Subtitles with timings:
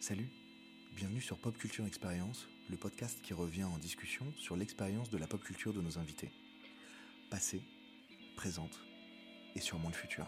[0.00, 0.30] Salut,
[0.96, 5.26] bienvenue sur Pop Culture Expérience, le podcast qui revient en discussion sur l'expérience de la
[5.26, 6.32] pop culture de nos invités.
[7.30, 7.60] Passé,
[8.34, 8.80] présente
[9.54, 10.26] et sûrement le futur.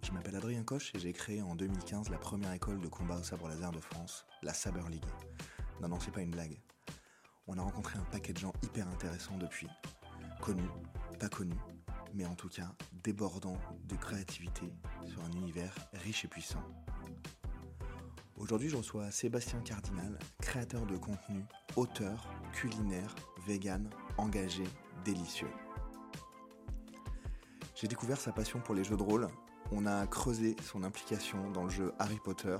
[0.00, 3.24] Je m'appelle Adrien Coche et j'ai créé en 2015 la première école de combat au
[3.24, 5.04] sabre laser de France, la Saber League.
[5.80, 6.60] Non, non, c'est pas une blague.
[7.48, 9.66] On a rencontré un paquet de gens hyper intéressants depuis.
[10.40, 10.70] Connus,
[11.18, 11.58] pas connus,
[12.14, 12.72] mais en tout cas
[13.02, 13.58] débordant
[13.88, 14.72] de créativité
[15.04, 16.62] sur un univers riche et puissant.
[18.38, 21.42] Aujourd'hui, je reçois Sébastien Cardinal, créateur de contenu,
[21.74, 23.14] auteur, culinaire,
[23.46, 24.64] vegan, engagé,
[25.06, 25.48] délicieux.
[27.74, 29.28] J'ai découvert sa passion pour les jeux de rôle.
[29.72, 32.58] On a creusé son implication dans le jeu Harry Potter.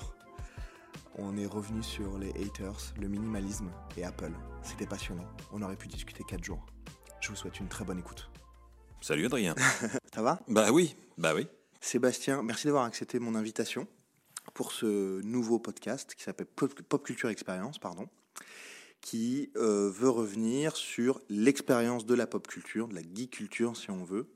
[1.18, 4.32] On est revenu sur les haters, le minimalisme et Apple.
[4.62, 5.28] C'était passionnant.
[5.52, 6.64] On aurait pu discuter 4 jours.
[7.20, 8.30] Je vous souhaite une très bonne écoute.
[9.02, 9.54] Salut Adrien.
[10.14, 10.40] Ça va?
[10.48, 11.46] Bah oui, bah oui.
[11.82, 13.86] Sébastien, merci d'avoir accepté mon invitation
[14.56, 18.08] pour ce nouveau podcast qui s'appelle Pop, Culture Expérience, pardon,
[19.02, 23.90] qui euh, veut revenir sur l'expérience de la pop culture, de la geek culture si
[23.90, 24.26] on veut,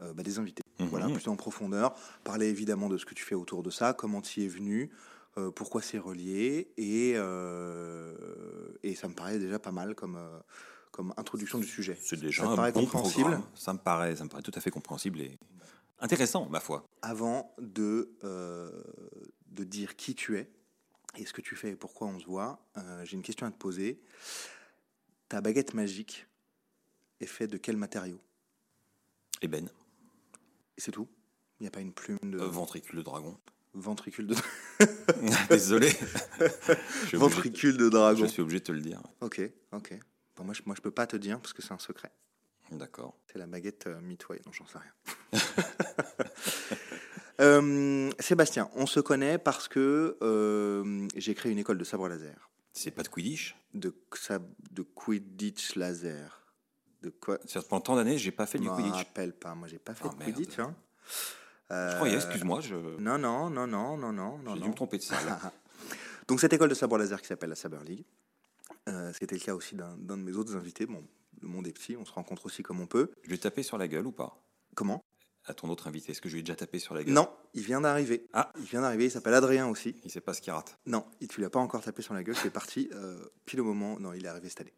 [0.00, 0.62] euh, bah, des invités.
[0.80, 0.86] Mhm.
[0.86, 1.94] Voilà, plus en profondeur.
[2.24, 4.90] Parler évidemment de ce que tu fais autour de ça, comment tu y es venu,
[5.36, 7.10] euh, pourquoi c'est relié, et,
[8.82, 10.18] et ça me paraît déjà pas mal comme,
[10.90, 11.98] comme introduction du sujet.
[12.00, 13.24] C'est déjà ça me un paraît bon compréhensible?
[13.24, 13.44] programme.
[13.54, 15.38] Ça me paraît, ça me paraît tout à fait compréhensible et
[15.98, 16.84] intéressant, ma foi.
[17.02, 18.70] avant de, euh,
[19.56, 20.48] de dire qui tu es
[21.16, 23.50] et ce que tu fais et pourquoi on se voit, euh, j'ai une question à
[23.50, 24.00] te poser.
[25.28, 26.26] Ta baguette magique
[27.20, 28.20] est faite de quel matériau?
[29.42, 29.68] Ébène,
[30.76, 31.08] Et c'est tout?
[31.58, 33.38] Il n'y a pas une plume de euh, ventricule de dragon.
[33.74, 34.36] ventricule de
[35.48, 35.90] Désolé.
[37.14, 38.20] Ventricule de dragon.
[38.22, 39.02] Je suis obligé de te le dire.
[39.20, 39.40] Ok,
[39.72, 39.98] ok.
[40.36, 42.12] Bon, moi, je, moi, je peux pas te dire parce que c'est un secret.
[42.72, 43.16] D'accord.
[43.32, 45.40] C'est la baguette euh, Midway, non, j'en sais rien.
[47.40, 52.50] Euh, Sébastien, on se connaît parce que euh, j'ai créé une école de sabre laser.
[52.72, 53.56] C'est pas de Quidditch.
[53.74, 53.92] de,
[54.94, 56.42] Quidditch laser.
[57.02, 57.38] De quoi?
[57.68, 58.92] Pendant tant d'années, j'ai pas fait Je du me Quidditch.
[58.94, 59.54] rappelle pas.
[59.54, 60.24] Moi, j'ai pas fait Ah, de.
[60.24, 60.58] Quidditch.
[60.58, 60.74] Hein.
[61.70, 62.74] Je croyais, excuse-moi, je...
[62.98, 65.16] Non, non, non, non, non, non, j'ai dû me tromper de ça.
[66.28, 68.04] Donc, cette école de sabre laser qui s'appelle la Saber League.
[68.88, 70.86] euh, C'était le cas aussi d'un de mes autres invités.
[70.86, 71.04] Bon,
[71.42, 73.10] le monde est petit, on se rencontre aussi comme on peut.
[73.24, 74.36] Je ai tapé sur la gueule ou pas?
[74.74, 75.02] Comment?
[75.48, 77.30] À ton autre invité, est-ce que je lui ai déjà tapé sur la gueule Non,
[77.54, 78.26] il vient d'arriver.
[78.32, 78.52] Ah.
[78.58, 79.94] Il vient d'arriver, il s'appelle Adrien aussi.
[80.04, 80.76] Il sait pas ce qu'il rate.
[80.86, 83.64] Non, il- tu l'as pas encore tapé sur la gueule, c'est parti euh, pile au
[83.64, 83.98] moment.
[84.00, 84.74] Non, il est arrivé cette année.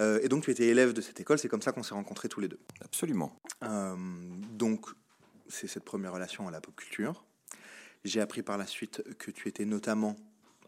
[0.00, 2.28] Euh, et donc, tu étais élève de cette école, c'est comme ça qu'on s'est rencontrés
[2.28, 2.58] tous les deux.
[2.84, 3.36] Absolument.
[3.64, 3.96] Euh,
[4.52, 4.86] donc,
[5.48, 7.24] c'est cette première relation à la pop culture.
[8.04, 10.14] J'ai appris par la suite que tu étais notamment.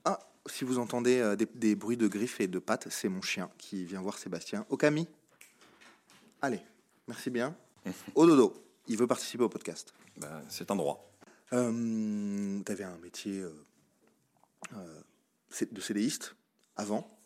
[0.05, 3.23] Ah, si vous entendez euh, des, des bruits de griffes et de pattes, c'est mon
[3.23, 4.65] chien qui vient voir Sébastien.
[4.71, 5.07] Okami
[6.43, 6.61] Allez,
[7.09, 7.57] merci bien.
[8.15, 8.55] Au dodo,
[8.89, 9.93] il veut participer au podcast.
[10.17, 11.13] Bah, c'est un droit.
[11.53, 13.53] Euh, tu avais un métier euh,
[14.75, 15.01] euh,
[15.71, 16.35] de CDiste
[16.77, 17.19] avant,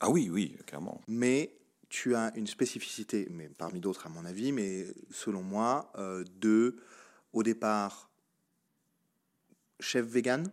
[0.00, 1.00] Ah oui, oui, clairement.
[1.06, 1.54] mais
[1.88, 6.76] tu as une spécificité, mais parmi d'autres à mon avis, mais selon moi, euh, de,
[7.34, 8.10] au départ,
[9.80, 10.50] chef vegan,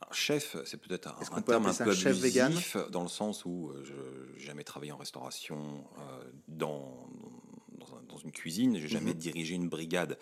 [0.00, 2.52] Alors, chef, c'est peut-être un, un terme un peu chef vegan?
[2.52, 5.84] abusif, dans le sens où je n'ai jamais travaillé en restauration
[6.48, 7.08] dans,
[7.78, 9.18] dans, un- dans une cuisine, j'ai jamais Mhm.
[9.18, 10.18] dirigé une brigade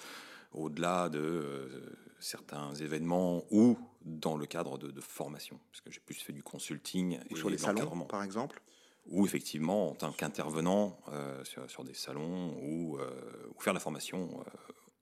[0.53, 6.01] au-delà de euh, certains événements ou dans le cadre de, de formation, parce que j'ai
[6.01, 8.63] plus fait du consulting ou et sur les salons, par exemple?
[9.07, 13.11] ou effectivement en tant qu'intervenant euh, sur, sur des salons ou, euh,
[13.55, 14.45] ou faire la formation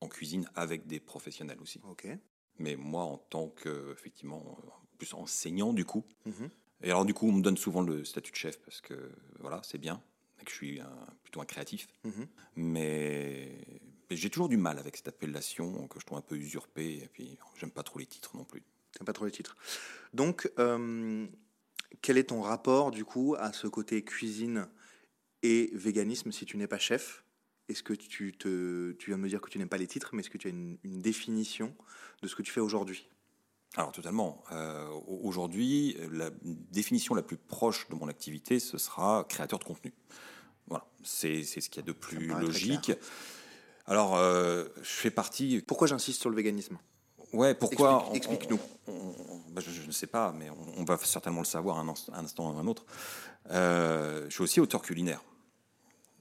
[0.00, 1.80] en cuisine avec des professionnels aussi.
[1.88, 2.06] Ok.
[2.58, 4.58] Mais moi, en tant que, effectivement,
[4.98, 6.04] plus enseignant, du coup.
[6.26, 6.50] Mhm.
[6.82, 9.10] Et alors, du coup, on me donne souvent le statut de chef parce que,
[9.40, 10.02] voilà, c'est bien,
[10.44, 11.86] que je suis un- plutôt un créatif.
[12.04, 12.26] Mhm.
[12.56, 13.58] Mais,
[14.10, 16.98] mais j'ai toujours du mal avec cette appellation que je trouve un peu usurpée.
[17.02, 18.62] Et puis, j'aime pas trop les titres non plus.
[18.92, 19.56] T'aimes pas trop les titres.
[20.12, 21.26] Donc, euh,
[22.02, 24.68] quel est ton rapport, du coup, à ce côté cuisine
[25.42, 27.24] et véganisme si tu n'es pas chef?
[27.68, 30.10] Est-ce que tu, te, tu viens de me dire que tu n'aimes pas les titres,
[30.12, 31.74] mais est-ce que tu as une, une définition
[32.22, 33.08] de ce que tu fais aujourd'hui?
[33.76, 34.44] Alors totalement.
[34.52, 36.30] Euh, au- Aujourd'hui, la
[36.70, 39.92] définition la plus proche de mon activité, ce sera créateur de contenu.
[40.68, 42.92] Voilà, c'est ce qu'il y a de plus logique.
[43.86, 45.62] Alors, euh, je fais partie.
[45.66, 46.78] Pourquoi j'insiste sur le véganisme?
[47.32, 48.58] Ouais, pourquoi explique-nous.
[49.50, 52.12] bah, je, je ne sais pas, mais on, on va certainement le savoir un, ins-
[52.12, 52.84] un instant ou un autre.
[53.50, 55.22] Euh, je suis aussi auteur culinaire.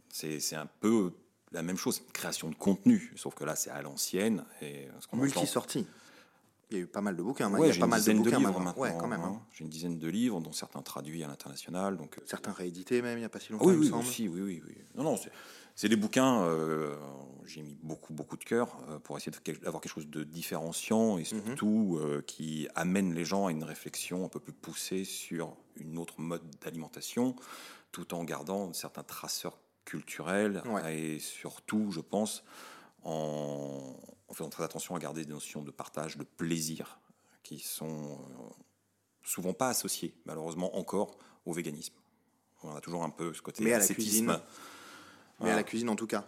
[0.09, 1.13] C'est un peu
[1.51, 4.43] la même chose, création de contenu, sauf que là, c'est à l'ancienne.
[5.13, 5.87] Multi-sortie.
[6.71, 7.51] Il y a eu pas mal de bouquins.
[7.53, 8.65] Ouais, il y a pas une mal de dizaine de, bouquins livres maintenant.
[8.65, 8.81] maintenant.
[8.81, 9.21] Ouais, quand même.
[9.21, 9.33] hein.
[9.39, 9.45] hein.
[9.51, 11.97] J'ai une dizaine de livres, dont certains traduits à l'international.
[11.97, 13.83] Donc, euh, Certains réédités même, il n'y a pas si longtemps, Ah oui, il me
[13.83, 14.07] oui, semble.
[14.07, 14.75] aussi, oui, oui, oui.
[14.95, 15.17] Non, non,
[15.75, 16.43] c'est- des bouquins.
[16.43, 16.95] euh,
[17.45, 19.31] j'ai mis beaucoup, beaucoup de cœur euh, pour essayer
[19.61, 21.19] d'avoir quelque chose de différenciant Mhm.
[21.19, 25.55] et surtout euh, qui amène les gens à une réflexion un peu plus poussée sur
[25.75, 27.35] une autre mode d'alimentation,
[27.91, 30.95] tout en gardant certains traceurs culturels Ouais.
[31.15, 32.43] et surtout, je pense,
[33.03, 33.95] en,
[34.33, 36.99] en faisant très attention à garder des notions de partage, de plaisir,
[37.43, 38.49] qui sont euh,
[39.21, 41.93] souvent pas associées, malheureusement encore, au véganisme.
[42.63, 44.39] On a toujours un peu ce côté Mais à la cuisine.
[45.39, 46.27] Mais à la cuisine en tout cas.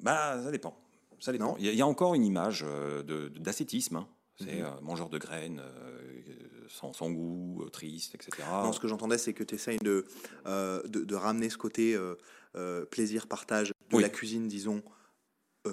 [0.00, 0.78] Bah, ça dépend.
[1.18, 1.56] Ça dépend.
[1.58, 3.96] Il y, a- il y a encore une image euh, d'ascétisme.
[3.96, 4.08] hein.
[4.38, 4.66] C'est Mhm.
[4.66, 6.22] euh, mangeur de graines, euh,
[6.68, 8.46] sans, sans goût, euh, triste, etc.
[8.62, 10.06] Non, ce que j'entendais, c'est que tu essayes de,
[10.46, 11.98] de, de ramener ce côté
[12.92, 14.02] plaisir, partage de Oui.
[14.02, 14.84] la cuisine, disons,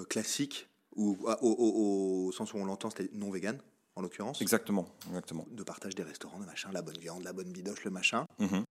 [0.08, 3.58] classique, ou au, au- au sens où on l'entend, c'est non vegan,
[3.94, 4.40] en l'occurrence.
[4.42, 5.46] Exactement, exactement.
[5.50, 8.26] De partage des restaurants, de machin, la bonne viande, la bonne bidoche, le machin.
[8.38, 8.64] Mhm.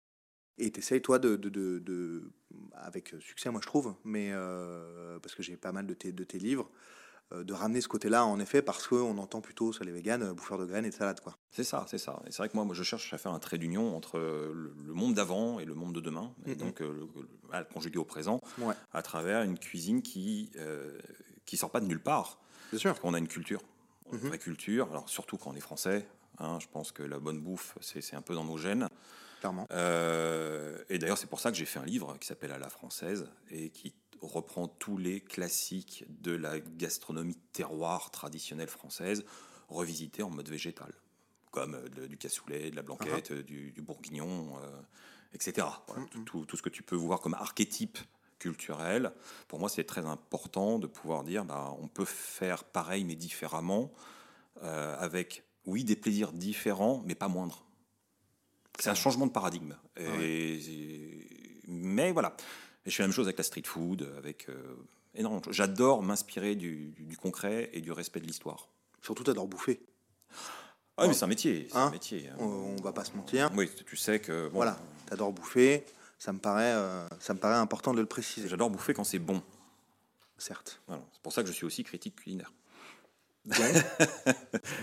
[0.57, 2.31] Et tu essayes, toi, de, de, de- de-
[2.73, 6.23] avec succès, moi je trouve, mais euh, parce que j'ai pas mal de tes, de
[6.23, 6.69] tes livres,
[7.33, 10.33] euh, de ramener ce côté-là, en effet, parce qu'on entend plutôt sur les véganes, euh,
[10.33, 11.35] bouffeurs de graines et de salade, quoi.
[11.49, 12.21] C'est ça, c'est ça.
[12.27, 14.73] Et c'est vrai que moi, moi, je cherche à faire un trait d'union entre le,
[14.85, 16.57] le monde d'avant et le monde de demain, et Mhm.
[16.57, 18.75] donc euh, le, le- à le conjuguer au présent, Ouais.
[18.93, 20.51] à travers une cuisine qui
[21.45, 22.39] qui sort pas de nulle part.
[22.71, 22.91] Bien sûr.
[22.91, 23.61] Parce qu'on a une culture,
[24.11, 24.27] une Mhm.
[24.29, 24.87] vraie culture.
[24.89, 26.07] Alors surtout quand on est français,
[26.39, 28.87] hein, je pense que la bonne bouffe, c'est un peu dans nos gènes.
[29.39, 29.67] Clairement.
[29.71, 32.69] Euh, et d'ailleurs, c'est pour ça que j'ai fait un livre qui s'appelle À la
[32.69, 39.23] française et qui reprend tous les classiques de la gastronomie terroir traditionnelle française,
[39.67, 40.91] revisités en mode végétal,
[41.51, 44.81] comme euh, de- du cassoulet, de la blanquette, euh, du, du bourguignon, euh,
[45.33, 45.67] etc.
[45.87, 47.99] Voilà, tout, tout- tout ce que tu peux voir comme archétype
[49.47, 53.91] Pour moi, c'est très important de pouvoir dire, bah, on peut faire pareil mais différemment,
[54.63, 57.65] euh, avec, oui, des plaisirs différents, mais pas moindres.
[58.79, 59.75] C'est un changement de paradigme.
[59.97, 61.27] Et,
[61.67, 62.35] Mais voilà.
[62.85, 64.75] Et je fais la même chose avec la street food, avec euh,
[65.15, 65.51] choses.
[65.51, 68.67] J'adore m'inspirer du, du- du concret et du respect de l'histoire.
[69.01, 69.81] Surtout, t'adores bouffer.
[70.97, 71.67] Ah, mais c'est un métier.
[71.71, 72.29] C'est Hein un métier.
[72.39, 73.49] On, on va pas se mentir.
[73.55, 74.47] Oui, tu sais que.
[74.49, 74.77] bon, Voilà,
[75.07, 75.85] t'adores bouffer.
[76.25, 78.47] Ça me paraît, euh, ça me paraît important de le préciser.
[78.47, 79.43] J'adore bouffer quand c'est bon.
[80.39, 80.81] Certes.
[80.87, 81.03] Voilà.
[81.13, 82.51] C'est pour ça que je suis aussi critique culinaire.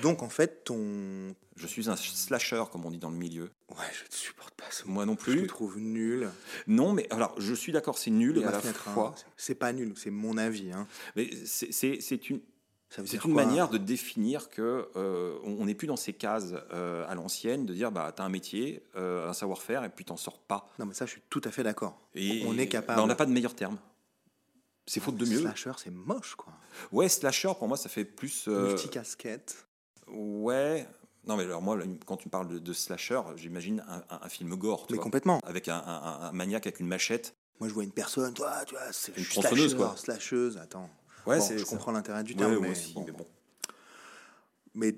[0.02, 1.34] Donc, en fait, ton.
[1.56, 3.50] Je suis un slasher, comme on dit dans le milieu.
[3.70, 4.86] Ouais, je te supporte pas ce.
[4.86, 5.46] Moi non Je te plus.
[5.48, 6.30] trouve nul.
[6.68, 8.94] Non, mais alors, je suis d'accord, c'est nul et à la fenêtre, hein.
[8.94, 9.14] fois.
[9.36, 10.70] C'est pas nul, c'est mon avis.
[10.70, 10.86] Hein.
[11.16, 12.40] Mais c'est- une,
[13.06, 17.14] C'est une manière de définir que euh, on n'est plus dans ces cases euh, à
[17.14, 20.68] l'ancienne, de dire bah t'as un métier, euh, un savoir-faire et puis t'en sors pas.
[20.78, 21.98] Non, mais ça, je suis tout à fait d'accord.
[22.14, 22.98] On est capable.
[22.98, 23.78] bah, on n'a pas de meilleur terme.
[24.86, 25.40] C'est faute de mieux.
[25.40, 26.52] Slasher, c'est moche, quoi.
[26.90, 28.46] Ouais, slasher pour moi ça fait plus.
[28.48, 29.66] Multicasquette.
[30.08, 30.86] ouais.
[31.24, 34.56] Non mais alors moi quand tu parles de, de slasher, j'imagine un, un- un film
[34.56, 35.38] gore, tu Mais vois, complètement.
[35.44, 37.34] avec un, maniaque avec une machette.
[37.60, 39.94] Moi, je vois une personne, toi, tu vois, c'est Une slasher, quoi.
[39.96, 40.90] Slasheuse, attends.
[41.26, 43.04] Ouais, Bon, je comprends l'intérêt du Ouais, terme, moi mais, aussi, bon.
[43.06, 43.26] mais bon.
[44.74, 44.94] Mais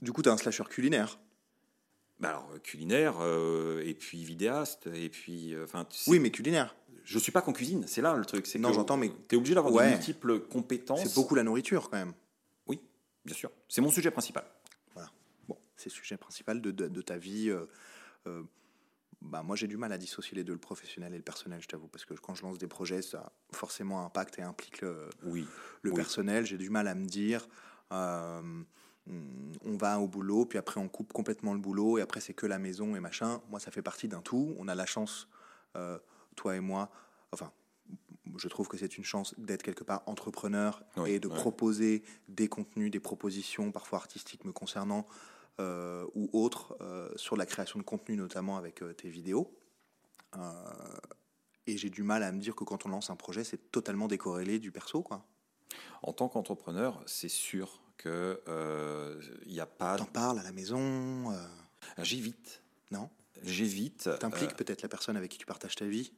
[0.00, 1.18] du coup, t'as un slasher culinaire.
[2.20, 6.30] Bah alors euh, culinaire euh, et puis vidéaste et puis euh, tu sais, Oui, mais
[6.30, 6.76] culinaire.
[7.02, 8.46] Je suis pas qu'en cuisine, c'est là le truc.
[8.46, 9.90] c'est Non, j'entends, mais- T'es obligé d'avoir Ouais.
[9.90, 11.02] de multiples compétences.
[11.02, 12.12] C'est beaucoup la nourriture, quand même.
[12.66, 12.80] Oui,
[13.24, 13.50] bien sûr.
[13.68, 14.44] C'est mon sujet principal.
[14.94, 15.10] Voilà.
[15.48, 17.50] Bon, c'est le sujet principal de, de- de ta vie.
[17.50, 18.42] euh,
[19.24, 21.66] bah, moi, j'ai du mal à dissocier les deux, le professionnel et le personnel, je
[21.66, 25.46] t'avoue, parce que quand je lance des projets, ça forcément impacte et implique le, Oui.
[25.82, 25.96] le Oui.
[25.96, 26.44] personnel.
[26.44, 27.48] J'ai du mal à me dire,
[27.92, 28.62] euh,
[29.06, 32.46] on va au boulot, puis après on coupe complètement le boulot, et après c'est que
[32.46, 33.40] la maison et machin.
[33.50, 34.54] Moi, ça fait partie d'un tout.
[34.58, 35.28] On a la chance,
[35.76, 35.98] euh,
[36.36, 36.90] toi et moi,
[37.32, 37.50] enfin,
[38.36, 41.34] je trouve que c'est une chance d'être quelque part entrepreneur Oui, et de ouais.
[41.34, 45.06] proposer des contenus, des propositions, parfois artistiques me concernant,
[45.60, 49.56] euh, ou autres, euh, sur la création de contenu, notamment avec euh, tes vidéos.
[50.36, 50.40] Euh,
[51.66, 54.08] et j'ai du mal à me dire que quand on lance un projet, c'est totalement
[54.08, 55.24] décorrélé du perso, quoi.
[56.02, 59.96] En tant qu'entrepreneur, c'est sûr que euh, il n'y a pas.
[59.96, 61.46] T'en parles à la maison, euh,
[62.02, 62.60] J'évite.
[62.90, 63.08] non?
[63.42, 64.10] J'évite.
[64.18, 66.12] T'impliques euh, peut-être la personne avec qui tu partages ta vie?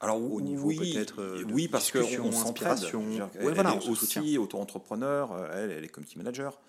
[0.00, 2.76] Alors au niveau oui, peut-être, euh, oui parce que on s'entraide.
[2.78, 2.94] dire,
[3.40, 5.32] Ouais, voilà, elle on est aussi auto-entrepreneur.
[5.32, 6.60] euh, Elle, elle est community manager.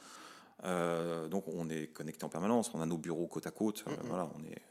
[0.64, 2.72] Euh, donc on est connecté en permanence.
[2.74, 3.84] On a nos bureaux côte à côte.
[3.88, 4.62] euh, voilà, on est,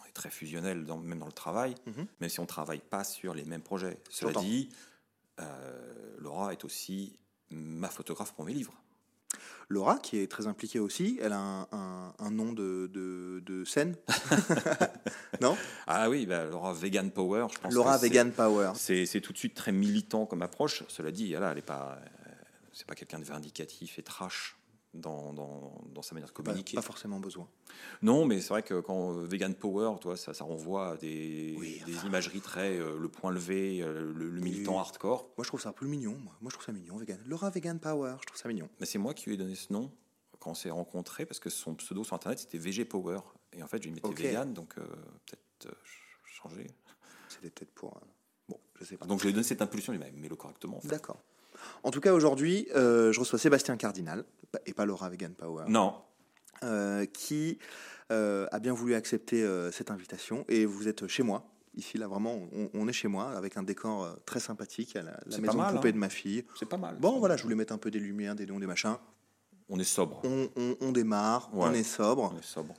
[0.00, 1.74] on est très fusionnel, dans- même dans le travail.
[1.86, 2.06] Mhm.
[2.20, 3.98] Même si on travaille pas sur les mêmes projets.
[4.10, 4.68] Cela dit,
[5.40, 7.18] euh, Laura est aussi
[7.50, 8.74] ma photographe pour mes livres.
[9.68, 13.64] Laura, qui est très impliquée aussi, elle a un, un- un nom de, de, de
[13.64, 13.96] scène
[15.40, 15.56] Non?
[15.86, 17.72] Ah oui, bah, Laura Vegan Power, je pense.
[17.72, 18.72] Laura Vegan Power.
[18.74, 20.84] C'est tout de suite très militant comme approche.
[20.88, 21.98] Cela dit, elle est pas,
[22.72, 24.56] c'est pas quelqu'un de vindicatif et trash.
[24.94, 26.74] Dans, dans, dans sa manière de communiquer.
[26.74, 27.48] pas forcément besoin.
[28.02, 31.54] Non, mais c'est vrai que quand euh, Vegan Power, toi, ça, ça renvoie à des,
[31.58, 32.08] Oui, des enfin.
[32.08, 35.30] imageries très euh, le point levé, euh, le, le militant hardcore.
[35.38, 36.12] Moi, je trouve ça un peu mignon.
[36.22, 37.18] Moi, moi je trouve ça mignon, vegan.
[37.26, 38.68] Laura Vegan Power, je trouve ça mignon.
[38.80, 39.90] Mais c'est moi qui lui ai donné ce nom
[40.40, 43.20] quand on s'est rencontrés parce que son pseudo sur internet c'était VG Power.
[43.54, 44.18] Et en fait, je lui mettais Ok.
[44.20, 44.82] vegan, donc euh,
[45.26, 46.66] peut-être ch- changer.
[47.28, 47.98] C'était peut-être pour.
[48.48, 49.06] Bon, je sais pas.
[49.06, 50.76] Donc je lui ai donné cette impulsion, lui ai dit, mets-le correctement.
[50.76, 50.88] en fait.
[50.88, 51.18] D'accord.
[51.82, 54.24] En tout cas, aujourd'hui, euh, je reçois Sébastien Cardinal,
[54.66, 55.94] et pas Laura Vegan Power, Non,
[56.62, 57.58] euh, qui
[58.10, 60.44] euh, a bien voulu accepter cette invitation.
[60.48, 61.48] Et vous êtes chez moi.
[61.74, 65.18] Ici, là, vraiment, on, on est chez moi, avec un décor très sympathique, à la,
[65.26, 65.92] la maison mal, de poupée hein.
[65.92, 66.44] de ma fille.
[66.58, 66.96] c'est pas mal.
[67.00, 68.96] Bon, voilà, je voulais mettre un peu des lumières, des dons, des machins.
[69.70, 70.20] On est sobre.
[70.24, 72.30] On, on- on démarre, on est sobre.
[72.34, 72.74] On est sobre.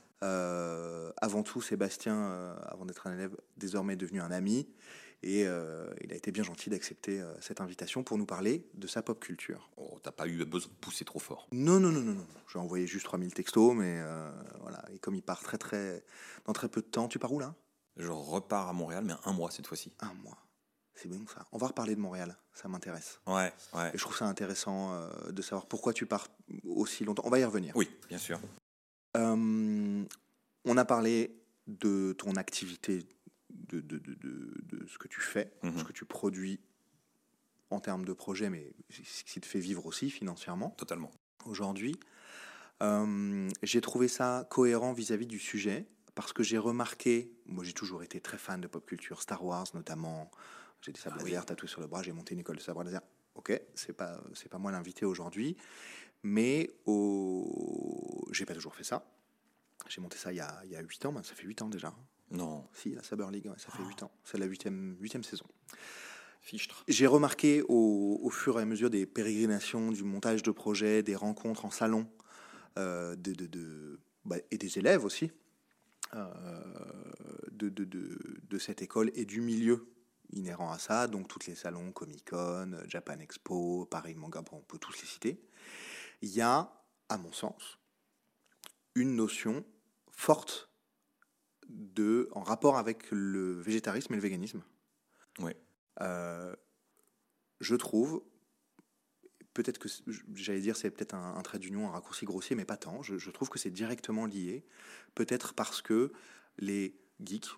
[1.20, 4.68] Avant tout, Sébastien, avant d'être un élève, désormais devenu un ami.
[5.26, 8.86] Et euh, il a été bien gentil d'accepter euh, cette invitation pour nous parler de
[8.86, 9.70] sa pop culture.
[9.78, 11.48] Oh, T'as pas eu besoin de pousser trop fort.
[11.50, 12.26] Non, non, non, non, non.
[12.52, 14.84] J'ai envoyé juste 3000 textos, mais euh, voilà.
[14.92, 16.04] Et comme il part très, très,
[16.44, 17.54] dans très peu de temps, tu pars où là?
[17.96, 19.94] Je repars à Montréal, mais un mois cette fois-ci.
[20.00, 20.36] Un mois.
[20.94, 21.46] C'est bon ça.
[21.52, 22.36] On va reparler de Montréal.
[22.52, 23.18] Ça m'intéresse.
[23.26, 23.88] Ouais, ouais.
[23.94, 26.28] Et je trouve ça intéressant de savoir pourquoi tu pars
[26.64, 27.22] aussi longtemps.
[27.24, 27.74] On va y revenir.
[27.76, 28.38] Oui, bien sûr.
[29.16, 30.06] On
[30.76, 31.34] a parlé
[31.66, 33.06] de ton activité,
[33.54, 35.78] de, de, de, de- ce que tu fais, Mhm.
[35.78, 36.60] ce que tu produis
[37.70, 41.10] en termes de projet, mais ce qui te fait vivre aussi financièrement Totalement.
[41.46, 41.96] aujourd'hui.
[42.82, 48.02] Euh, j'ai trouvé ça cohérent vis-à-vis du sujet parce que j'ai remarqué, moi j'ai toujours
[48.02, 50.30] été très fan de pop culture, Star Wars notamment.
[50.82, 51.30] J'ai des sabres Ah oui.
[51.30, 53.00] laser tatoués sur le bras, j'ai monté une école de sabre laser.
[53.36, 55.56] Ok, c'est pas c'est pas moi l'invité aujourd'hui,
[56.22, 58.26] mais au...
[58.32, 59.04] j'ai pas toujours fait ça.
[59.88, 61.62] J'ai monté ça il y a, il y a 8 ans, ben, ça fait 8
[61.62, 61.94] ans déjà.
[62.34, 64.10] Non, Si, la Saber League, ouais, ça fait 8 ans.
[64.24, 65.46] C'est la 8e, huitième saison.
[66.40, 66.84] fichtre.
[66.88, 71.16] J'ai remarqué au, au fur et à mesure des pérégrinations, du montage de projets, des
[71.16, 72.06] rencontres en salon,
[72.78, 75.30] euh, de, de- de- bah, et des élèves aussi,
[76.14, 76.32] euh,
[77.50, 79.88] de, de- de- de cette école et du milieu
[80.32, 84.60] inhérent à ça, donc tous les salons, Comic Con, Japan Expo, Paris Manga, bon, on
[84.62, 85.40] peut tous les citer.
[86.20, 86.70] Il y a,
[87.08, 87.78] à mon sens,
[88.94, 89.64] une notion
[90.10, 90.68] forte
[91.68, 94.62] de, en rapport avec le végétarisme et le véganisme.
[95.38, 95.56] Ouais.
[96.00, 96.54] Euh,
[97.60, 98.22] je trouve,
[99.54, 99.88] peut-être que
[100.34, 103.02] j'allais dire c'est peut-être un, un trait d'union, un raccourci grossier, mais pas tant.
[103.02, 104.64] Je, je trouve que c'est directement lié,
[105.14, 106.12] peut-être parce que
[106.58, 107.48] les geeks,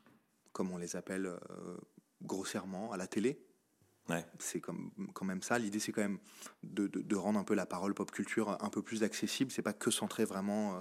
[0.53, 1.77] comme on les appelle euh,
[2.23, 3.43] grossièrement à la télé,
[4.09, 4.25] Ouais.
[4.39, 5.59] c'est comme, quand même ça.
[5.59, 6.21] L'idée, c'est quand même
[6.63, 9.51] de, de- de rendre un peu la parole pop culture un peu plus accessible.
[9.51, 10.81] C'est pas que centré vraiment euh,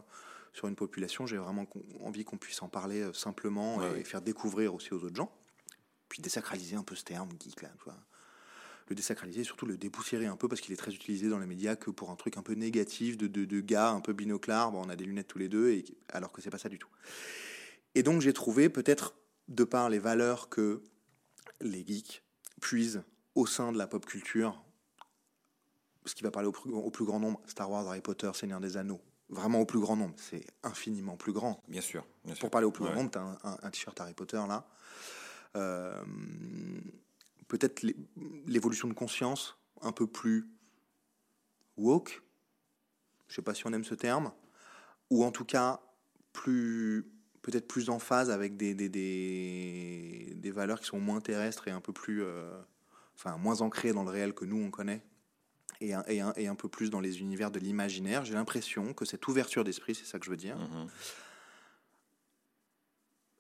[0.55, 1.27] sur une population.
[1.27, 1.67] J'ai vraiment
[2.01, 4.03] envie qu'on puisse en parler euh, simplement Ouais, et ouais.
[4.05, 5.31] faire découvrir aussi aux autres gens.
[6.07, 7.69] Puis désacraliser un peu ce terme geek là.
[7.77, 7.97] tu vois.
[8.88, 11.75] Le désacraliser, surtout le dépoussiérer un peu parce qu'il est très utilisé dans les médias
[11.75, 14.71] que pour un truc un peu négatif de, de, de gars un peu binoclard.
[14.71, 16.77] Bon, on a des lunettes tous les deux, et, alors que c'est pas ça du
[16.79, 16.89] tout.
[17.95, 19.15] Et donc j'ai trouvé peut-être
[19.47, 20.83] de par les valeurs que
[21.62, 22.24] les geeks
[22.62, 24.63] puisent au sein de la pop culture,
[26.05, 28.59] ce qui va parler au plus, au plus grand nombre, Star Wars, Harry Potter, Seigneur
[28.62, 31.62] des Anneaux, vraiment au plus grand nombre, c'est infiniment plus grand.
[31.67, 32.05] Bien sûr.
[32.24, 32.41] Bien sûr.
[32.41, 32.91] Pour parler au plus Ouais.
[32.91, 34.67] grand nombre, tu as un, un- un t-shirt Harry Potter là.
[35.55, 36.03] Euh,
[37.48, 37.96] Peut-être l'é-
[38.48, 40.48] l'évolution de conscience un peu plus
[41.77, 42.24] woke,
[43.27, 44.32] je sais pas si on aime ce terme,
[45.12, 45.79] ou en tout cas
[46.34, 47.05] plus
[47.44, 51.72] peut-être plus en phase avec des, des, des, des valeurs qui sont moins terrestres et
[51.72, 52.60] un peu plus euh,
[53.15, 55.03] enfin moins ancrées dans le réel que nous on connaît
[55.82, 58.25] et un, et un, et un peu plus dans les univers de l'imaginaire.
[58.25, 60.88] J'ai l'impression que cette ouverture d'esprit c'est ça que je veux dire Mhm.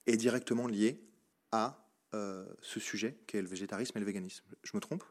[0.07, 1.01] est directement liée
[1.51, 4.45] à euh, ce sujet qu'est le végétarisme et le véganisme.
[4.63, 5.03] Je me trompe?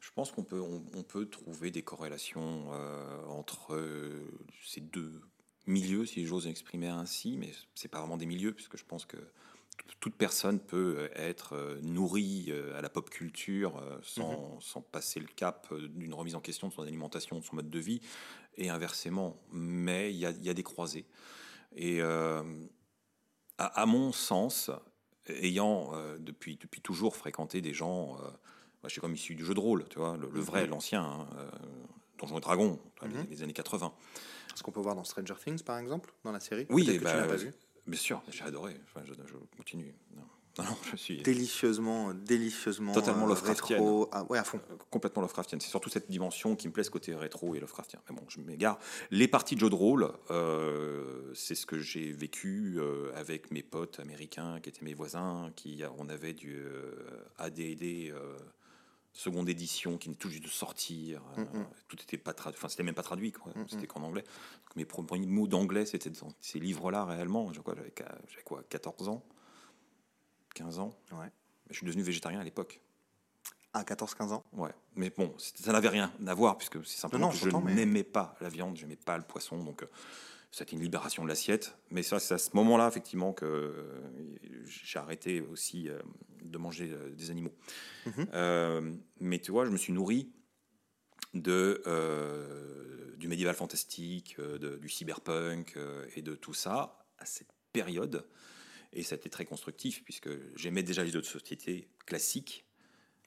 [0.00, 4.20] Je pense qu'on peut, on, on peut trouver des corrélations euh, entre euh,
[4.64, 5.22] ces deux
[5.68, 9.16] milieux, si j'ose exprimer ainsi, mais c'est pas vraiment des milieux, puisque je pense que
[10.00, 14.80] toute personne peut euh, être euh, nourrie euh, à la pop culture euh, sans, sans
[14.80, 18.00] passer le cap d'une remise en question de son alimentation, de son mode de vie,
[18.56, 19.36] et inversement.
[19.52, 21.06] Mais il y a, il y a des croisés.
[21.74, 22.42] Et euh,
[23.58, 24.70] à, à mon sens,
[25.28, 29.44] ayant euh, depuis, depuis toujours fréquenté des gens, euh, moi, je suis comme issu du
[29.44, 31.28] jeu de rôle, tu vois, le, le vrai, l'ancien, hein,
[32.18, 33.26] Donjons et Dragons, les- Mhm.
[33.30, 33.92] les, années 80.
[34.54, 37.04] ce qu'on peut voir dans Stranger Things par exemple dans la série Oui, et que
[37.04, 37.52] bah, pas vu
[37.86, 39.94] bien sûr, j'ai adoré, Enfin, je, je continue.
[40.16, 40.22] Non.
[40.58, 43.78] Non, non, je suis délicieusement délicieusement Totalement euh, Lovecraftienne.
[43.78, 45.62] rétro ah, ouais à fond euh, complètement Lovecraftienne.
[45.62, 48.00] C'est surtout cette dimension qui me plaît, ce côté rétro et Lovecraftien.
[48.10, 48.78] Mais bon, je m'égare.
[49.10, 53.62] Les parties de jeux de rôle, euh, c'est ce que j'ai vécu euh, avec mes
[53.62, 55.50] potes américains qui étaient mes voisins.
[55.56, 56.62] Qui, on avait du
[57.38, 58.12] AD&D
[59.12, 61.20] seconde édition qui venait tout juste de sortir.
[61.36, 63.52] Mm, euh, tout était pas traduit, enfin c'était même pas traduit, quoi.
[63.68, 64.22] C'était qu'en anglais.
[64.22, 67.52] Donc, mes premiers mots d'anglais, c'était dans ces livres-là réellement.
[67.52, 69.22] J'avais quoi, j'avais qua- j'avais quoi, 14 ans,
[70.54, 70.94] 15 ans?
[71.12, 71.30] Ouais.
[71.70, 72.80] Je suis devenu végétarien à l'époque.
[73.74, 74.44] À 14-15 ans?
[74.52, 77.74] Ouais, mais bon, ça n'avait rien à voir puisque c'est simplement non, que je mais-
[77.74, 79.86] n'aimais pas la viande, je n'aimais pas le poisson, donc euh,
[80.52, 81.76] c'était une libération de l'assiette.
[81.90, 84.00] Mais ça, c'est à ce moment-là effectivement que euh,
[84.66, 85.98] j'ai arrêté aussi euh,
[86.44, 87.54] de manger euh, des animaux.
[88.06, 88.26] Mhm.
[88.34, 90.30] Euh, mais tu vois, je me suis nourri
[91.34, 95.78] de euh, du médiéval fantastique, de- du cyberpunk
[96.16, 98.26] et de tout ça à cette période.
[98.92, 102.66] Et ça a été très constructif puisque j'aimais déjà les jeux de société classiques.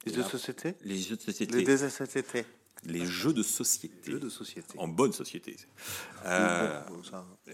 [0.04, 0.74] Les jeux de là, société?
[0.82, 1.56] les jeux de société.
[1.64, 2.44] Les jeux de société.
[2.84, 4.12] Les jeux de société.
[4.12, 4.78] Jeux de société.
[4.78, 5.56] En bonne société.
[6.24, 6.80] Euh,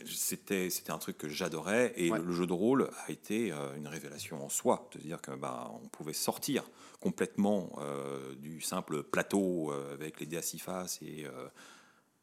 [0.06, 2.18] c'était, c'était un truc que j'adorais et Ouais.
[2.18, 4.88] le jeu de rôle a été euh, une révélation en soi.
[4.92, 6.64] De dire que bah, on pouvait sortir
[7.00, 11.26] complètement euh, du simple plateau euh, avec les dés à six faces et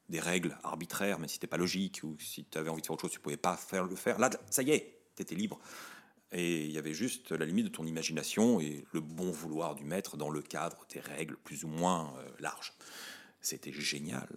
[0.10, 2.94] des règles arbitraires, mais si c'était pas logique ou si tu avais envie de faire
[2.96, 4.18] autre chose, tu pouvais pas faire le faire.
[4.18, 5.60] Là, ça y est, tu étais libre.
[6.32, 9.84] Et il y avait juste la limite de ton imagination et le bon vouloir du
[9.84, 12.74] maître dans le cadre des règles plus ou moins euh, larges.
[13.42, 14.30] C'était génial.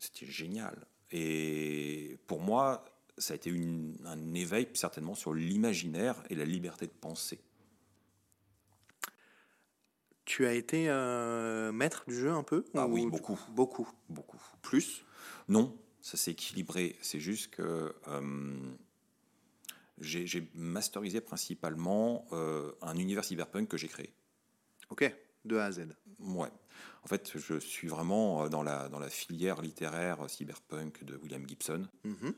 [0.00, 0.86] C'était génial.
[1.12, 2.84] Et pour moi,
[3.18, 7.40] ça a été une- un éveil certainement sur l'imaginaire et la liberté de penser.
[10.24, 13.38] Tu as été euh, maître du jeu un peu Ah ou oui, beaucoup.
[13.50, 13.88] Beaucoup.
[14.08, 14.40] Beaucoup.
[14.62, 15.04] Plus?
[15.48, 16.96] Non, ça s'est équilibré.
[17.02, 18.72] C'est juste que euh,
[20.00, 24.12] j'ai masterisé principalement euh, un univers cyberpunk que j'ai créé.
[24.88, 25.14] Ok,
[25.44, 25.88] de A à Z.
[26.18, 26.48] Ouais.
[27.02, 31.46] En fait, je suis vraiment euh, dans la, dans la filière littéraire cyberpunk de William
[31.46, 31.88] Gibson.
[32.04, 32.34] Mhm.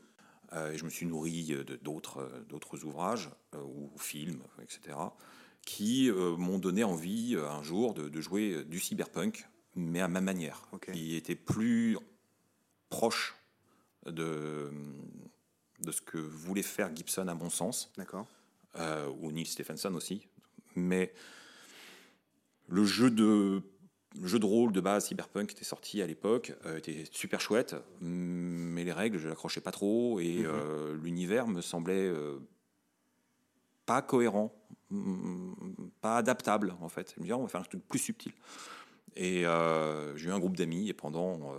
[0.53, 4.97] Euh, et je me suis nourri euh, de d'autres euh, ouvrages euh, ou films, etc.,
[5.65, 10.01] qui euh, m'ont donné envie euh, un jour de, de jouer euh, du cyberpunk, mais
[10.01, 11.97] à ma manière, qui était plus
[12.89, 13.35] proche
[14.05, 14.69] de,
[15.79, 18.27] de ce que voulait faire Gibson à mon sens D'accord.
[18.77, 20.27] euh, ou Neil Stephenson aussi.
[20.75, 21.13] Mais
[22.67, 23.61] le jeu de,
[24.19, 27.41] le jeu de rôle de base Cyberpunk qui était sorti à l'époque euh, était super
[27.41, 30.45] chouette, mais les règles, je l'accrochais pas trop et Mhm.
[30.45, 32.39] euh, l'univers me semblait euh,
[33.85, 34.53] pas cohérent,
[36.01, 37.13] pas adaptable en fait.
[37.15, 38.31] Je me disais, on va faire un truc plus subtil.
[39.15, 39.41] Et
[40.15, 41.53] j'ai eu un groupe d'amis et pendant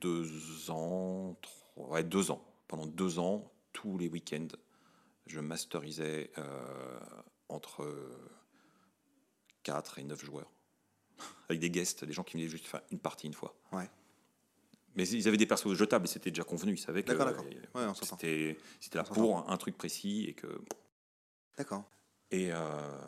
[0.00, 4.48] deux ans, trois- ouais, deux ans, pendant deux ans, tous les week-ends,
[5.26, 7.00] je masterisais euh,
[7.48, 7.86] entre
[9.62, 10.50] 4 et 9 joueurs.
[11.48, 13.54] Avec des guests, des gens qui venaient juste faire une partie une fois.
[13.72, 13.88] Ouais.
[14.94, 16.72] Mais ils avaient des persos jetables et c'était déjà convenu.
[16.74, 17.32] Ils savaient que euh,
[17.74, 17.86] Ouais,
[18.80, 20.46] c'était là pour un truc précis et que
[21.56, 21.84] D'accord.
[22.30, 22.98] et, euh,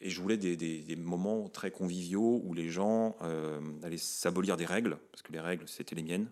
[0.00, 4.56] et je voulais des, des- des moments très conviviaux où les gens euh, allaient s'abolir
[4.56, 6.30] des règles, parce que les règles, c'était les miennes.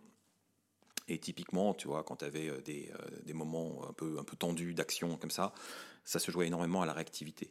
[1.08, 4.36] Et typiquement, tu vois, quand tu avais des, euh, des moments un peu, un peu
[4.36, 5.52] tendus d'action comme ça,
[6.04, 7.50] ça se jouait énormément à la réactivité.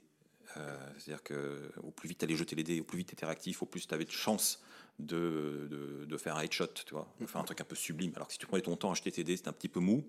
[0.57, 3.13] Euh, C'est-à-dire que au plus vite tu allais jeter les dés, au plus vite tu
[3.13, 4.63] étais réactif, au plus tu avais de chance
[4.99, 8.11] de, de, de faire un headshot, tu vois, de faire un truc un peu sublime.
[8.15, 9.79] Alors que si tu prenais ton temps à acheter tes dés, c'était un petit peu
[9.79, 10.03] mou,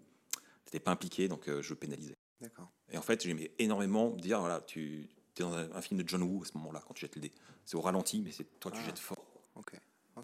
[0.70, 2.14] tu pas impliqué, donc euh, je pénalisais.
[2.40, 2.70] D'accord.
[2.90, 6.22] Et en fait, j'aimais énormément dire voilà, tu es dans un, un film de John
[6.22, 7.32] Woo à ce moment-là, quand tu jettes le dé.
[7.64, 8.86] C'est au ralenti, mais c'est toi, tu Ah.
[8.86, 9.24] jettes fort.
[9.54, 9.72] Ok.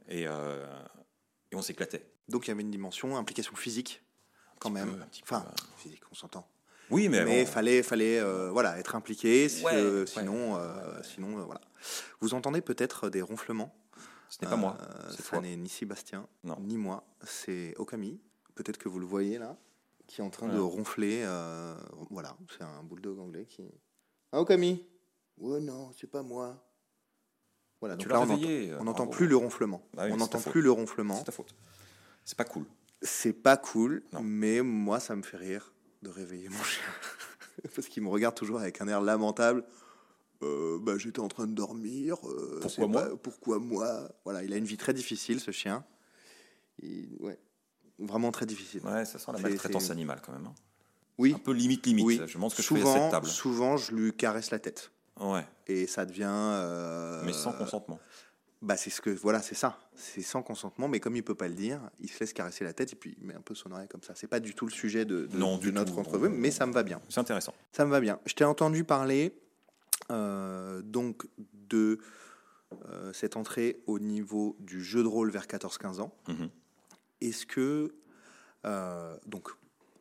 [0.08, 0.66] Et, euh,
[1.52, 2.04] et on s'éclatait.
[2.30, 4.02] Donc il y avait une dimension, implication physique,
[4.58, 4.90] quand même.
[4.90, 5.44] peu, peu, enfin,
[5.76, 6.46] physique, on s'entend.
[6.90, 10.06] Oui, mais, Mais il bon, fallait, fallait euh, voilà, être impliqué, si- Ouais, euh, ouais.
[10.06, 11.60] sinon, euh, sinon euh, voilà.
[12.20, 13.74] Vous entendez peut-être des ronflements.
[14.28, 14.76] ce n'est pas moi.
[14.80, 16.56] Euh, ça n'est ni Sébastien, Non.
[16.60, 17.04] ni moi.
[17.24, 18.20] C'est Okami.
[18.54, 19.56] Peut-être que vous le voyez là,
[20.06, 21.22] qui est en train de ronfler.
[21.24, 21.74] euh,
[22.10, 23.62] voilà, c'est un bulldog anglais qui.
[24.32, 24.84] Ah, Okami
[25.38, 26.62] Ouais, non, c'est pas moi.
[27.80, 29.10] Voilà, Tu donc l'as là, on réveillé, n'entend- on n'entend bravo.
[29.16, 29.82] plus le ronflement.
[29.94, 30.52] Bah oui, on n'entend faute.
[30.52, 31.16] plus le ronflement.
[31.16, 31.54] C'est ta faute.
[32.24, 32.64] C'est pas cool.
[33.02, 34.22] C'est pas cool, Non.
[34.22, 36.82] mais moi, ça me fait rire de réveiller mon chien.
[37.74, 39.64] Parce qu'il me regarde toujours avec un air lamentable.
[40.42, 42.16] Euh, bah, j'étais en train de dormir.
[42.26, 44.10] euh, Pourquoi moi pas- Pourquoi moi?
[44.24, 45.84] Voilà, il a une vie très difficile, ce chien.
[46.82, 47.38] Il- ouais,
[47.98, 48.80] vraiment très difficile.
[48.84, 50.46] Ouais, ça sent la maltraitance animale quand même.
[50.46, 50.54] hein.
[51.18, 52.06] Oui, Un peu limite, limite.
[52.06, 52.20] oui.
[52.26, 54.90] Je pense que je fais souvent, souvent, je lui caresse la tête.
[55.20, 56.24] Ouais, Et ça devient.
[56.30, 58.00] euh, mais sans consentement.
[58.62, 59.08] Bah, c'est ce que.
[59.10, 59.78] Voilà, c'est ça.
[59.94, 62.72] C'est sans consentement, mais comme il peut pas le dire, il se laisse caresser la
[62.74, 64.14] tête et puis il met un peu son oreille comme ça.
[64.14, 65.98] C'est pas du tout le sujet de, de- Non, de du notre tout.
[66.00, 67.00] entrevue, mais ça me va bien.
[67.08, 67.54] C'est intéressant.
[67.72, 68.20] Ça me va bien.
[68.26, 69.34] Je t'ai entendu parler
[70.10, 71.26] euh, donc
[71.68, 71.98] de
[72.90, 76.14] euh, cette entrée au niveau du jeu de rôle vers 14-15 ans.
[76.28, 76.50] Mhm.
[77.22, 77.94] Est-ce que,
[78.66, 79.48] euh, donc,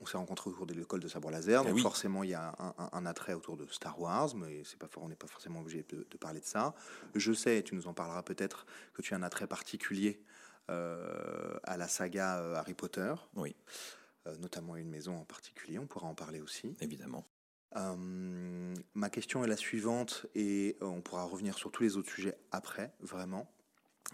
[0.01, 1.81] on s'est rencontrés autour de l'école de sabre laser, Eh donc oui.
[1.81, 4.87] forcément il y a un, un- un attrait autour de Star Wars, mais c'est pas,
[4.97, 6.73] on n'est pas forcément obligé de, de parler de ça.
[7.15, 10.21] Je sais, et tu nous en parleras peut-être, que tu as un attrait particulier
[10.69, 13.55] euh, à la saga euh, Harry Potter, Oui,
[14.27, 16.75] euh, notamment une maison en particulier, on pourra en parler aussi.
[16.79, 17.25] évidemment.
[17.75, 22.37] Euh, ma question est la suivante, et on pourra revenir sur tous les autres sujets
[22.51, 23.51] après, vraiment.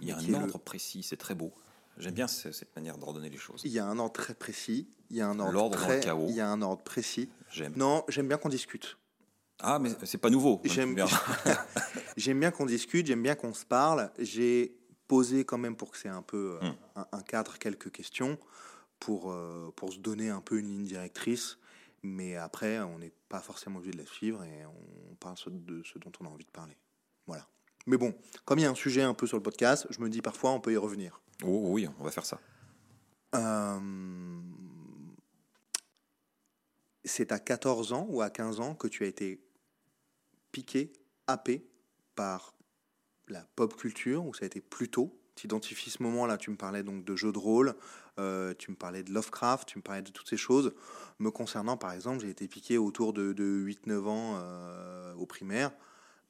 [0.01, 1.53] Il y a un le- ordre précis, c'est très beau.
[1.97, 3.61] J'aime bien ce- cette manière d'ordonner les choses.
[3.63, 5.97] Il y a un ordre très précis, il y a un ordre L'ordre dans très,
[5.97, 6.25] le chaos.
[6.29, 7.29] il y a un ordre précis.
[7.51, 7.73] J'aime.
[7.75, 8.97] Non, j'aime bien qu'on discute.
[9.59, 10.59] Ah, mais c'est pas nouveau.
[10.65, 11.05] J'aime Bien.
[12.17, 14.11] j'aime bien qu'on discute, j'aime bien qu'on se parle.
[14.19, 14.77] J'ai
[15.07, 16.75] posé quand même pour que c'est un peu euh, Hmm.
[16.97, 18.37] un, un cadre quelques questions
[18.99, 21.57] pour euh, pour se donner un peu une ligne directrice.
[22.03, 25.97] Mais après, on n'est pas forcément obligé de la suivre et on parle de ce
[25.97, 26.77] dont on a envie de parler.
[27.25, 27.47] Voilà.
[27.87, 28.13] Mais bon,
[28.45, 30.51] comme il y a un sujet un peu sur le podcast, je me dis parfois
[30.51, 31.21] on peut y revenir.
[31.43, 32.39] Oh oui, on va faire ça.
[33.35, 33.79] Euh,
[37.03, 39.39] C'est à 14 ans ou à 15 ans que tu as été
[40.51, 40.91] piqué,
[41.27, 41.67] happé
[42.15, 42.55] par
[43.27, 45.19] la pop culture, ou ça a été plus tôt?
[45.35, 47.75] Tu identifies ce moment-là, tu me parlais donc de jeux de rôle,
[48.19, 50.73] euh, tu me parlais de Lovecraft, tu me parlais de toutes ces choses.
[51.19, 55.71] Me concernant, par exemple, j'ai été piqué autour de, de 8-9 ans euh, au primaire,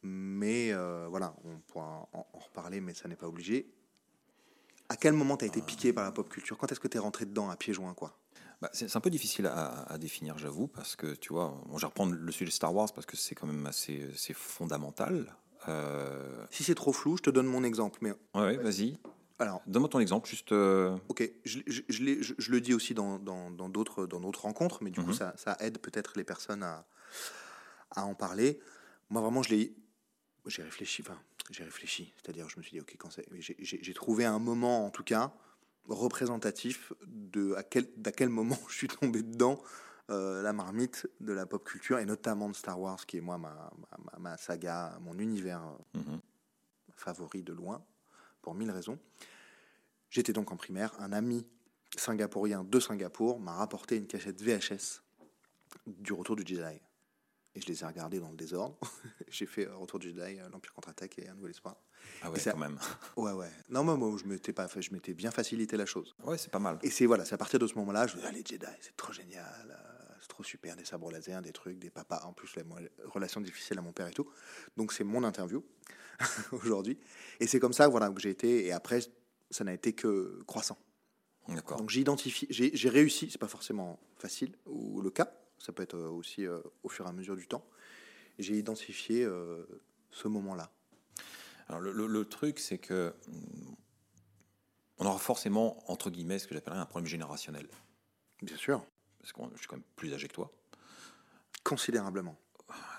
[0.01, 0.73] mais
[1.09, 3.71] voilà, on pourra en, en reparler, mais ça n'est pas obligé.
[4.89, 6.57] À quel moment tu as été piqué par la pop culture?
[6.57, 8.17] Quand est-ce que tu es rentré dedans à pieds joints quoi?
[8.61, 11.81] Bah, c'est un peu difficile à, à définir, j'avoue, parce que tu vois, bon, je
[11.81, 15.35] vais reprendre le sujet Star Wars parce que c'est quand même assez, fondamental.
[15.67, 17.99] Euh, Si c'est trop flou, je te donne mon exemple.
[18.01, 18.97] Mais ouais, ouais, vas-y.
[19.39, 20.51] alors, Donne-moi ton exemple, juste.
[20.51, 23.19] euh, ok, je, je- je l'ai- je- je le dis aussi dans
[23.69, 25.13] d'autres dans rencontres, mais du coup, Mhm.
[25.13, 26.85] ça, ça aide peut-être les personnes à,
[27.91, 28.59] à en parler.
[29.09, 29.75] Moi, vraiment, je l'ai.
[30.47, 31.19] J'ai réfléchi, enfin,
[31.51, 32.13] j'ai réfléchi.
[32.15, 33.25] C'est-à-dire, je me suis dit, ok, quand c'est.
[33.39, 35.33] J'ai- trouvé un moment, en tout cas,
[35.87, 39.61] représentatif de à quel, d'à quel moment je suis tombé dedans,
[40.09, 43.37] euh, la marmite de la pop culture, et notamment de Star Wars, qui est, moi,
[43.37, 45.63] ma, ma, ma- ma saga, mon univers
[45.95, 46.19] euh, mhm.
[46.95, 47.83] favori de loin,
[48.41, 48.99] pour mille raisons.
[50.09, 50.93] J'étais donc en primaire.
[50.99, 51.45] Un ami
[51.97, 55.01] singapourien de Singapour m'a rapporté une cachette VHS
[55.87, 56.79] du Retour du Jedi.
[57.55, 58.77] Et je les ai regardés dans le désordre.
[59.29, 61.77] J'ai fait euh, Retour du Jedi, euh, l'Empire contre-attaque et Un Nouvel Espoir.
[62.21, 62.77] Ah ouais, ça- quand même.
[63.17, 63.49] Ouais, ouais.
[63.69, 66.15] Non, moi, moi je m'étais pas je m'étais bien facilité la chose.
[66.23, 66.79] Ouais, c'est pas mal.
[66.83, 68.65] Et c'est voilà, c'est à partir de ce moment-là, je me dis, ah, les Jedi,
[68.81, 72.23] c'est trop génial, euh, c'est trop super, des sabres laser, des trucs, des papas.
[72.25, 72.63] En plus, la
[73.05, 74.29] relation difficile à mon père et tout.
[74.75, 75.63] Donc c'est mon interview
[76.51, 76.99] aujourd'hui.
[77.39, 78.65] Et c'est comme ça, voilà, que j'ai été.
[78.65, 78.99] Et après,
[79.49, 80.77] ça n'a été que croissant.
[81.47, 81.77] D'accord.
[81.77, 83.29] Donc j'ai identifié, j'ai réussi.
[83.31, 85.31] C'est pas forcément facile ou le cas.
[85.59, 87.65] Ça peut être euh, aussi euh, au fur et à mesure du temps.
[88.39, 89.65] J'ai identifié euh,
[90.11, 90.69] ce moment-là.
[91.67, 93.13] Alors, le, le- le truc, c'est que.
[93.27, 93.75] hum,
[94.99, 97.67] On aura forcément, entre guillemets, ce que j'appellerais un problème générationnel.
[98.41, 98.85] Bien sûr,
[99.19, 100.51] Parce que je suis quand même plus âgé que toi.
[101.63, 102.37] considérablement.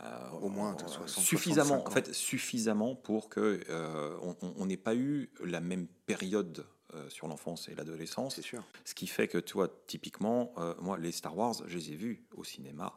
[0.03, 4.67] Euh, Au moins, euh, t'as 60, suffisamment, 65 en fait, suffisamment pour que euh, on
[4.67, 8.37] n'ait pas eu la même période euh, sur l'enfance et l'adolescence.
[8.37, 8.65] C'est sûr.
[8.85, 11.97] Ce qui fait que, tu vois, typiquement, euh, moi, les Star Wars, je les ai
[11.97, 12.93] vus au cinéma,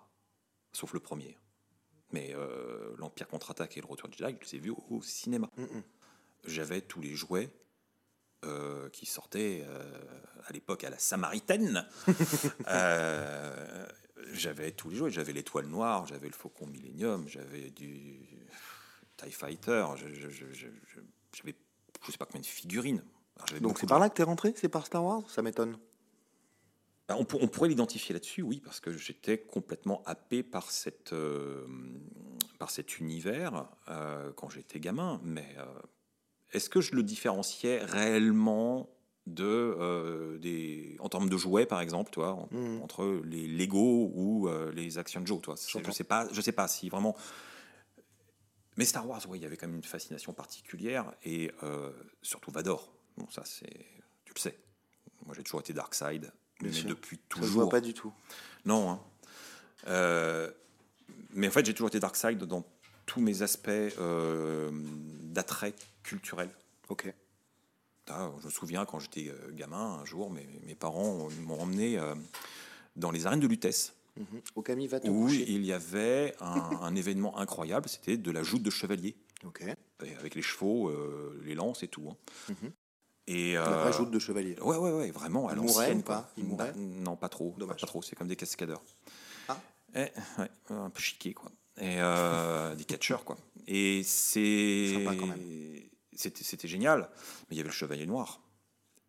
[0.74, 1.38] sauf le premier.
[2.12, 5.02] Mais euh, l'Empire contre-attaque et le Retour du Jedi, je les ai vus au, au
[5.02, 5.50] cinéma.
[5.58, 5.84] Mm, mm.
[6.46, 7.50] J'avais tous les jouets
[8.46, 9.84] euh, qui sortaient euh,
[10.46, 11.86] à l'époque à la Samaritaine.
[12.68, 13.86] Euh,
[14.34, 15.12] j'avais tous les jouets.
[15.12, 18.20] J'avais l'étoile noire, j'avais le Faucon Millennium, j'avais du
[19.18, 20.68] TIE Fighter, je- je- je- je-
[21.34, 21.56] j'avais
[22.06, 23.04] je sais pas combien de figurines.
[23.48, 25.78] J'avais Donc c'est par là que t'es rentré C'est par Star Wars Ça m'étonne.
[27.08, 31.14] Bah, on, pour- on pourrait l'identifier là-dessus, oui, parce que j'étais complètement happé par, cette,
[31.14, 31.66] euh,
[32.60, 35.20] par cet univers euh, quand j'étais gamin.
[35.24, 35.66] Mais euh,
[36.52, 38.90] est-ce que je le différenciais réellement
[39.26, 42.82] de, des, en termes de jouets, par exemple, toi, en- Mhm.
[42.84, 45.56] entre les Lego ou les Action Joe toi?
[45.58, 45.92] Je J'entends.
[45.92, 47.16] sais pas, je sais pas si vraiment.
[48.78, 51.52] Mais Star Wars, oui, il y avait quand même une fascination particulière et
[52.22, 52.94] surtout Vador.
[53.20, 53.70] Bon, ça, c'est,
[54.26, 54.58] tu le sais.
[55.26, 56.90] Moi, j'ai toujours été Dark Side, Bien mais sûr.
[56.90, 57.70] depuis Ça se voit toujours.
[57.70, 58.12] pas du tout.
[58.66, 58.90] Non.
[58.92, 59.00] hein.
[59.88, 60.50] Euh,
[61.34, 62.66] mais en fait, j'ai toujours été Dark Side dans
[63.06, 64.72] tous mes aspects euh,
[65.24, 66.50] d'attrait culturel.
[66.90, 67.14] Ok.
[68.12, 72.00] Ah, Je me souviens quand j'étais euh, gamin, un jour, mes, mes parents m'ont emmené
[72.00, 72.16] euh,
[72.96, 74.88] dans les arènes de Lutèce, Mhm.
[74.90, 75.46] Va te où coucher.
[75.50, 76.52] il y avait un,
[76.82, 79.62] un événement incroyable, c'était de la joute de chevalier, Ok.
[80.04, 82.10] et avec les chevaux, euh, les lances et tout.
[82.10, 82.18] hein.
[82.50, 82.72] Mhm.
[83.30, 84.58] Et, La euh, rajoute de chevalier.
[84.60, 86.00] Ouais, ouais, ouais, vraiment, à l'ancienne.
[86.00, 86.32] ou pas?
[86.38, 87.54] Mouraient Bah, Non, pas trop.
[87.58, 87.80] Dommage.
[87.80, 88.82] Pas trop, c'est comme des cascadeurs.
[89.48, 89.58] Ah.
[89.94, 90.08] Eh,
[90.40, 91.52] ouais, un peu chiqué, quoi.
[91.78, 93.38] Et euh, des catcheurs, quoi.
[93.68, 95.06] Et c'est.
[96.16, 97.10] C'était génial.
[97.50, 98.42] Mais il y avait le chevalier noir.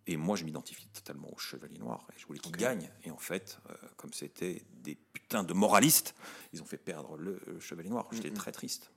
[0.07, 2.07] Et moi, je m'identifie totalement au Chevalier Noir.
[2.15, 2.91] Et je voulais qu'il gagne.
[3.05, 6.15] Et en fait, euh, comme c'était des putains de moralistes,
[6.53, 8.09] ils ont fait perdre le euh, Chevalier Noir.
[8.11, 8.91] J'étais très triste.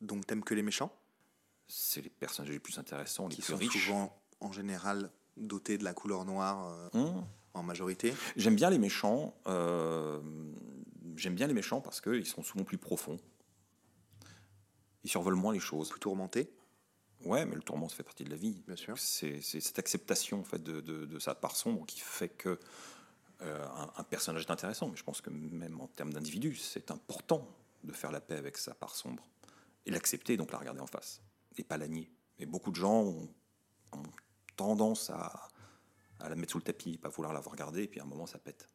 [0.00, 0.92] Donc, t'aimes que les méchants?
[1.68, 3.84] C'est les personnages les plus intéressants, les Qui plus sont riches.
[3.86, 7.24] souvent, en général, dotés de la couleur noire euh, Hum.
[7.54, 8.14] en majorité.
[8.36, 9.34] J'aime bien les méchants.
[9.46, 10.20] euh,
[11.16, 13.18] J'aime bien les méchants parce qu'ils sont souvent plus profonds.
[15.04, 15.88] Ils survolent moins les choses.
[15.90, 16.50] Plus tourmentés,
[17.26, 18.62] Ouais, mais le tourment, ça fait partie de la vie.
[18.66, 18.98] bien sûr.
[18.98, 22.58] C'est c'est cette acceptation en fait de, de- de sa part sombre qui fait que
[23.42, 24.88] euh, un, un personnage est intéressant.
[24.88, 27.46] Mais je pense que même en termes d'individu, c'est important
[27.84, 29.26] de faire la paix avec sa part sombre
[29.84, 31.20] et l'accepter, donc la regarder en face
[31.58, 32.10] et pas la nier.
[32.38, 33.28] Et beaucoup de gens ont,
[33.92, 34.02] ont
[34.64, 35.48] tendance à,
[36.20, 38.26] à la mettre sous le tapis, pas vouloir la regarder, et puis à un moment
[38.26, 38.68] ça pète.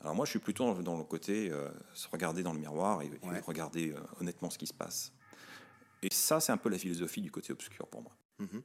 [0.00, 3.10] Alors moi, je suis plutôt dans le côté euh, se regarder dans le miroir et,
[3.44, 5.12] regarder euh, honnêtement ce qui se passe.
[6.02, 8.12] Et ça, c'est un peu la philosophie du côté obscur pour moi.
[8.38, 8.62] Mhm.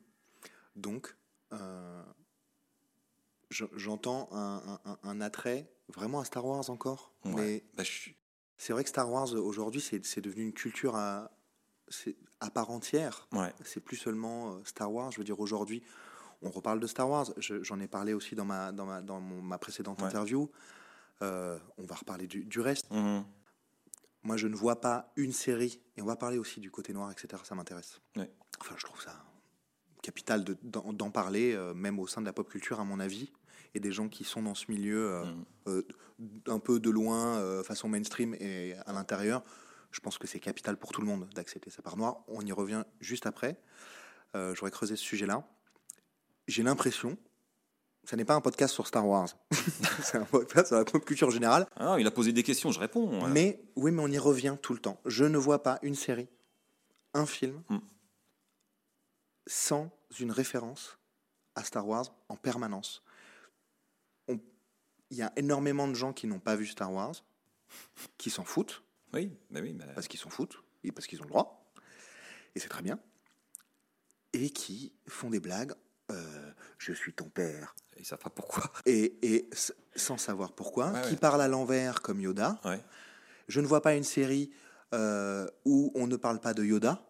[0.76, 1.18] Donc,
[1.54, 2.04] euh,
[3.50, 7.16] je- j'entends un, un- un- un attrait vraiment à Star Wars encore.
[7.26, 7.34] Ouais.
[7.34, 8.12] Mais Bah, je
[8.58, 11.32] c'est vrai que Star Wars, aujourd'hui, c'est devenu une culture à,
[11.94, 13.28] c'est à part entière.
[13.34, 13.54] ouais.
[13.64, 15.12] C'est plus seulement euh, Star Wars.
[15.12, 15.84] Je veux dire, aujourd'hui,
[16.42, 17.28] on reparle de Star Wars.
[17.38, 20.08] Je- J'en ai parlé aussi dans ma, dans ma, dans mon- ma précédente Ouais.
[20.08, 20.50] interview.
[21.22, 22.90] Euh, on va reparler du, du reste.
[22.92, 23.24] Mhm.
[24.24, 27.12] Moi, je ne vois pas une série, et on va parler aussi du côté noir,
[27.12, 27.42] etc.
[27.46, 28.00] Ça m'intéresse.
[28.16, 28.32] Ouais.
[28.62, 29.24] Enfin, je trouve ça
[30.02, 33.32] capital de- d'en parler, euh, même au sein de la pop culture, à mon avis,
[33.74, 35.24] et des gens qui sont dans ce milieu euh,
[35.68, 35.82] euh,
[36.48, 39.44] un peu de loin, façon mainstream et à l'intérieur.
[39.94, 42.18] Je pense que c'est capital pour tout le monde d'accepter sa part noire.
[42.28, 43.58] On y revient juste après.
[44.36, 45.48] Euh, J'aurais creusé ce sujet-là.
[46.48, 47.16] J'ai l'impression,
[48.04, 49.30] ça n'est pas un podcast sur Star Wars,
[50.04, 52.80] c'est un podcast sur la pop culture générale, Ah il a posé des questions, je
[52.82, 53.08] réponds.
[53.08, 53.28] voilà.
[53.34, 55.00] mais oui, mais on y revient tout le temps.
[55.06, 56.28] Je ne vois pas une série,
[57.14, 57.78] un film, Mm.
[59.48, 60.98] sans une référence
[61.56, 63.04] à Star Wars en permanence.
[64.28, 67.14] Il y a énormément de gens qui n'ont pas vu Star Wars,
[68.18, 71.26] qui s'en foutent, Oui, bah oui, bah, parce qu'ils s'en foutent, et parce qu'ils ont
[71.26, 71.72] le droit,
[72.56, 73.00] et c'est très bien,
[74.34, 75.74] et qui font des blagues.
[76.12, 77.76] euh, je suis ton père.
[77.98, 78.64] ils savent pas pourquoi.
[78.86, 79.48] Et,
[79.96, 81.16] sans savoir pourquoi, Ouais, qui ouais.
[81.18, 82.60] parlent à l'envers comme Yoda.
[82.66, 82.84] Ouais.
[83.48, 84.52] Je ne vois pas une série
[84.94, 87.06] euh, où on ne parle pas de Yoda,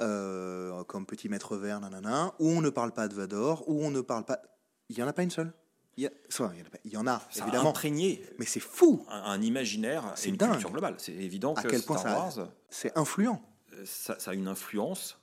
[0.00, 3.90] euh, comme Petit Maître Vert, nanana, où on ne parle pas de Vador, où on
[3.90, 4.40] ne parle pas.
[4.88, 5.52] Il y en a pas une seule.
[5.98, 6.10] Il y, a...
[6.28, 6.52] enfin,
[6.84, 7.70] il y en a a, Ça a évidemment.
[7.70, 9.04] imprégné Mais c'est fou.
[9.08, 10.52] un, un imaginaire C'est une dingue.
[10.52, 10.94] culture globale.
[10.98, 13.40] C'est évident À que quel point Star ça- Wars, C'est influent,
[13.72, 15.18] euh, ça, ça a une influence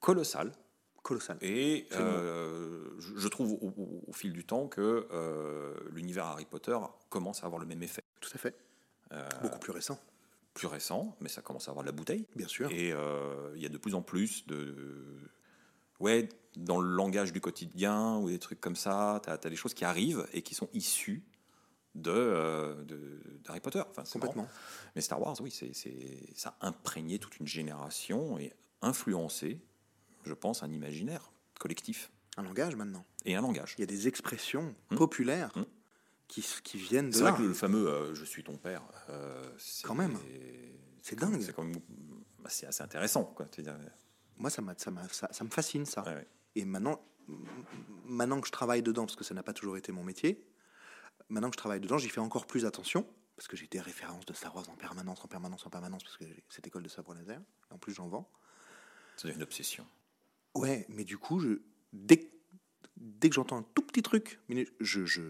[0.00, 0.52] colossale.
[1.04, 1.38] colossal.
[1.40, 6.44] Et euh, je, je trouve au, au- au fil du temps que euh, l'univers Harry
[6.46, 6.76] Potter
[7.08, 8.02] commence à avoir le même effet.
[8.20, 8.56] Tout à fait.
[9.12, 9.98] Euh, Beaucoup plus récent,
[10.52, 12.26] plus récent, mais ça commence à avoir de la bouteille.
[12.36, 12.70] bien sûr.
[12.72, 14.74] Et il y a de plus en plus de.
[16.00, 16.28] Ouais,
[16.58, 19.84] dans le langage du quotidien ou des trucs comme ça, tu as, des choses qui
[19.84, 21.22] arrivent et qui sont issues
[21.94, 22.84] de, euh,
[23.44, 23.80] d'Harry Potter.
[23.90, 24.10] Enfin, marrant.
[24.12, 24.48] Complètement.
[24.94, 25.72] Mais Star Wars, oui, c'est,
[26.34, 29.60] ça a imprégné toute une génération et influencé,
[30.24, 33.04] je pense, un imaginaire collectif Un langage maintenant.
[33.24, 33.74] et un langage.
[33.78, 34.96] Il y a des expressions Hmm.
[34.96, 35.64] populaires Hmm.
[36.28, 39.48] qui, qui viennent de C'est vrai que le fameux euh, Je suis ton père, euh,
[39.82, 40.18] Quand même.
[41.02, 41.40] C'est dingue.
[41.40, 41.80] C'est quand même
[42.48, 43.24] c'est assez intéressant.
[43.24, 43.46] Quoi.
[44.38, 46.02] Moi, ça, ça, ça, ça me fascine, ça.
[46.02, 46.26] Ouais, ouais.
[46.58, 47.00] Et maintenant,
[48.04, 50.44] maintenant que je travaille dedans, parce que ça n'a pas toujours été mon métier,
[51.28, 54.26] maintenant que je travaille dedans, j'y fais encore plus attention, parce que j'ai des références
[54.26, 56.88] de Star Wars en permanence, en permanence, en permanence, parce que j'ai cette école de
[56.88, 57.40] sabre laser,
[57.70, 58.28] et en plus j'en vends.
[59.22, 59.86] Devient une obsession.
[60.56, 61.60] Ouais, mais du coup, je,
[61.92, 62.34] dès, que-
[62.96, 64.40] dès que j'entends un tout petit truc,
[64.80, 65.22] je, je,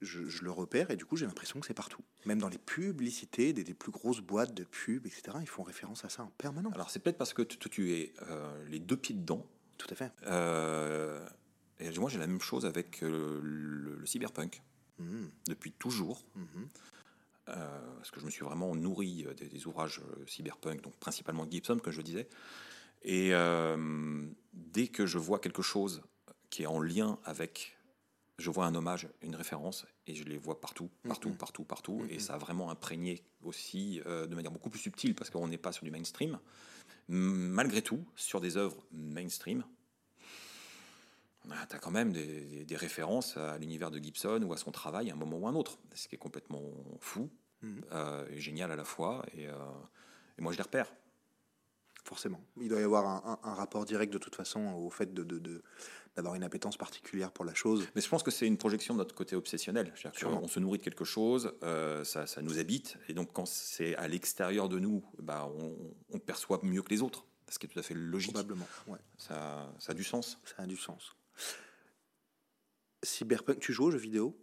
[0.00, 2.02] je, je le repère, et du coup, j'ai l'impression que c'est partout.
[2.24, 6.06] Même dans les publicités, des, des plus grosses boîtes de pub, etc., ils font référence
[6.06, 6.72] à ça en permanence.
[6.74, 9.46] Alors c'est peut-être parce que tu, tu es euh, les deux pieds dedans.
[9.86, 10.12] Tout à fait.
[10.26, 11.26] Euh,
[11.80, 14.62] et moi j'ai la même chose avec euh, le, le cyberpunk
[14.98, 16.22] Mhm, depuis toujours.
[16.36, 16.68] mhm.
[17.48, 21.78] euh, parce que je me suis vraiment nourri des, des ouvrages cyberpunk, donc principalement Gibson,
[21.82, 22.28] comme je disais.
[23.02, 26.02] Et euh, dès que je vois quelque chose
[26.50, 27.76] qui est en lien avec,
[28.38, 31.36] je vois un hommage, une référence, et je les vois partout, partout, Mhm.
[31.36, 32.06] partout, partout.
[32.10, 35.58] Et ça a vraiment imprégné aussi euh, de manière beaucoup plus subtile, parce qu'on n'est
[35.58, 36.38] pas sur du mainstream.
[37.08, 39.64] Malgré tout, sur des œuvres mainstream,
[41.44, 45.14] tu as quand même des, références à l'univers de Gibson ou à son travail à
[45.14, 46.62] un moment ou à un autre, ce qui est complètement
[47.00, 47.28] fou
[47.62, 47.84] Mhm.
[47.92, 49.24] euh, et génial à la fois.
[49.34, 49.54] Et, euh,
[50.38, 50.92] et moi, je les repère.
[52.04, 52.40] Forcément.
[52.60, 55.22] Il doit y avoir un, un- un rapport direct de toute façon au fait de,
[55.22, 55.62] de- de-
[56.14, 57.86] d'avoir une appétence particulière pour la chose.
[57.94, 59.92] Mais je pense que c'est une projection de notre côté obsessionnel.
[60.20, 63.96] Qu'on se nourrit de quelque chose, euh, ça, ça nous habite, et donc quand c'est
[63.96, 65.76] à l'extérieur de nous, bah, on,
[66.10, 68.32] on perçoit mieux que les autres, ce qui est tout à fait logique.
[68.32, 68.66] Probablement.
[68.86, 70.38] Ouais, Ça, ça a du sens.
[70.44, 71.12] ça a du sens.
[73.02, 74.36] Cyberpunk, tu joues aux jeux vidéo?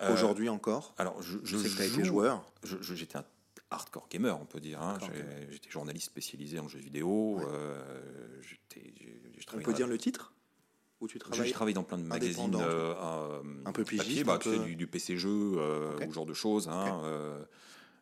[0.00, 0.94] Euh, Aujourd'hui encore?
[0.98, 2.52] Alors, je, Je je sais que tu as été joue- joueur.
[2.64, 3.24] J'étais un
[3.70, 4.80] hardcore gamer, on peut dire.
[4.82, 4.98] hein.
[5.50, 7.36] J'étais journaliste spécialisé en jeux vidéo.
[7.38, 7.44] Ouais.
[7.48, 8.40] euh,
[9.54, 10.32] On peut dire le titre?
[11.02, 14.24] Où tu J'ai travailles travaillé dans plein de magazines euh, euh, Un peu papier, pigiste,
[14.24, 16.68] bah, un peu- du, du PC jeu euh, ou ce genre de choses.
[16.68, 17.44] hein, euh,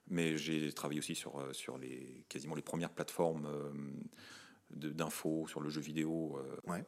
[0.09, 3.49] mais j'ai travaillé aussi sur, sur les, quasiment les premières plateformes
[4.71, 6.39] d'infos sur le jeu vidéo.
[6.67, 6.85] Ouais.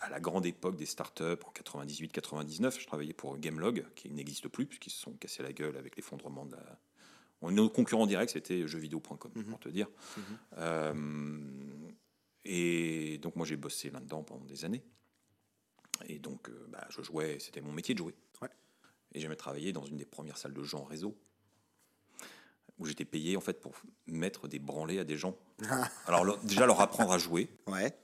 [0.00, 4.66] à la grande époque des startups, en 98-99, je travaillais pour Gamelog, qui n'existe plus,
[4.66, 6.78] puisqu'ils se sont cassés la gueule avec l'effondrement de la.
[7.50, 9.44] Nos concurrents directs, c'était jeuxvideo.com, Mhm.
[9.44, 9.86] pour te dire.
[10.16, 10.22] Mhm.
[10.58, 11.88] Euh,
[12.44, 14.82] et donc, moi, j'ai bossé là-dedans pendant des années.
[16.08, 18.14] Et donc, euh, bah, je jouais, c'était mon métier de jouer.
[18.42, 18.48] Ouais.
[19.12, 21.16] Et j'aimais travailler dans une des premières salles de jeux en réseau,
[22.78, 23.72] où j'étais payé en fait pour
[24.06, 25.36] mettre des branlés à des gens.
[26.06, 27.48] Alors, leur- déjà leur apprendre à jouer.
[27.66, 27.96] Ouais.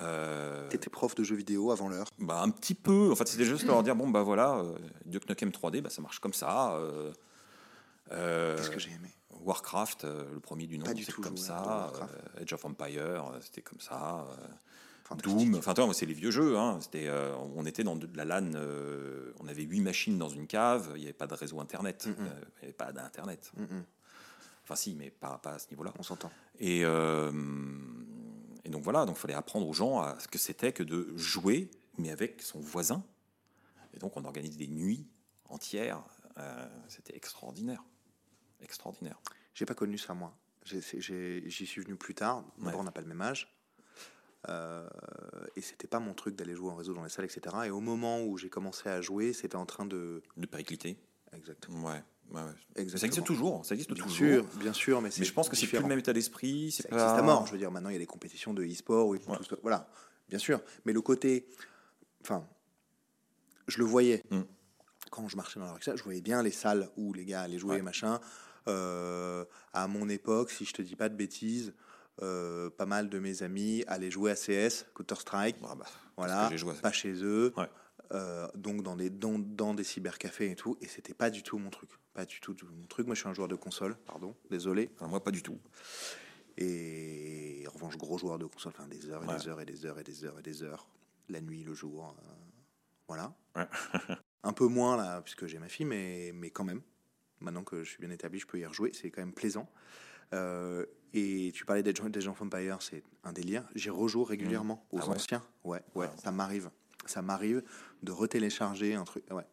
[0.00, 2.08] euh, T'étais prof de jeux vidéo avant l'heure.
[2.18, 3.10] bah, un petit peu.
[3.12, 6.00] En fait, c'était juste leur dire bon, bah voilà, euh, Duke Nukem 3D, bah, ça
[6.02, 6.74] marche comme ça.
[6.76, 7.12] euh,
[8.12, 9.10] euh, Qu'est-ce que j'ai aimé?
[9.40, 11.92] Warcraft, euh, le premier du nom, c'est tout comme joué ça.
[12.40, 14.26] Age of Empire, c'était comme ça.
[15.14, 16.58] Doom, enfin, toi, c'est les vieux jeux.
[16.58, 16.80] Hein.
[16.96, 20.90] Euh, on était dans de la LAN, euh, on avait huit machines dans une cave,
[20.96, 23.52] il n'y avait pas de réseau Internet, euh, il n'y avait pas d'Internet.
[23.56, 23.64] Mm,
[24.64, 25.92] Enfin, si, mais pas, pas à ce niveau-là.
[25.96, 26.28] On s'entend.
[26.58, 27.30] Et, euh,
[28.64, 31.16] et donc voilà, donc il fallait apprendre aux gens à ce que c'était que de
[31.16, 33.04] jouer, mais avec son voisin.
[33.94, 35.06] Et donc on organise des nuits
[35.44, 36.02] entières.
[36.88, 37.84] C'était extraordinaire.
[38.60, 39.20] Extraordinaire.
[39.54, 40.36] J'ai pas connu ça, moi.
[40.64, 40.82] J'y
[41.66, 42.42] suis venu plus tard.
[42.58, 42.80] D'abord, Ouais.
[42.80, 43.55] on n'a pas le même âge.
[44.48, 44.88] Euh,
[45.56, 47.56] et c'était pas mon truc d'aller jouer en réseau dans les salles, etc.
[47.66, 50.22] Et au moment où j'ai commencé à jouer, c'était en train de.
[50.36, 50.96] De péricliter.
[51.32, 51.88] Exactement.
[51.88, 52.02] Ouais.
[52.30, 52.50] ouais, ouais.
[52.76, 52.98] Exactement.
[52.98, 53.64] Ça existe toujours.
[53.64, 54.16] Ça existe Bien toujours.
[54.16, 56.70] sûr, bien sûr, mais, Mais je pense que c'est plus le même état d'esprit.
[56.70, 57.46] C'est existe pas à mort.
[57.46, 59.08] Je veux dire, maintenant, il y a des compétitions de e-sport.
[59.08, 59.38] où ils font Ouais.
[59.38, 59.56] tout ça.
[59.62, 59.88] Voilà,
[60.28, 60.60] bien sûr.
[60.84, 61.48] Mais le côté.
[62.22, 62.46] Enfin,
[63.68, 64.22] je le voyais.
[64.30, 64.42] Mm.
[65.10, 67.58] Quand je marchais dans la rue, je voyais bien les salles où les gars allaient
[67.58, 68.20] jouer, machin.
[68.68, 71.72] Euh, à mon époque, si je te dis pas de bêtises,
[72.22, 75.56] euh, pas mal de mes amis allaient jouer à CS, Counter-Strike.
[75.62, 77.52] Ah bah, Voilà, joué pas chez eux.
[77.56, 77.68] Ouais.
[78.12, 80.76] Euh, donc dans des, dans, dans des cybercafés et tout.
[80.80, 81.90] Et c'était pas du tout mon truc.
[82.14, 83.06] Pas du tout, tout mon truc.
[83.06, 84.90] Moi, je suis un joueur de console, pardon, désolé.
[84.94, 85.58] Enfin, moi, pas du tout.
[86.56, 89.36] Et en revanche, gros joueur de console, enfin des heures et Ouais.
[89.36, 90.88] des heures et des heures et des heures et des heures,
[91.28, 92.22] la nuit, le jour, euh,
[93.08, 93.34] voilà.
[93.54, 93.66] Ouais.
[94.42, 96.80] Un peu moins là, puisque j'ai ma fille, mais, mais quand même.
[97.40, 99.68] Maintenant que je suis bien établi, je peux y rejouer, c'est quand même plaisant.
[100.32, 100.84] Euh,
[101.14, 103.64] et tu parlais d'Age d'Age of Empire, c'est un délire.
[103.74, 105.42] J'y rejoue régulièrement aux Ah anciens.
[105.64, 106.16] Ouais, ouais, Ah.
[106.22, 106.70] ça m'arrive.
[107.06, 107.62] Ça m'arrive
[108.02, 109.24] de retélécharger un truc.
[109.30, 109.46] Ouais.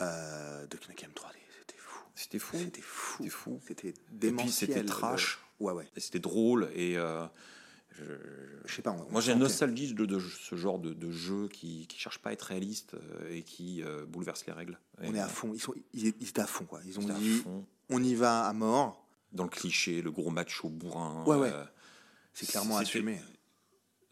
[0.00, 2.04] Euh, de Knack 3D, c'était fou.
[2.14, 2.56] C'était fou.
[2.58, 3.16] C'était fou.
[3.18, 3.60] C'était fou.
[3.66, 4.52] C'était Et puis démentiel.
[4.52, 5.38] c'était trash.
[5.60, 5.88] Ouais, ouais.
[5.96, 6.68] Et C'était drôle.
[6.74, 7.24] Et euh,
[7.92, 8.02] je-
[8.66, 8.90] Je sais pas.
[8.90, 12.18] on- Moi, j'ai une nostalgie de, de ce genre de, de jeu qui ne cherche
[12.18, 14.78] pas à être réaliste euh, et qui euh, bouleverse les règles.
[15.00, 15.52] On Et, est à fond.
[15.54, 16.80] Ils, sont, ils, ils étaient à fond, quoi.
[16.84, 17.44] Ils ont dit,
[17.90, 19.03] on y va à mort.
[19.34, 21.24] Dans le cliché, le gros macho bourrin.
[21.26, 21.50] Ouais, ouais.
[21.52, 21.64] euh,
[22.32, 23.20] C'est clairement assumé.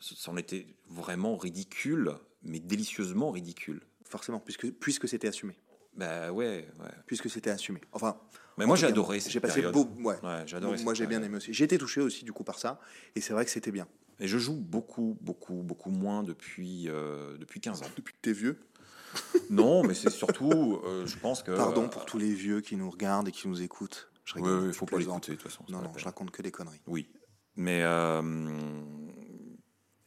[0.00, 3.82] C'en était vraiment ridicule, mais délicieusement ridicule.
[4.04, 5.54] Forcément, puisque, puisque c'était assumé.
[5.94, 6.90] Bah ouais, ouais.
[7.06, 7.80] Puisque c'était assumé.
[7.92, 8.18] Enfin.
[8.58, 9.72] Mais moi, j'ai adoré J'ai passé période.
[9.72, 9.88] beau.
[10.02, 10.18] Ouais.
[10.22, 11.54] Ouais, j'ai adoré Moi, j'ai bien aimé aussi.
[11.54, 12.80] J'ai été touché aussi, du coup, par ça.
[13.14, 13.86] Et c'est vrai que c'était bien.
[14.18, 17.86] Et je joue beaucoup, beaucoup, beaucoup moins depuis, euh, depuis 15 ans.
[17.96, 18.58] Depuis que t'es vieux.
[19.50, 21.52] Non, mais c'est surtout, euh, je pense que.
[21.52, 24.10] Pardon pour tous les vieux qui nous regardent et qui nous écoutent.
[24.24, 24.60] Je rigole.
[24.60, 25.64] ouais, je faut pas l'écouter de toute façon.
[25.68, 26.80] Non, non, je raconte que des conneries.
[26.86, 27.08] Oui,
[27.56, 28.80] mais euh,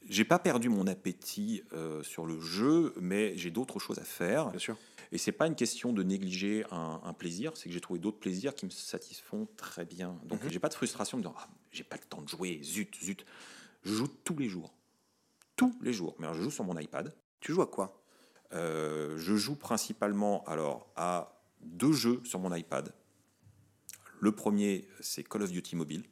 [0.03, 4.49] j'ai pas perdu mon appétit euh, sur le jeu, mais j'ai d'autres choses à faire.
[4.51, 4.77] Bien sûr.
[5.11, 8.19] Et c'est pas une question de négliger un, un plaisir, c'est que j'ai trouvé d'autres
[8.19, 10.19] plaisirs qui me satisfont très bien.
[10.25, 10.49] Donc Mhm.
[10.49, 13.25] j'ai pas de frustration me disant ah, j'ai pas le temps de jouer, zut, zut.
[13.83, 14.73] Je joue tous les jours,
[15.55, 16.15] tous les jours.
[16.19, 17.13] Mais alors, je joue sur mon iPad.
[17.39, 18.01] Tu joues à quoi?
[18.53, 22.93] Euh, je joue principalement alors à deux jeux sur mon iPad.
[24.19, 26.03] Le premier, c'est Call of Duty Mobile.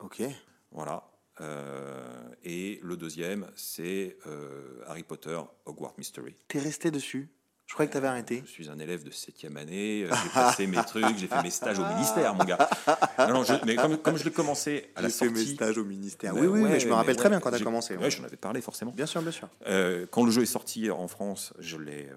[0.00, 0.22] Ok.
[0.70, 1.04] Voilà.
[1.40, 6.34] Euh, et le deuxième, c'est euh, Harry Potter Hogwarts Mystery.
[6.48, 7.28] T'es resté dessus?
[7.66, 8.42] Je croyais que t'avais arrêté.
[8.44, 11.48] Je suis un élève de septième année, euh, j'ai passé mes trucs, j'ai fait mes
[11.50, 12.68] stages au ministère, mon gars.
[13.20, 15.54] Non, non, je- mais comme, comme je l'ai commencé à la J'ai fait mes sortie...
[15.54, 16.34] stages au ministère.
[16.34, 17.96] Bah oui, oui, ouais, mais je me rappelle mais très ouais, bien quand t'as commencé.
[17.96, 18.90] Ouais, j'en avais parlé forcément.
[18.92, 19.48] Bien sûr, bien sûr.
[19.68, 22.10] Euh, quand le jeu est sorti en France, je l'ai,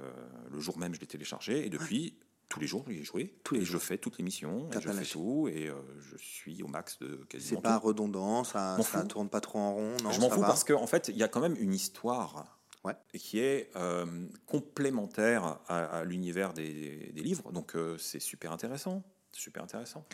[0.52, 2.17] le jour même, je l'ai téléchargé, et depuis,
[2.56, 3.36] tous les jours, j'y ai joué.
[3.44, 6.15] Tous les et je fais toutes les missions, et je fais tout, et euh, je
[6.18, 7.88] suis au max de C'est quasiment pas tout.
[7.88, 9.98] redondant, ça, ça tourne pas trop en rond.
[10.04, 10.48] Non, je m'en fous va.
[10.48, 12.94] parce qu'en fait, il y a quand même une histoire Ouais.
[13.19, 14.06] qui est euh,
[14.46, 17.52] complémentaire à, à l'univers des, des livres.
[17.52, 19.04] Donc, euh, c'est super intéressant.
[19.32, 20.06] C'est super intéressant.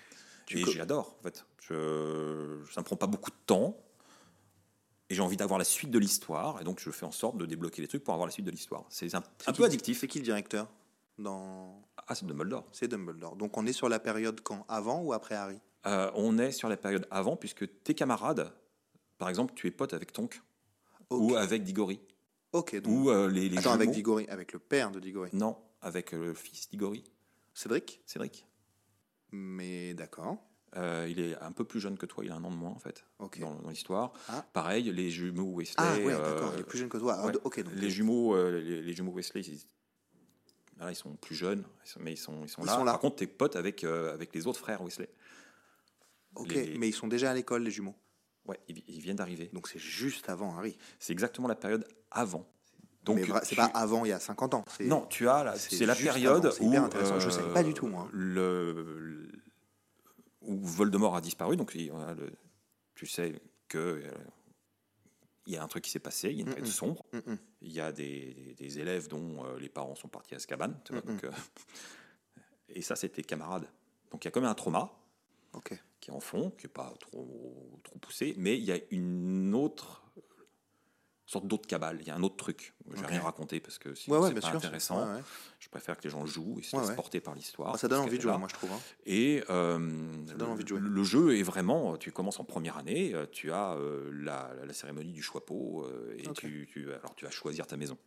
[0.45, 1.45] Tu et j'adore, en fait.
[1.61, 3.77] Je, ça ne prend pas beaucoup de temps.
[5.09, 7.45] et j'ai envie d'avoir la suite de l'histoire, et donc je fais en sorte de
[7.45, 8.85] débloquer les trucs pour avoir la suite de l'histoire.
[8.89, 9.99] C'est un, un C'est peu addictif.
[9.99, 10.67] C'est qui le directeur?
[11.21, 11.81] Dans...
[12.07, 12.67] Ah, c'est Dumbledore.
[12.71, 13.35] C'est Dumbledore.
[13.35, 14.65] Donc on est sur la période quand?
[14.67, 15.59] Avant ou après Harry?
[15.85, 18.53] Euh, on est sur la période avant, puisque tes camarades,
[19.17, 20.41] par exemple, tu es pote avec Tonk
[21.09, 21.99] ou avec Diggory,
[22.53, 22.93] Ok, donc...
[22.93, 25.29] ou euh, les, les Attends, avec Diggory, avec le père de Diggory.
[25.33, 27.03] Non, avec euh, le fils d'Iggory,
[27.53, 28.01] Cédric?
[28.05, 28.45] Cédric.
[29.31, 30.37] Mais d'accord.
[30.77, 32.69] Euh, il est un peu plus jeune que toi, il a un an de moins
[32.71, 33.39] en fait, Ok.
[33.39, 34.13] dans, dans l'histoire.
[34.29, 34.45] Ah.
[34.53, 35.75] Pareil, les jumeaux Wesley.
[35.77, 37.25] Ah ouais, d'accord, il est plus jeune que toi.
[37.25, 37.33] Ouais.
[37.43, 39.61] ok, donc les jumeaux, les, les jumeaux Wesley, ils,
[40.81, 41.63] voilà, ils sont plus jeunes,
[41.99, 42.73] mais ils sont, ils sont, Ils là.
[42.75, 42.93] sont là.
[42.93, 45.09] Par contre, t'es pote avec, euh, avec les autres frères Wesley.
[46.35, 47.93] Ok, les- mais ils sont déjà à l'école, les jumeaux.
[48.45, 49.49] Ouais, ils, ils viennent d'arriver.
[49.53, 50.75] Donc c'est juste avant Harry.
[50.97, 52.47] C'est exactement la période avant.
[53.03, 54.65] Donc, c'est tu- pas avant il y a 50 ans.
[54.79, 57.19] Non, tu as la, c'est la période avant, où hyper intéressant.
[57.19, 58.09] Je savais pas du tout, euh, moi.
[58.11, 59.31] Le, le-
[60.41, 61.57] où Voldemort a disparu.
[61.57, 61.75] Donc
[62.95, 64.11] tu sais que euh,
[65.47, 66.29] il y a un truc qui s'est passé.
[66.29, 66.71] Il y a une période Mm-mm.
[66.71, 67.05] sombre.
[67.13, 67.37] Mm-mm.
[67.61, 70.73] Il y a des, des- des élèves dont euh, les parents sont partis à Azkaban.
[70.85, 71.05] tu vois, Mm-mm.
[71.07, 71.31] donc, euh,
[72.69, 73.67] et ça, c'était camarades.
[74.11, 74.91] Donc il y a comme un trauma
[75.99, 79.53] qui est en fond, qui n'est pas trop, trop poussé, mais il y a une
[79.53, 80.00] autre
[81.31, 82.73] sorte d'autre cabale, il y a un autre truc.
[82.93, 84.55] Je vais rien raconter parce que sinon Ouais, ouais, c'est pas sûr.
[84.57, 85.13] intéressant.
[85.15, 85.21] Ouais.
[85.59, 87.71] Je préfère que les gens jouent et se laissent porter par l'histoire.
[87.73, 88.37] Ah, ça donne envie de jouer, là.
[88.37, 88.71] moi je trouve.
[88.71, 88.79] hein.
[89.05, 89.79] Et euh,
[90.27, 90.79] Ça donne envie de jouer.
[90.79, 94.51] Le, le jeu est vraiment, tu commences en première année, euh, tu as euh, la,
[94.65, 97.97] la cérémonie du choix-peau euh, et tu, tu- alors tu vas choisir ta maison.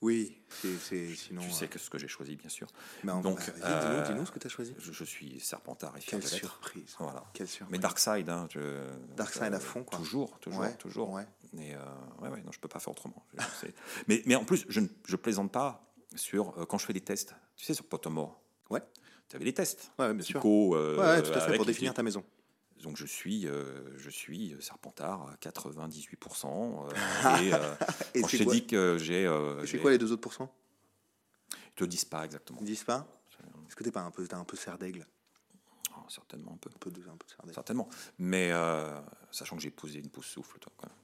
[0.00, 1.40] Oui, c'est c'est- sinon.
[1.42, 2.68] tu euh, sais que ce que j'ai choisi, bien sûr.
[3.02, 4.74] mais en- donc, bah, euh, dis-nous, dis-nous ce que tu as choisi.
[4.78, 6.94] Je, je suis Serpentard et Quelle surprise.
[7.00, 7.24] Voilà.
[7.32, 7.72] Quelle surprise.
[7.72, 8.60] Mais Darkseid, hein, je,
[9.16, 9.98] Darkseid euh, à fond, quoi.
[9.98, 11.10] Toujours, toujours, Ouais, toujours.
[11.10, 11.26] ouais.
[11.52, 11.78] Mais euh,
[12.20, 13.24] ouais, ouais, non, je peux pas faire autrement.
[14.08, 15.82] Mais, mais en plus, je ne je plaisante pas
[16.14, 17.34] sur euh, quand je fais des tests.
[17.56, 18.40] Tu sais, sur Pottermore.
[18.70, 18.82] Ouais.
[19.28, 19.90] Tu avais des tests.
[19.98, 20.40] Ouais, bien sûr.
[20.40, 22.24] Psycho, euh, Ouais, tout à fait, pour définir ta maison.
[22.82, 26.86] Donc je suis, euh, je suis Serpentard à 98%.
[26.86, 26.90] euh,
[27.42, 27.74] et euh,
[28.14, 29.26] Et quand je t'ai dit que j'ai...
[29.26, 30.54] euh, Et C'est j'ai- quoi les deux autres pourcents
[31.52, 32.58] Ils te disent pas exactement.
[32.60, 33.06] Ils disent pas?
[33.66, 35.06] Est-ce que t'es pas un peu, un peu serre d'aigle?
[35.96, 36.70] Oh, certainement un peu.
[36.74, 37.54] Un peu de, un peu de serre d'aigle.
[37.54, 37.88] Certainement.
[38.18, 39.00] Mais euh,
[39.32, 40.72] sachant que j'ai posé une pause souffle, toi.
[40.80, 41.00] C'est incroyable.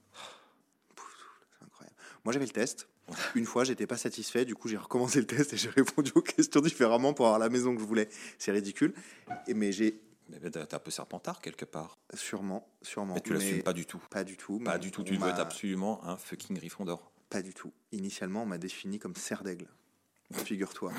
[2.24, 2.88] Moi, j'avais le test.
[3.34, 4.44] Une fois, j'étais pas satisfait.
[4.46, 7.50] Du coup, j'ai recommencé le test et j'ai répondu aux questions différemment pour avoir la
[7.50, 8.08] maison que je voulais.
[8.38, 8.94] C'est ridicule.
[9.46, 10.00] Et, mais j'ai
[10.30, 11.98] Mais t'es un peu Serpentard quelque part.
[12.14, 13.14] sûrement, sûrement.
[13.14, 14.00] Mais tu l'assumes pas du tout.
[14.10, 14.58] Pas du tout.
[14.60, 15.02] Pas du tout.
[15.04, 17.12] Tu veux être absolument un fucking Gryffondor.
[17.28, 17.72] Pas du tout.
[17.92, 19.68] Initialement, on m'a défini comme serre d'aigle.
[20.32, 20.92] Figure-toi.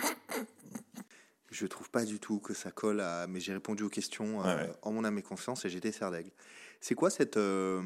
[1.52, 3.26] Je trouve pas du tout que ça colle à.
[3.28, 4.74] Mais j'ai répondu aux questions euh, ouais.
[4.82, 6.32] en mon âme et conscience et j'étais serre d'aigle.
[6.82, 7.38] C'est quoi cette.
[7.38, 7.82] euh,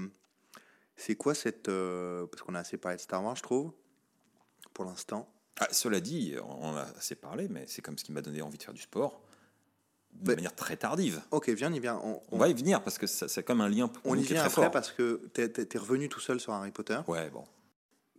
[1.01, 1.69] C'est quoi cette.
[1.69, 3.71] euh, Parce qu'on a assez parlé de Star Wars, je trouve.
[4.73, 5.31] Pour l'instant.
[5.59, 8.57] Ah, cela dit, on a assez parlé, mais c'est comme ce qui m'a donné envie
[8.57, 9.21] de faire du sport.
[10.13, 11.21] De Mais- manière très tardive.
[11.31, 11.97] Ok, viens, on y vient.
[12.03, 14.21] On, On on- va y venir parce que c'est comme un lien pour on nous
[14.21, 14.71] y qui est vient très après fort.
[14.71, 16.99] parce que t'es t'es- t'es revenu tout seul sur Harry Potter.
[17.07, 17.43] Ouais, bon.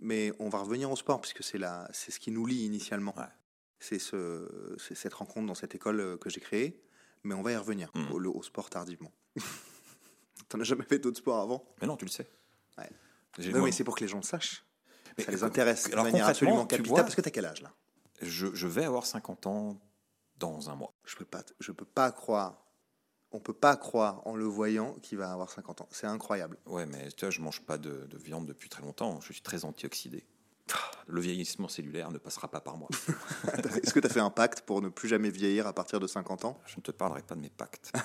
[0.00, 1.58] Mais on va revenir au sport puisque c'est
[1.92, 3.14] c'est ce qui nous lie initialement.
[3.18, 3.24] Ouais.
[3.78, 6.82] C'est ce, cette rencontre dans cette école euh, que j'ai créée.
[7.24, 8.12] Mais on va y revenir Mhm.
[8.12, 9.12] au, au sport tardivement.
[10.48, 11.64] T'en as jamais fait d'autres sports avant?
[11.80, 12.28] Mais non, tu le sais.
[12.78, 12.90] Ouais.
[13.52, 14.64] Non, mais c'est pour que les gens le sachent.
[15.18, 16.88] Mais ça les intéresse de manière absolument tu capitale.
[16.88, 17.72] vois- Parce que t'as quel âge là?
[18.22, 19.80] Je, je vais avoir 50 ans
[20.36, 20.92] dans un mois.
[21.04, 22.66] Je peux pas, je peux pas croire.
[23.32, 25.88] On peut pas croire en le voyant qu'il va avoir 50 ans.
[25.92, 26.58] C'est incroyable.
[26.66, 29.20] Ouais, mais tu vois, je mange pas de, de viande depuis très longtemps.
[29.20, 30.26] Je suis très antioxydé.
[31.06, 32.88] Le vieillissement cellulaire ne passera pas par moi.
[33.82, 36.06] Est-ce que tu as fait un pacte pour ne plus jamais vieillir à partir de
[36.06, 36.60] 50 ans?
[36.66, 37.92] Je ne te parlerai pas de mes pactes.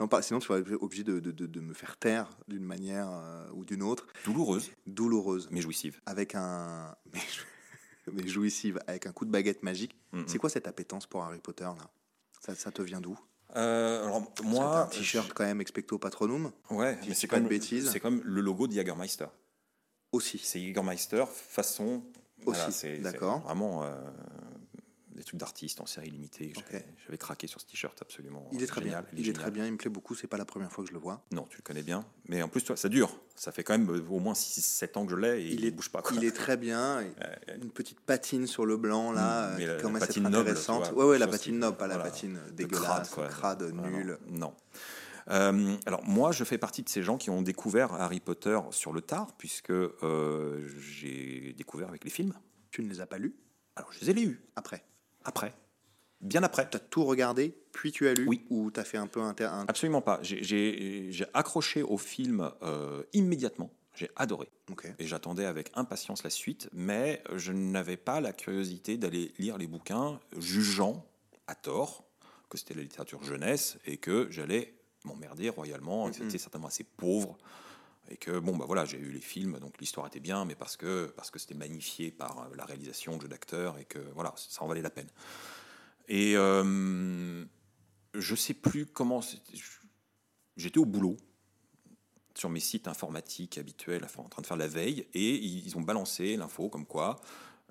[0.00, 3.08] Non, pas, sinon tu être obligé de, de- de- de me faire taire d'une manière
[3.10, 6.00] euh, ou d'une autre, Douloureuse, douloureuse, mais jouissive.
[6.06, 6.94] avec un.
[7.12, 7.20] Mais,
[8.12, 9.96] mais jouissive, avec un coup de baguette magique.
[10.26, 11.88] C'est quoi cette appétence pour Harry Potter là?
[12.40, 13.18] Ça, ça te vient d'où?
[13.56, 14.88] Euh, alors, moi.
[14.92, 17.90] t-shirt quand même expecto patronum Ouais, mais c'est comme, de bêtises.
[17.90, 19.26] c'est comme le logo de Jägermeister.
[20.14, 20.38] Aussi.
[20.38, 22.02] C'est Jägermeister façon.
[22.44, 23.40] voilà, Aussi, c'est d'accord.
[23.40, 23.94] Vraiment euh,
[25.14, 26.52] des trucs d'artistes en série limitée.
[26.56, 28.48] J'avais- J'avais craqué sur ce t-shirt absolument.
[28.52, 29.02] Il est très génial.
[29.04, 29.10] bien.
[29.12, 29.40] Il est génial.
[29.42, 29.64] très bien.
[29.66, 30.14] Il me plaît beaucoup.
[30.16, 31.22] C'est pas la première fois que je le vois.
[31.30, 32.04] Non, tu le connais bien.
[32.28, 33.16] Mais en plus, toi, ça dure.
[33.36, 35.64] Ça fait quand même euh, au moins 6-7 ans que je l'ai et il, Il
[35.66, 36.02] est- bouge pas.
[36.02, 36.16] Quoi.
[36.16, 37.00] Il est très bien.
[37.62, 40.08] Une petite patine sur le blanc là, Mm, euh, mais qui la- commence à être
[40.08, 40.84] patine noble, intéressante.
[40.88, 43.28] tu vois, ouais, ouais, la patine noble, pas la voilà, patine dégueulasse, quoi.
[43.28, 43.90] crade, Voilà.
[43.90, 44.18] nulle.
[44.28, 44.52] Non.
[45.30, 48.92] Euh, alors moi, je fais partie de ces gens qui ont découvert Harry Potter sur
[48.92, 52.34] le tard, puisque euh, j'ai découvert avec les films.
[52.70, 53.34] Tu ne les as pas lus?
[53.76, 54.84] Alors je les ai lus après?
[55.26, 55.54] après,
[56.20, 56.68] bien après.
[56.68, 58.44] Tu as tout regardé, puis tu as lu Oui.
[58.50, 59.44] Ou tu as fait un peu inter...
[59.44, 60.18] un- Absolument pas.
[60.22, 63.70] J'ai- accroché au film euh, immédiatement.
[63.94, 64.50] J'ai adoré.
[64.70, 64.86] Ok.
[64.98, 69.66] Et j'attendais avec impatience la suite, mais je n'avais pas la curiosité d'aller lire les
[69.68, 71.06] bouquins, jugeant
[71.46, 72.04] à tort
[72.50, 76.12] que c'était la littérature jeunesse et que j'allais m'emmerder royalement, Mhm.
[76.14, 77.36] c'était certainement assez pauvre
[78.10, 80.76] Et que, bon, bah voilà, j'ai eu les films, donc l'histoire était bien, mais parce
[80.76, 84.34] que parce que c'était magnifié par euh, la réalisation, le jeu d'acteur, et que, voilà,
[84.36, 85.08] ça en valait la peine.
[86.08, 87.46] Et euh,
[88.12, 89.22] je sais plus comment...
[90.58, 91.16] J'étais au boulot,
[92.34, 96.36] sur mes sites informatiques habituels, en train de faire la veille, et ils ont balancé
[96.36, 97.16] l'info comme quoi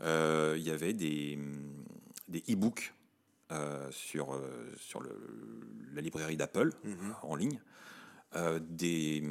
[0.01, 1.38] euh, il y avait des,
[2.27, 2.91] des e-books
[3.54, 5.18] euh, sur, euh, sur le-
[5.93, 7.16] la librairie d'Apple Mhm.
[7.24, 7.60] en ligne.
[8.36, 9.24] Euh, des.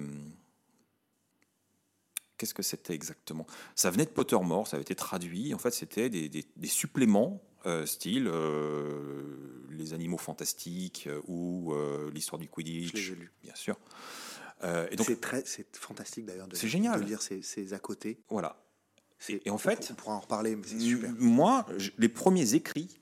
[2.38, 3.46] Qu'est-ce que c'était exactement?
[3.76, 5.54] Ça venait de Pottermore, ça avait été traduit.
[5.54, 9.38] En fait, c'était des, des- des suppléments, euh, style euh,
[9.70, 12.94] Les animaux fantastiques euh, ou euh, l'histoire du Quidditch.
[12.96, 13.32] Je les ai lus.
[13.42, 13.78] Bien sûr.
[14.64, 17.00] Euh, et donc, C'est très, c'est fantastique d'ailleurs de, C'est génial.
[17.00, 18.20] de lire ces, ces à côté.
[18.28, 18.56] voilà.
[19.18, 21.10] C'est- Et en on- fait- on pourra en reparler, mais c'est super.
[21.18, 21.64] Moi,
[21.98, 23.00] les premiers écrits,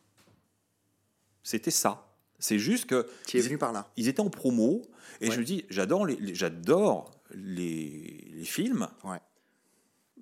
[1.42, 2.06] c'était ça.
[2.38, 3.06] C'est juste que.
[3.26, 3.90] Tu es ils- venu par là.
[3.96, 4.82] ils étaient en promo
[5.20, 5.34] et Ouais.
[5.34, 9.20] je me dis j'adore les, les- j'adore les, les films Ouais.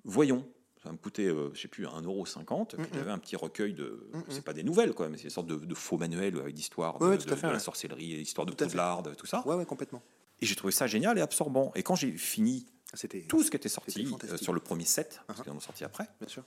[0.03, 0.45] voyons
[0.83, 2.87] ça me coûtait euh, je sais plus 1,50€ puis Mhm.
[2.93, 4.23] j'avais un petit recueil de Mhm.
[4.29, 6.97] c'est pas des nouvelles quoi mais c'est des sortes de, de faux manuels avec d'histoires
[6.99, 8.53] de, Ouais, de- la sorcellerie l'histoire de.
[8.53, 10.01] Poudlard tout ça Ouais, ouais, complètement.
[10.41, 13.57] et j'ai trouvé ça génial et absorbant et quand j'ai fini C'était tout ce qui
[13.57, 15.43] était sorti euh, sur le premier set parce Uh-huh.
[15.43, 16.43] qu'ils en ont sorti après bien sûr.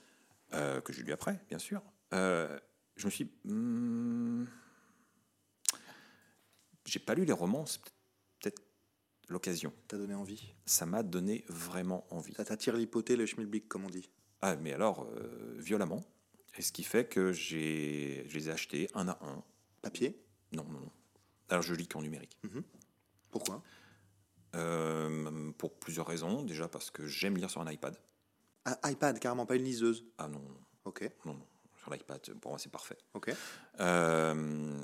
[0.53, 1.81] euh, que j'ai lu après, bien sûr,
[2.13, 2.59] euh,
[2.95, 3.27] je me suis.
[3.45, 4.45] hmm,
[6.85, 7.81] j'ai pas lu les romans, c'est
[8.41, 8.61] peut-être
[9.29, 9.73] l'occasion.
[9.87, 10.53] T'as donné envie?
[10.65, 12.33] Ça m'a donné vraiment envie.
[12.33, 14.09] Ça t'attire l'hypothèse, le schmilblick, comme on dit?
[14.41, 16.03] Ah, mais alors, euh, violemment.
[16.57, 19.43] Et ce qui fait que j'ai, je les ai achetés un à un.
[19.81, 20.21] Papier?
[20.51, 20.91] Non, non, non.
[21.49, 22.37] Alors, je lis qu'en numérique.
[23.31, 23.63] Pourquoi?
[24.55, 26.43] Euh, pour plusieurs raisons.
[26.43, 27.97] Déjà parce que j'aime lire sur un iPad.
[28.65, 30.05] ah, iPad, carrément, pas une liseuse?
[30.17, 31.47] Ah non, non, Ok, non, non.
[31.81, 32.97] Sur l'iPad, pour moi, c'est parfait.
[33.13, 33.33] ok.
[33.79, 34.79] Euh,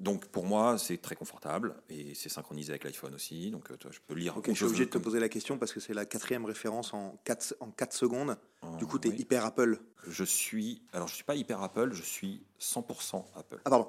[0.00, 3.50] donc pour moi, c'est très confortable et c'est synchronisé avec l'iPhone aussi.
[3.50, 4.36] Donc euh, je peux lire.
[4.36, 6.44] Ok, où je suis obligé de te poser la question parce que c'est la quatrième
[6.46, 8.36] référence en 4, en 4 secondes.
[8.78, 9.18] Du coup, tu es oui.
[9.20, 9.78] hyper Apple.
[10.08, 10.82] Je suis.
[10.92, 11.92] Alors, je suis pas hyper Apple.
[11.92, 13.60] Je suis 100% Apple.
[13.64, 13.88] Ah, pardon.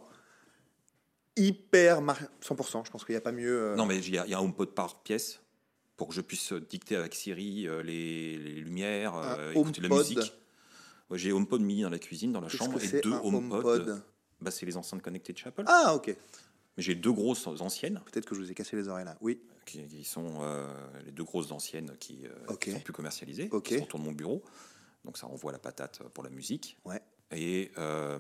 [1.38, 3.62] Hyper mar- 100%, je pense qu'il n'y a pas mieux.
[3.72, 5.40] euh, Non, mais il y, a- il y a un HomePod par pièce
[5.96, 10.00] pour que je puisse dicter avec Siri euh, les, les lumières, euh, écouter la HomePod.
[10.00, 10.34] musique.
[11.10, 13.64] Ouais, J'ai HomePod mini dans la cuisine, dans la chambre, et deux HomePod.
[13.66, 14.04] HomePod?
[14.42, 15.64] Bah, c'est les enceintes connectées de chez Apple.
[15.68, 16.16] Ah, ok.
[16.78, 18.02] J'ai deux grosses anciennes.
[18.12, 19.18] Peut-être que je vous ai cassé les oreilles là.
[19.22, 19.40] Oui.
[19.66, 20.74] qui, qui sont euh,
[21.06, 22.60] les deux grosses anciennes qui, euh, Ok.
[22.62, 23.66] qui sont plus commercialisées, Ok.
[23.66, 24.42] qui sont autour de mon bureau.
[25.06, 26.78] Donc ça envoie la patate pour la musique.
[26.86, 27.02] Ouais.
[27.32, 28.20] Et euh,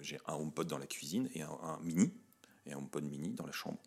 [0.00, 2.12] j'ai un HomePod dans la cuisine et un, un mini,
[2.66, 3.78] et un HomePod mini dans la chambre.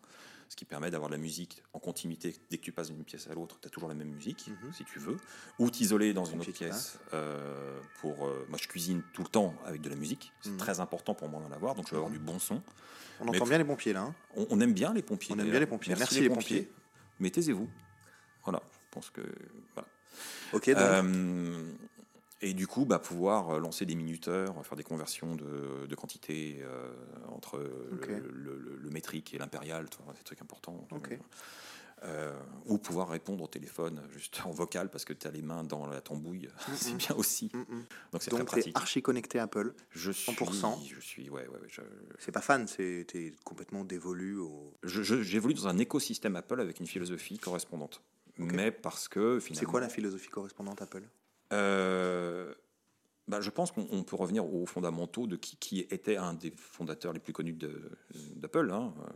[0.50, 2.34] Ce qui permet d'avoir de la musique en continuité.
[2.50, 4.72] Dès que tu passes d'une pièce à l'autre, tu as toujours la même musique, Mhm.
[4.72, 5.16] si tu veux.
[5.60, 6.98] Ou t'isoler dans une autre pièce.
[7.14, 10.32] euh, pour, euh, moi, je cuisine tout le temps avec de la musique.
[10.40, 10.56] C'est Mhm.
[10.56, 11.76] très important pour moi d'en avoir.
[11.76, 12.18] Donc, je vais avoir Mhm.
[12.18, 12.60] du bon son.
[13.20, 14.00] On Mais entend bien les pompiers là.
[14.02, 14.14] hein.
[14.34, 15.36] On, on aime bien les pompiers.
[15.36, 15.94] On aime bien les pompiers.
[15.96, 16.68] Merci les pompiers.
[17.20, 17.68] Mais taisez-vous.
[18.42, 19.20] Voilà, je pense que.
[19.74, 19.88] Voilà.
[20.52, 20.78] Ok, donc.
[20.78, 21.62] Euh,
[22.40, 26.60] et du coup, bah, pouvoir euh, lancer des minuteurs, faire des conversions de, de quantité
[26.62, 26.92] euh,
[27.28, 28.08] entre le- Ok.
[28.08, 30.86] le, le- le métrique et l'impérial, des trucs importants.
[30.92, 31.18] Ok.
[32.02, 32.32] Euh,
[32.64, 35.86] ou pouvoir répondre au téléphone juste en vocal parce que tu as les mains dans
[35.86, 37.50] la tambouille, c'est bien aussi.
[37.52, 37.64] Mm.
[38.12, 38.74] Donc c'est très pratique.
[38.74, 39.74] archi connecté Apple.
[39.90, 40.78] Je suis, 100%.
[40.88, 41.82] je suis, ouais, ouais, ouais, je,
[42.18, 44.72] C'est pas fan, c'est t'es complètement dévolu au.
[44.82, 48.00] j'évolue dans un écosystème Apple avec une philosophie correspondante.
[48.38, 49.60] Mais parce que finalement.
[49.60, 51.02] C'est quoi la philosophie correspondante Apple?
[51.52, 52.54] Euh,
[53.28, 56.50] bah, je pense qu'on on peut revenir aux fondamentaux de qui, qui était un des
[56.56, 57.56] fondateurs les plus connus
[58.36, 59.08] d'Apple, hein, euh,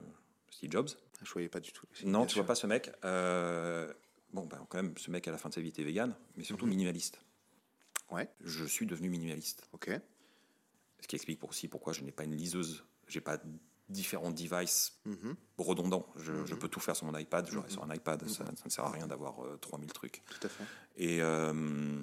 [0.50, 0.88] Steve Jobs.
[1.22, 1.86] Je voyais pas du tout.
[2.04, 2.42] Non, tu sûr.
[2.42, 2.92] vois pas ce mec.
[3.04, 3.92] Euh,
[4.32, 6.44] bon, bah, quand même, ce mec à la fin de sa vie était vegan, mais
[6.44, 6.70] surtout Mhm.
[6.72, 7.20] minimaliste.
[8.10, 9.66] Ouais, Je suis devenu minimaliste.
[9.72, 9.90] ok.
[11.00, 13.38] Ce qui explique aussi pourquoi je n'ai pas une liseuse, j'ai pas
[13.90, 16.06] différents devices Mhm, redondants.
[16.16, 16.58] Je, je Mhm.
[16.60, 17.72] peux tout faire sur mon iPad, j'aurai Mhm.
[17.72, 20.22] sur un iPad, ça, ça ne sert à rien d'avoir euh, 3000 trucs.
[20.30, 20.64] Tout à fait.
[20.96, 22.02] Et, euh,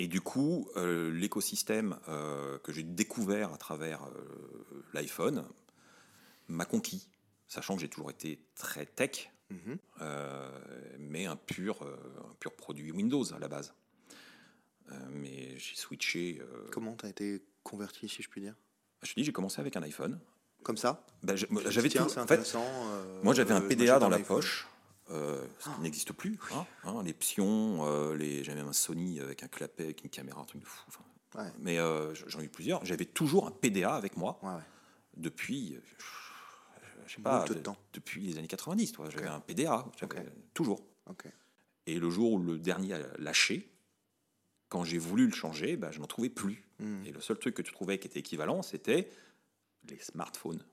[0.00, 5.44] et du coup, euh, l'écosystème euh, que j'ai découvert à travers euh, l'iPhone
[6.48, 7.06] m'a conquis,
[7.48, 9.78] sachant que j'ai toujours été très tech, Mhm.
[11.00, 13.74] mais un pur, un pur produit Windows à la base.
[15.10, 16.40] Mais j'ai switché.
[16.70, 18.54] Comment t'as été converti, si je puis dire?
[19.02, 20.20] Je te dis, j'ai commencé avec un iPhone.
[20.62, 21.04] Comme ça?
[21.24, 21.98] Ben, j'avais tout.
[21.98, 22.56] En fait,
[23.24, 24.68] Moi, j'avais un PDA dans la poche,
[25.10, 26.38] euh, ce qui n'existe plus.
[26.54, 28.44] hein, hein, les pions, euh, les...
[28.44, 30.84] j'avais même un Sony avec un clapet, avec une caméra, un truc de fou.
[31.36, 31.44] Ouais.
[31.60, 32.84] Mais euh, j'en ai eu plusieurs.
[32.84, 34.60] J'avais toujours un PDA avec moi Ouais, ouais.
[35.16, 35.78] depuis,
[37.06, 37.76] je sais pas, de temps.
[37.92, 38.92] depuis les années 90.
[38.92, 39.10] toi.
[39.10, 39.84] J'avais un PDA,
[40.54, 40.80] toujours.
[41.86, 43.70] Et le jour où le dernier a lâché,
[44.68, 46.62] quand j'ai voulu le changer, bah, je n'en trouvais plus.
[46.78, 49.10] Hmm, Et le seul truc que tu trouvais qui était équivalent, c'était
[49.88, 50.64] les smartphones.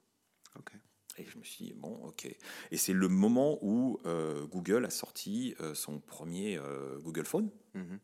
[1.18, 2.28] Et je me suis dit, bon, ok.
[2.72, 7.50] Et c'est le moment où euh, Google a sorti euh, son premier euh, Google Phone.
[7.74, 8.00] Mhm.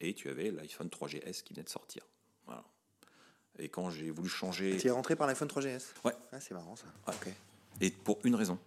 [0.00, 2.06] Et tu avais l'iPhone 3GS qui venait de sortir.
[2.46, 2.64] Voilà.
[3.58, 4.78] Et quand j'ai voulu changer.
[4.78, 6.14] Tu es rentré par l'iPhone 3GS Ouais.
[6.32, 6.86] Ah, c'est marrant ça.
[7.06, 7.34] Ouais.
[7.82, 8.58] Et pour une raison.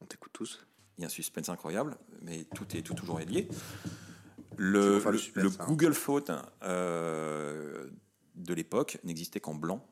[0.00, 0.66] On t'écoute tous.
[0.98, 3.48] Il y a un suspense incroyable, mais tout est tout toujours est lié.
[4.56, 5.64] Le, suspense, hein.
[5.66, 6.42] Google Phone
[8.34, 9.86] de l'époque n'existait qu'en blanc,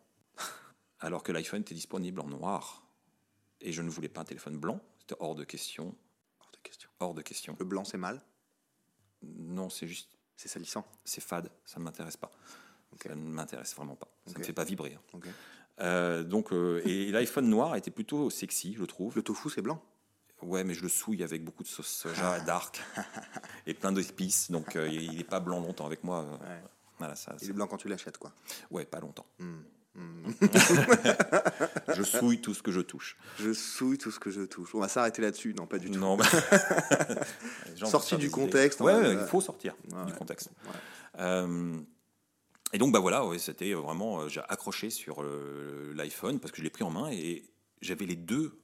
[1.01, 2.83] alors que l'iPhone était disponible en noir.
[3.61, 5.95] Et je ne voulais pas un téléphone blanc, c'était hors de question.
[6.41, 6.91] Hors de question.
[7.01, 7.57] Hors de question.
[7.59, 8.21] Le blanc, c'est mal?
[9.23, 10.87] Non, c'est juste, C'est salissant?
[11.05, 12.31] c'est fade, ça ne m'intéresse pas.
[13.03, 14.09] Ça ne m'intéresse vraiment pas.
[14.27, 14.97] Ça ne me fait pas vibrer.
[15.15, 15.19] hein.
[15.81, 19.15] Euh, donc, euh, et l'iPhone noir était plutôt sexy, je trouve.
[19.17, 19.83] Le tofu, c'est blanc?
[20.43, 22.83] Ouais, mais je le souille avec beaucoup de sauce soja dark
[23.67, 26.25] et plein d'épices, donc euh, il n'est pas blanc longtemps avec moi.
[26.41, 26.63] Ouais.
[26.99, 28.33] Voilà, ça, Il est blanc quand tu l'achètes, quoi.
[28.71, 29.27] ouais, pas longtemps.
[29.39, 29.61] Hmm.
[29.97, 30.31] Hmm.
[31.95, 33.17] Je souille tout ce que je touche.
[33.39, 34.75] je souille tout ce que je touche.
[34.75, 35.55] On va s'arrêter là-dessus.
[35.55, 35.99] Non, pas du tout.
[35.99, 36.25] Non, bah-
[37.87, 38.81] Sorti du contexte.
[38.81, 40.19] Ouais, hein, ouais, il faut sortir du ouais.
[40.19, 40.51] contexte.
[41.19, 41.79] Euh,
[42.73, 44.21] et donc, bah voilà, c'était vraiment.
[44.21, 47.45] euh, J'ai accroché sur euh, l'iPhone parce que je l'ai pris en main et
[47.81, 48.59] j'avais les deux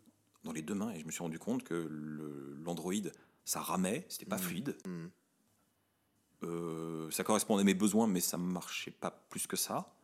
[0.45, 1.89] dans les deux mains et je me suis rendu compte que
[2.65, 2.93] l'Android,
[3.45, 4.77] ça ramait, c'était pas fluide.
[4.85, 5.07] Hmm.
[6.45, 9.95] Euh, ça correspondait à mes besoins, mais ça ne marchait pas plus que ça.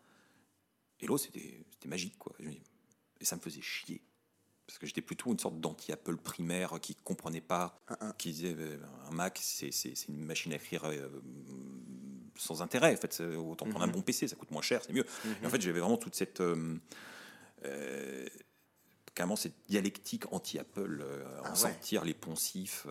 [1.01, 2.35] Et l'autre, c'était magique, quoi.
[3.21, 4.03] Et ça me faisait chier.
[4.67, 7.81] Parce que j'étais plutôt une sorte d'anti-Apple primaire qui comprenait pas,
[8.19, 8.77] qui disait euh,
[9.09, 9.71] un Mac, c'est
[10.09, 11.09] une machine à écrire euh,
[12.37, 12.93] sans intérêt.
[12.95, 15.07] En fait, autant prendre un bon PC, ça coûte moins cher, c'est mieux.
[15.43, 16.41] Et en fait, j'avais vraiment toute cette.
[16.41, 16.77] euh,
[17.65, 18.29] euh,
[19.15, 21.05] carrément cette dialectique anti-Apple,
[21.43, 21.57] Ah en ouais.
[21.57, 22.87] sortir les poncifs.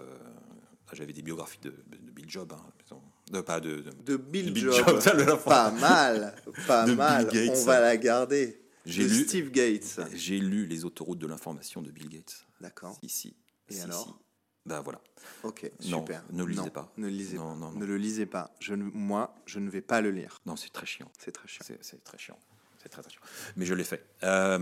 [0.89, 2.95] Ah, J'avais des biographies de, de Bill Job, hein,
[3.31, 4.71] de, pas de, de- De Bill, Bill
[5.01, 6.35] ça, la- Pas mal.
[6.65, 7.27] Pas mal.
[7.29, 7.57] Gates.
[7.57, 8.61] On va la garder.
[8.85, 9.99] J'ai de lu- Steve Gates.
[10.13, 12.45] J'ai lu Les autoroutes de l'information de Bill Gates.
[12.61, 12.97] D'accord.
[13.01, 13.35] Ici.
[13.69, 14.17] Et alors
[14.65, 15.01] Ben voilà.
[15.43, 16.23] Ok, Non, super.
[16.31, 16.93] ne le lisez Non, pas.
[16.95, 17.71] Ne le lisez Non, pas.
[17.77, 18.55] Ne le lisez pas.
[18.59, 20.39] Je ne- moi, je ne vais pas le lire.
[20.45, 21.11] Non, c'est très chiant.
[21.19, 21.65] C'est très chiant.
[21.81, 22.39] C'est très chiant.
[22.81, 23.21] C'est très, très chiant.
[23.57, 24.05] Mais je l'ai fait.
[24.23, 24.57] Euh,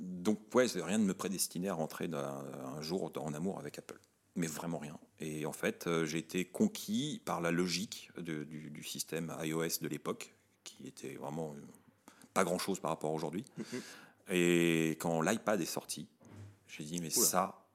[0.00, 3.98] donc, ouais, c'est rien de me prédestiner à rentrer un jour en amour avec Apple.
[4.38, 4.98] Mais vraiment rien.
[5.20, 9.80] Et en fait, euh, j'ai été conquis par la logique de- du, du système iOS
[9.82, 10.34] de l'époque,
[10.64, 11.60] qui était vraiment euh,
[12.34, 13.44] pas grand-chose par rapport à aujourd'hui.
[14.30, 16.08] Et quand l'iPad est sorti,
[16.66, 17.26] j'ai dit, mais Oula.
[17.26, 17.66] ça,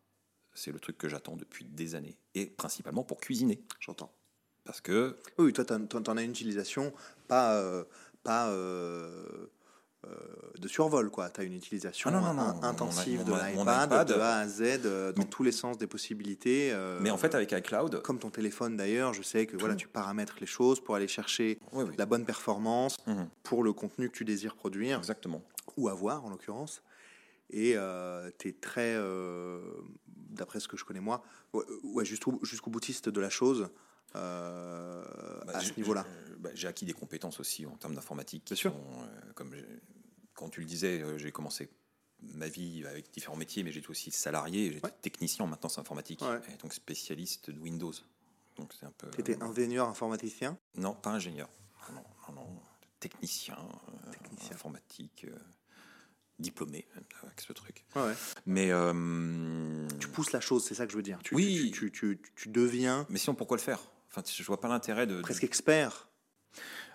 [0.53, 2.16] c'est le truc que j'attends depuis des années.
[2.36, 3.61] Et principalement pour cuisiner.
[3.80, 4.11] J'entends.
[4.64, 6.93] Parce que Oui, toi, tu en, as une utilisation
[7.28, 7.84] pas, euh,
[8.24, 9.47] pas euh,
[10.60, 11.30] de survol, quoi.
[11.30, 12.41] Tu as une utilisation Ah non, non, non.
[12.41, 15.43] in- Mon- intensive mon- de l'iPad, iPad, de A à Z, euh, dans mais- tous
[15.43, 16.72] les sens des possibilités.
[16.72, 19.88] euh, Mais en fait, avec iCloud, comme ton téléphone d'ailleurs, je sais que voilà, tu
[19.88, 21.95] paramètres les choses pour aller chercher Oui, oui.
[21.97, 23.28] la bonne performance Mhm.
[23.43, 25.41] pour le contenu que tu désires produire exactement.
[25.78, 26.84] ou avoir en l'occurrence.
[27.49, 27.76] Et
[28.39, 29.60] tu es très, euh,
[30.30, 31.24] d'après ce que je connais moi,
[31.54, 33.70] ouais, ouais, jusqu'au jusqu'au boutiste de la chose
[34.16, 35.03] euh,
[35.45, 36.05] Bah, à ce niveau-là.
[36.28, 38.45] j'ai- bah, J'ai acquis des compétences aussi en termes d'informatique.
[38.45, 38.72] qui Bien sûr.
[38.74, 39.53] sont, euh, comme
[40.34, 41.70] quand tu le disais, euh, j'ai commencé
[42.22, 44.93] ma vie avec différents métiers, mais j'étais aussi salarié, j'étais Ouais.
[45.01, 46.39] technicien en maintenance informatique, Ouais.
[46.53, 47.91] et donc spécialiste de Windows.
[48.55, 49.09] Donc c'est un peu.
[49.11, 50.57] Tu étais ingénieur informaticien?
[50.76, 51.49] Non, pas ingénieur.
[51.93, 52.59] Non, non, non,
[52.99, 53.57] technicien,
[54.07, 54.55] euh, Technicien.
[54.55, 55.36] informatique, euh,
[56.39, 56.88] diplômé
[57.24, 57.84] avec ce truc.
[57.95, 58.14] Ouais.
[58.45, 61.20] Mais euh, Tu pousses la chose, c'est ça que je veux dire.
[61.24, 61.72] Tu, Oui.
[61.74, 63.80] tu, tu, tu- tu deviens mais sinon pourquoi le faire?
[64.16, 66.07] Enfin, je vois pas l'intérêt de, de- presque expert.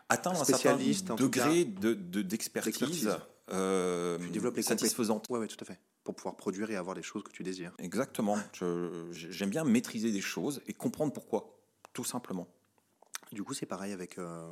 [0.09, 0.77] atteindre un certain
[1.17, 3.17] degré de- de- d'expertise d'expertise.
[3.51, 5.27] euh, Tu développes les satisfaisante.
[5.29, 5.79] Oui, oui, tout à fait.
[6.05, 7.73] Pour pouvoir produire et avoir les choses que tu désires.
[7.79, 8.39] Exactement.
[9.11, 11.59] J'aime bien maîtriser des choses et comprendre pourquoi,
[11.93, 12.47] tout simplement.
[13.33, 14.51] Du coup, c'est pareil avec euh,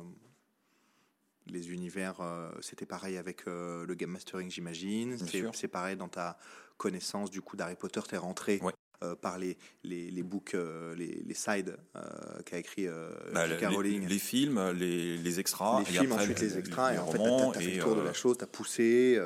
[1.47, 2.19] les univers.
[2.21, 5.17] euh, C'était pareil avec euh, le game mastering, j'imagine.
[5.53, 6.37] C'est pareil dans ta
[6.77, 8.01] connaissance du coup d'Harry Potter.
[8.07, 8.73] T'es rentré Ouais.
[9.03, 12.87] Euh, par les, les, les books, euh, les, les sides euh, qu'a écrit
[13.33, 13.65] Bah, J.K.
[13.73, 14.07] Rowling.
[14.07, 17.17] les films, les, les extras, les et films, après, ensuite les- extras, et en fait,
[17.19, 19.21] t'as as fait le tour de la chose, t'as poussé,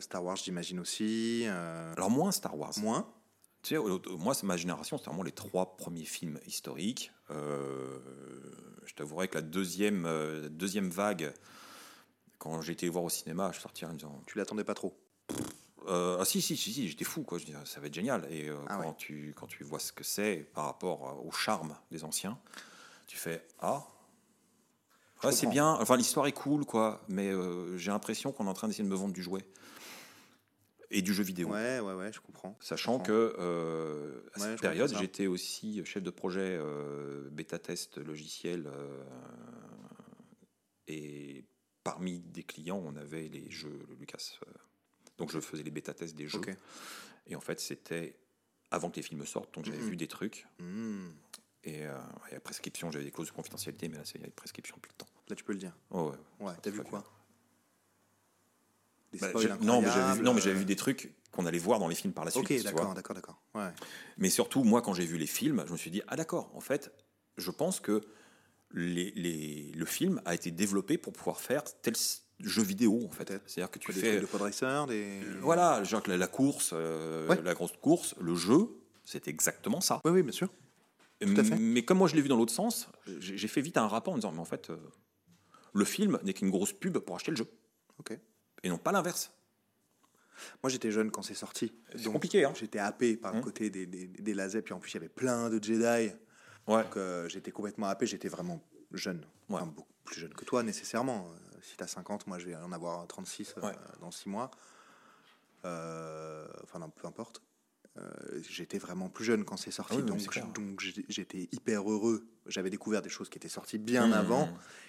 [0.00, 1.46] Star Wars, j'imagine aussi,
[1.96, 2.72] Alors moins Star Wars.
[2.78, 3.06] moins?
[3.62, 3.80] Tu sais,
[4.18, 7.12] moi, c'est ma génération, c'était vraiment les trois premiers films historiques.
[7.30, 10.06] Je t'avouerai que la deuxième,
[10.50, 11.32] deuxième vague,
[12.38, 14.74] quand j'ai été voir au cinéma, je suis sorti en me disant Tu l'attendais pas
[14.74, 14.98] trop?
[15.88, 17.38] Euh, ah si, si, si, si, j'étais fou, quoi.
[17.38, 18.26] Je dis, ça va être génial.
[18.30, 18.94] Et euh, Ah quand, ouais.
[18.96, 22.38] tu, quand tu vois ce que c'est par rapport euh, au charme des anciens,
[23.06, 23.84] tu fais Ah,
[25.24, 25.68] ouais, c'est bien.
[25.80, 27.02] Enfin, l'histoire est cool, quoi.
[27.08, 29.44] Mais euh, j'ai l'impression qu'on est en train d'essayer de me vendre du jouet
[30.90, 31.48] et du jeu vidéo.
[31.48, 32.56] Ouais, ouais, ouais, je comprends.
[32.60, 33.06] Sachant comprends.
[33.06, 38.68] que à Ouais, cette période, j'étais aussi chef de projet euh, bêta-test logiciel.
[40.88, 41.44] et
[41.84, 44.38] parmi des clients, on avait les jeux Lucas.
[45.18, 46.40] Donc je faisais les bêta-tests des jeux.
[47.26, 48.16] Et en fait, c'était
[48.70, 49.90] avant que les films sortent, donc j'avais Mhm.
[49.90, 50.46] vu des trucs.
[50.58, 51.10] Hmm.
[51.64, 51.96] Et, euh,
[52.30, 54.32] et à prescription, j'avais des clauses de confidentialité, mais là, c'est- il y a une
[54.32, 55.06] prescription plus de temps.
[55.28, 55.76] Là, tu peux le dire.
[55.90, 56.10] Oh,
[56.40, 56.46] ouais.
[56.48, 57.04] Ouais, t'as vu quoi
[59.12, 59.28] Des Bah,
[59.60, 61.94] non, mais j'avais vu, non, mais j'avais vu des trucs qu'on allait voir dans les
[61.94, 62.44] films par la suite.
[62.50, 63.42] Ok, d'accord, d'accord, d'accord.
[63.54, 63.70] Ouais.
[64.16, 66.60] Mais surtout, moi, quand j'ai vu les films, je me suis dit, ah d'accord, en
[66.60, 66.90] fait,
[67.36, 68.00] je pense que
[68.72, 71.94] les, les- le film a été développé pour pouvoir faire tel
[72.40, 73.28] s- jeu vidéo, en fait.
[73.46, 74.18] C'est-à-dire que tu des fais...
[74.18, 75.20] trucs de racer, des.
[75.40, 77.40] Voilà, genre la, la course, euh, Ouais.
[77.42, 78.68] la grosse course, le jeu,
[79.04, 80.00] c'est exactement ça.
[80.04, 80.48] Oui, oui, bien sûr.
[81.20, 81.56] Tout à fait.
[81.56, 82.88] Mais comme moi je l'ai vu dans l'autre sens,
[83.20, 84.76] j'ai fait vite un rapport en disant, mais en fait, euh,
[85.72, 87.46] le film n'est qu'une grosse pub pour acheter le jeu.
[88.00, 88.18] Ok.
[88.64, 89.30] Et non pas l'inverse.
[90.62, 91.72] Moi, j'étais jeune quand c'est sorti.
[91.94, 93.44] C'est compliqué, hein J'étais happé par le Hum.
[93.44, 96.12] côté des, des, des lasers, puis en plus, il y avait plein de Jedi.
[96.66, 96.82] Ouais.
[96.82, 98.06] Donc, euh, j'étais complètement happé.
[98.06, 98.60] J'étais vraiment
[98.92, 99.20] jeune.
[99.48, 99.56] Ouais.
[99.56, 101.28] Enfin, beaucoup plus jeune que toi, nécessairement.
[101.62, 103.72] Si t'as 50, moi, je vais en avoir 36 euh, Ouais.
[104.00, 104.50] dans 6 mois.
[105.64, 107.42] Euh, enfin, non, peu importe.
[107.98, 108.10] Euh,
[108.48, 109.94] j'étais vraiment plus jeune quand c'est sorti.
[109.96, 110.02] Ah oui,
[110.54, 112.26] donc, j'étais hyper heureux.
[112.46, 114.12] J'avais découvert des choses qui étaient sorties bien Mmh.
[114.14, 114.48] avant.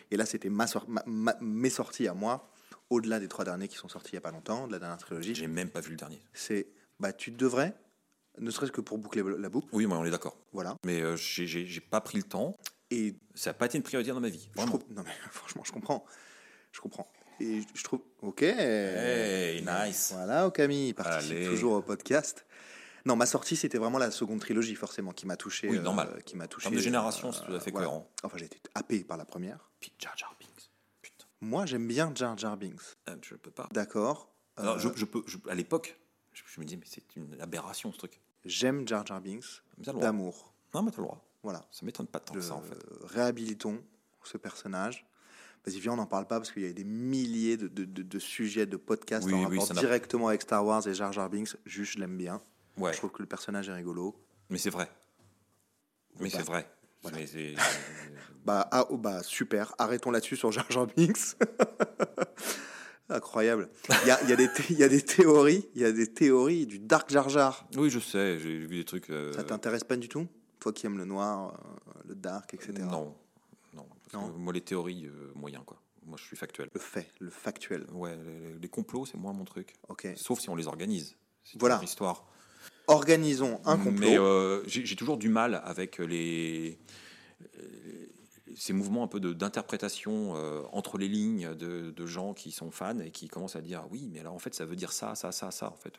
[0.10, 2.50] Et là, c'était ma sor- ma- ma- mes sorties à moi,
[2.90, 4.98] au-delà des trois derniers qui sont sortis il n'y a pas longtemps, de la dernière
[4.98, 5.36] trilogie.
[5.36, 6.22] J'ai même pas vu le dernier.
[6.34, 6.68] C'est,
[7.00, 7.76] bah, tu devrais,
[8.40, 10.38] ne serait-ce que pour boucler la boucle, Oui, moi on est d'accord.
[10.54, 10.76] voilà.
[10.86, 12.56] Mais euh, j'ai- pas pris le temps.
[12.90, 14.50] Et Ça n'a pas été une priorité dans ma vie.
[14.56, 16.06] trouve, non mais franchement, je comprends,
[16.74, 17.10] je comprends.
[17.40, 18.42] Et je trouve, ok.
[18.44, 20.12] Hey, nice.
[20.14, 21.46] Voilà, Okami participe Allez.
[21.48, 22.46] toujours au podcast.
[23.06, 25.68] Non, ma sortie, c'était vraiment la seconde trilogie, forcément, qui m'a touché.
[25.70, 26.22] Oui, normal.
[26.26, 26.64] qui m'a En touché.
[26.66, 27.88] termes de génération, euh, c'est tout à fait voilà.
[27.88, 28.10] cohérent.
[28.24, 29.70] Enfin, j'ai été happé par la première.
[29.80, 30.70] Puis Jar Jar Binks.
[31.02, 32.80] Putain, Moi, j'aime bien Jar Jar Binks.
[33.10, 33.68] euh, je peux pas.
[33.72, 34.32] D'accord.
[34.56, 35.98] Alors, Euh, je, je peux, je- à l'époque,
[36.32, 38.22] je, je me dis, mais c'est une aberration ce truc.
[38.46, 40.54] J'aime Jar Jar Binks d'amour.
[40.74, 41.26] Non, mais t'as le droit.
[41.44, 41.66] Voilà.
[41.72, 42.76] Ça m'étonne pas tant que ça en fait.
[42.76, 43.84] Euh, réhabilitons
[44.24, 45.06] ce personnage.
[45.66, 48.02] Vas-y, viens, on n'en parle pas parce qu'il y a des milliers de, de- de-
[48.04, 51.30] de sujets, de podcasts Oui, en oui, rapport directement avec Star Wars et Jar Jar
[51.30, 51.56] Binks.
[51.66, 52.42] Juste, je l'aime bien.
[52.78, 54.16] Ouais, Je trouve que le personnage est rigolo.
[54.50, 54.90] mais c'est vrai.
[56.20, 56.70] Mais Bah, c'est vrai.
[57.02, 57.18] voilà.
[57.18, 57.56] Mais c'est-
[58.46, 59.74] Bah, ah, oh, bah super.
[59.78, 61.38] Arrêtons là-dessus sur Jar Jar Binks.
[63.10, 63.70] Incroyable.
[64.04, 65.70] Il y a, il y a des thé- il y a des théories.
[65.76, 67.68] Il y a des théories du Dark Jar Jar.
[67.78, 69.10] oui, je sais, j'ai vu des trucs.
[69.10, 70.28] euh, Ça t'intéresse pas du tout?
[70.60, 71.54] Toi qui aimes le noir,
[71.88, 72.74] euh, le dark, etc.
[72.80, 73.16] Non,
[74.14, 74.30] non.
[74.30, 75.82] Que moi, les théories, euh, moyen quoi.
[76.06, 76.70] Moi, je suis factuel.
[76.74, 77.86] Le fait, le factuel.
[77.94, 79.74] Ouais, les, les complots, c'est moins mon truc.
[79.88, 80.08] Ok.
[80.16, 81.16] Sauf si on les organise.
[81.46, 81.78] C'est Voilà.
[81.78, 82.26] une histoire.
[82.88, 83.94] Organisons un complot.
[84.00, 86.78] Mais euh, j'ai toujours du mal avec les,
[87.58, 88.08] euh,
[88.56, 93.00] ces mouvements un peu d'interprétation euh, entre les lignes de, de gens qui sont fans
[93.00, 95.32] et qui commencent à dire oui, mais alors en fait ça veut dire ça, ça,
[95.32, 95.70] ça, ça.
[95.72, 95.98] En fait,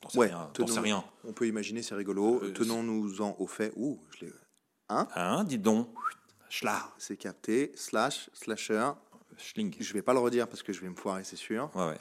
[0.00, 0.50] t'en sais Ouais, rien.
[0.82, 1.04] sais.
[1.24, 2.40] On peut imaginer, c'est rigolo.
[2.42, 3.72] Euh, Tenons-nous-en au fait.
[3.76, 4.32] Ouh, je l'ai.
[4.88, 5.88] Hein, dis donc.
[6.50, 6.92] Schla.
[6.98, 7.72] C'est capté.
[7.76, 8.90] Slash, slasher.
[9.38, 9.74] Schling.
[9.80, 11.70] Je vais pas le redire parce que je vais me foirer, c'est sûr.
[11.74, 11.98] Ouais, ouais.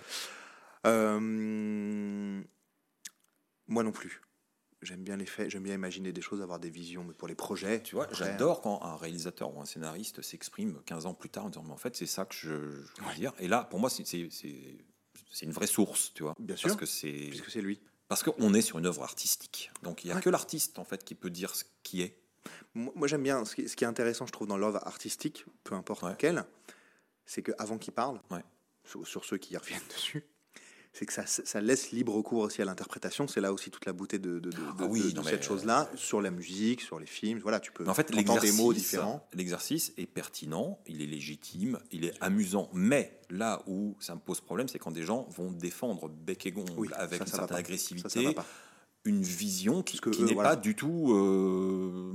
[0.86, 2.42] Euh,
[3.68, 4.22] Moi non plus.
[4.82, 7.36] J'aime bien les faits, j'aime bien imaginer des choses, avoir des visions, mais pour les
[7.36, 7.82] projets.
[7.82, 11.50] Tu vois, j'adore quand un réalisateur ou un scénariste s'exprime 15 ans plus tard en
[11.50, 12.50] disant, mais en fait, c'est ça que je,
[12.98, 13.32] je veux dire.
[13.40, 14.04] Et là, pour moi, c'est-
[15.42, 16.36] une vraie source, tu vois.
[16.38, 16.78] Bien Parce sûr.
[16.78, 17.80] que c'est Puisque c'est lui.
[18.10, 19.72] parce qu'on est sur une œuvre artistique.
[19.84, 22.20] Donc il n'y a que l'artiste, en fait, qui peut dire ce qui est.
[22.76, 25.76] Moi, j'aime bien, ce qui, ce qui est intéressant, je trouve, dans l'œuvre artistique, peu
[25.76, 26.16] importe Ouais.
[26.18, 26.44] quelle,
[27.26, 28.44] c'est qu'avant qu'il parle, Ouais.
[28.84, 30.24] sur, sur ceux qui y reviennent dessus,
[30.96, 33.28] c'est que ça, ça laisse libre cours aussi à l'interprétation.
[33.28, 35.90] C'est là aussi toute la beauté de, de, de- Ah oui, de- non, cette chose-là,
[35.96, 37.40] sur la musique, sur les films.
[37.40, 39.28] Voilà, tu peux en fait, entendre des mots différents.
[39.34, 42.70] l'exercice est pertinent, il est légitime, il est amusant.
[42.74, 46.52] Mais là où ça me pose problème, c'est quand des gens vont défendre bec et
[46.52, 48.46] gongle Oui, avec ça, une ça va certaine agressivité, ça.
[49.06, 50.52] Une vision qui, n'est voilà.
[50.52, 52.14] pas du tout euh,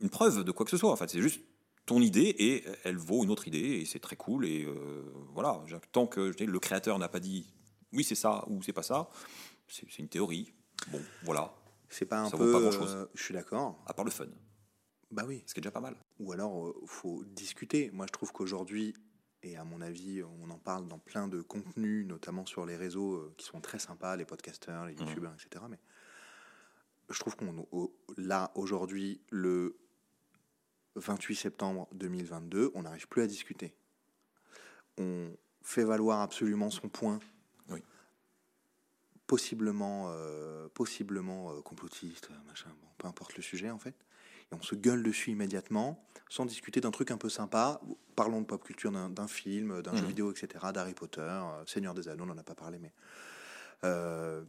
[0.00, 0.90] une preuve de quoi que ce soit.
[0.90, 1.40] En fait, c'est juste
[1.86, 4.46] ton idée et elle vaut une autre idée et c'est très cool.
[4.46, 5.04] Et euh,
[5.34, 5.62] voilà,
[5.92, 7.46] tant que je dis, le créateur n'a pas dit
[7.92, 9.08] oui, c'est ça ou c'est pas ça,
[9.68, 10.52] c'est une théorie.
[10.90, 11.54] Bon, voilà,
[11.88, 12.52] C'est pas un Ça vaut peu.
[12.52, 12.94] pas grand-chose.
[12.96, 13.82] euh, je suis d'accord.
[13.86, 14.26] à part le fun,
[15.10, 15.42] Bah oui.
[15.46, 15.96] ce qui est déjà pas mal.
[16.18, 17.90] Ou alors, faut discuter.
[17.92, 18.94] Moi, je trouve qu'aujourd'hui,
[19.44, 23.14] et à mon avis, on en parle dans plein de contenus, notamment sur les réseaux
[23.16, 25.00] euh, qui sont très sympas, les podcasters, les Mhm.
[25.06, 25.64] youtubeurs, etc.
[25.68, 25.78] Mais
[27.10, 27.66] je trouve qu'on,
[28.16, 29.76] là, aujourd'hui, le
[30.96, 33.74] 28 septembre 2022, on n'arrive plus à discuter.
[34.96, 37.18] On fait valoir absolument son point.
[37.68, 37.82] Oui.
[39.26, 43.94] Possiblement, euh, possiblement euh, complotiste, machin, bon, peu importe le sujet en fait.
[44.52, 47.80] Et on se gueule dessus immédiatement, sans discuter d'un truc un peu sympa.
[48.16, 50.08] Parlons de pop culture, d'un film, d'un jeu Mhm.
[50.08, 52.92] vidéo, etc., d'Harry Potter, euh, Seigneur des Anneaux, on n'en a pas parlé, mais.
[53.84, 54.44] euh,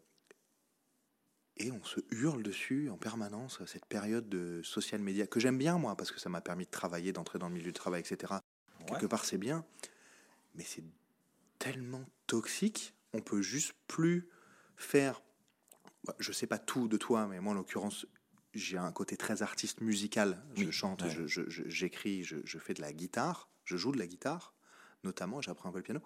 [1.58, 5.78] et on se hurle dessus en permanence, cette période de social media, que j'aime bien
[5.78, 8.42] moi, parce que ça m'a permis de travailler, d'entrer dans le milieu du travail, etc.
[8.88, 9.66] Quelque part, c'est bien,
[10.54, 10.84] mais c'est
[11.58, 12.94] tellement toxique.
[13.14, 14.28] on peut juste plus
[14.76, 15.22] faire.
[16.04, 18.06] bah, Je sais pas tout de toi, mais moi en l'occurrence,
[18.56, 20.42] j'ai un côté très artiste musical.
[20.56, 21.10] Je Oui, chante, ouais.
[21.10, 24.54] je- je- je- j'écris, je, je fais de la guitare, je joue de la guitare,
[25.04, 26.02] notamment, j'apprends un peu le piano.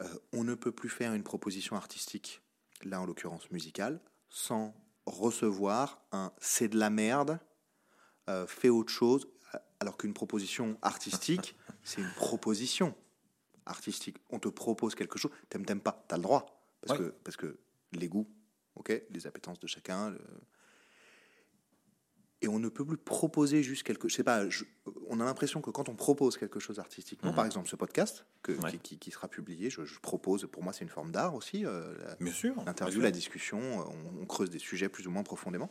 [0.00, 2.40] Euh, on ne peut plus faire une proposition artistique,
[2.84, 4.00] là en l'occurrence musicale,
[4.30, 4.74] sans
[5.06, 7.40] recevoir un c'est de la merde,
[8.28, 9.26] euh, fais autre chose,
[9.80, 12.94] alors qu'une proposition artistique, c'est une proposition
[13.66, 14.18] artistique.
[14.30, 16.54] On te propose quelque chose, t'aimes, t'aimes pas, t'as le droit.
[16.80, 17.06] Parce, Ouais.
[17.06, 17.58] que, parce que
[17.92, 18.28] les goûts,
[18.76, 20.10] ok, les appétences de chacun.
[20.10, 20.20] le-
[22.40, 24.12] Et on ne peut plus proposer juste quelque chose.
[24.12, 24.64] Je sais pas, je-
[25.08, 27.36] on a l'impression que quand on propose quelque chose artistiquement, Mhm.
[27.36, 28.70] par exemple ce podcast que- Ouais.
[28.72, 31.66] qui, qui- qui sera publié, je, je propose, pour moi c'est une forme d'art aussi,
[31.66, 32.54] euh, la- Bien sûr.
[32.64, 35.70] l'interview, la discussion, on, on creuse des sujets plus ou moins profondément.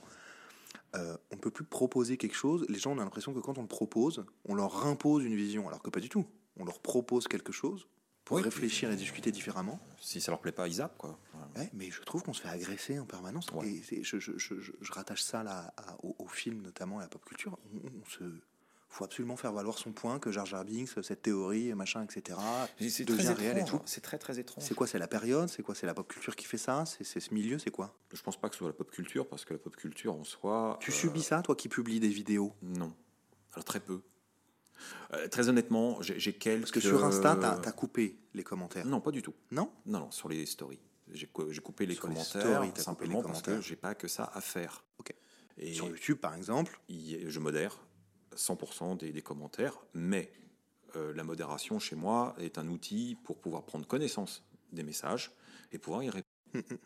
[0.96, 2.66] Euh, on ne peut plus proposer quelque chose.
[2.70, 5.82] Les gens ont l'impression que quand on le propose, on leur impose une vision, alors
[5.82, 6.26] que pas du tout.
[6.58, 7.88] On leur propose quelque chose
[8.28, 9.80] pour Oui, réfléchir puis, et discuter différemment.
[10.02, 11.18] Si ça leur plaît pas, ils zappent, quoi.
[11.56, 13.48] Ouais, mais je trouve qu'on se fait agresser en permanence.
[13.54, 13.82] Ouais.
[13.92, 17.04] Et je, je- je- je- je rattache ça là, à- au, au film, notamment à
[17.04, 17.58] la pop culture.
[17.74, 18.24] On, on se
[18.90, 22.38] faut absolument faire valoir son point que Jar Jar Binks, cette théorie, machin, etc.
[22.80, 23.82] Et C'est devient réel et tout.
[23.86, 24.64] C'est très très étrange.
[24.64, 25.50] C'est quoi C'est la période?
[25.50, 26.86] C'est quoi C'est la pop culture qui fait ça?
[26.86, 27.94] C'est c'est ce milieu C'est quoi?
[28.14, 30.24] Je pense pas que ce soit la pop culture, parce que la pop culture en
[30.24, 30.78] soi.
[30.82, 32.54] Tu euh, subis ça, toi qui publies des vidéos?
[32.62, 32.94] Non.
[33.54, 34.02] Alors très peu.
[35.14, 36.62] Euh, très honnêtement, j'ai quelques.
[36.62, 38.86] Parce que sur Insta, t'as as coupé les commentaires.
[38.86, 39.34] Non, pas du tout.
[39.52, 40.80] Non Non, non, sur les stories.
[41.12, 43.56] J'ai cou- j'ai coupé les Sur les commentaires stories, t'as coupé les simplement parce commentaires.
[43.56, 44.84] que j'ai pas que ça à faire.
[45.00, 45.14] Ok.
[45.58, 47.80] Et Sur YouTube, par exemple, y- je modère
[48.36, 50.32] 100% des, des commentaires, mais
[50.96, 55.32] euh, la modération chez moi est un outil pour pouvoir prendre connaissance des messages
[55.72, 56.24] et pouvoir y répondre.
[56.54, 56.78] Mm, mm.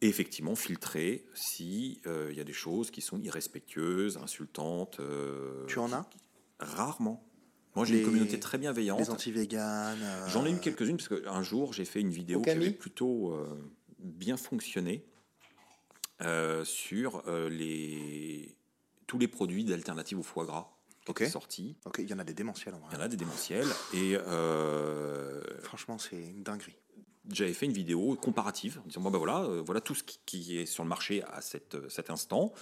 [0.00, 5.00] Et effectivement, filtrer si euh, il y a des choses qui sont irrespectueuses, insultantes.
[5.00, 6.08] euh, tu en as?
[6.64, 7.24] Rarement.
[7.74, 9.00] Moi, j'ai une communauté très bienveillante.
[9.00, 12.50] Les anti-véganes euh, J'en ai eu quelques-unes parce qu'un jour j'ai fait une vidéo qui
[12.50, 13.48] avait plutôt euh,
[13.98, 15.04] bien fonctionné
[16.22, 18.56] euh, sur les,
[19.08, 20.70] tous les produits d'alternatives au foie gras
[21.04, 21.20] qui Ok.
[21.22, 21.76] étaient sortis.
[21.84, 22.88] Ok, il y en a des démentiels en vrai.
[22.92, 24.16] Il y en a des démentiels et
[25.62, 26.76] Franchement, c'est une dinguerie.
[27.30, 30.66] j'avais fait une vidéo comparative en disant bon ben voilà voilà tout ce qui, est
[30.66, 32.52] sur le marché à cette, cet instant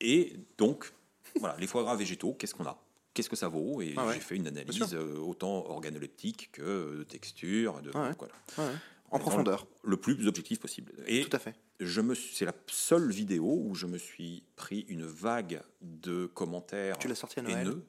[0.00, 0.92] et donc
[1.38, 2.82] voilà les foie gras végétaux qu'est-ce qu'on a?
[3.18, 6.96] Qu'est-ce que ça vaut et Ah ouais, j'ai fait une analyse euh, autant organoleptique que
[6.98, 8.14] de texture de Ah ouais.
[8.18, 8.34] voilà.
[8.70, 8.76] Ouais.
[9.10, 10.92] En profondeur, le plus objectif possible.
[11.06, 11.54] Et tout à fait.
[11.80, 16.26] je me suis- c'est la seule vidéo où je me suis pris une vague de
[16.26, 17.82] commentaires Tu l'as sorti à Noël haineux.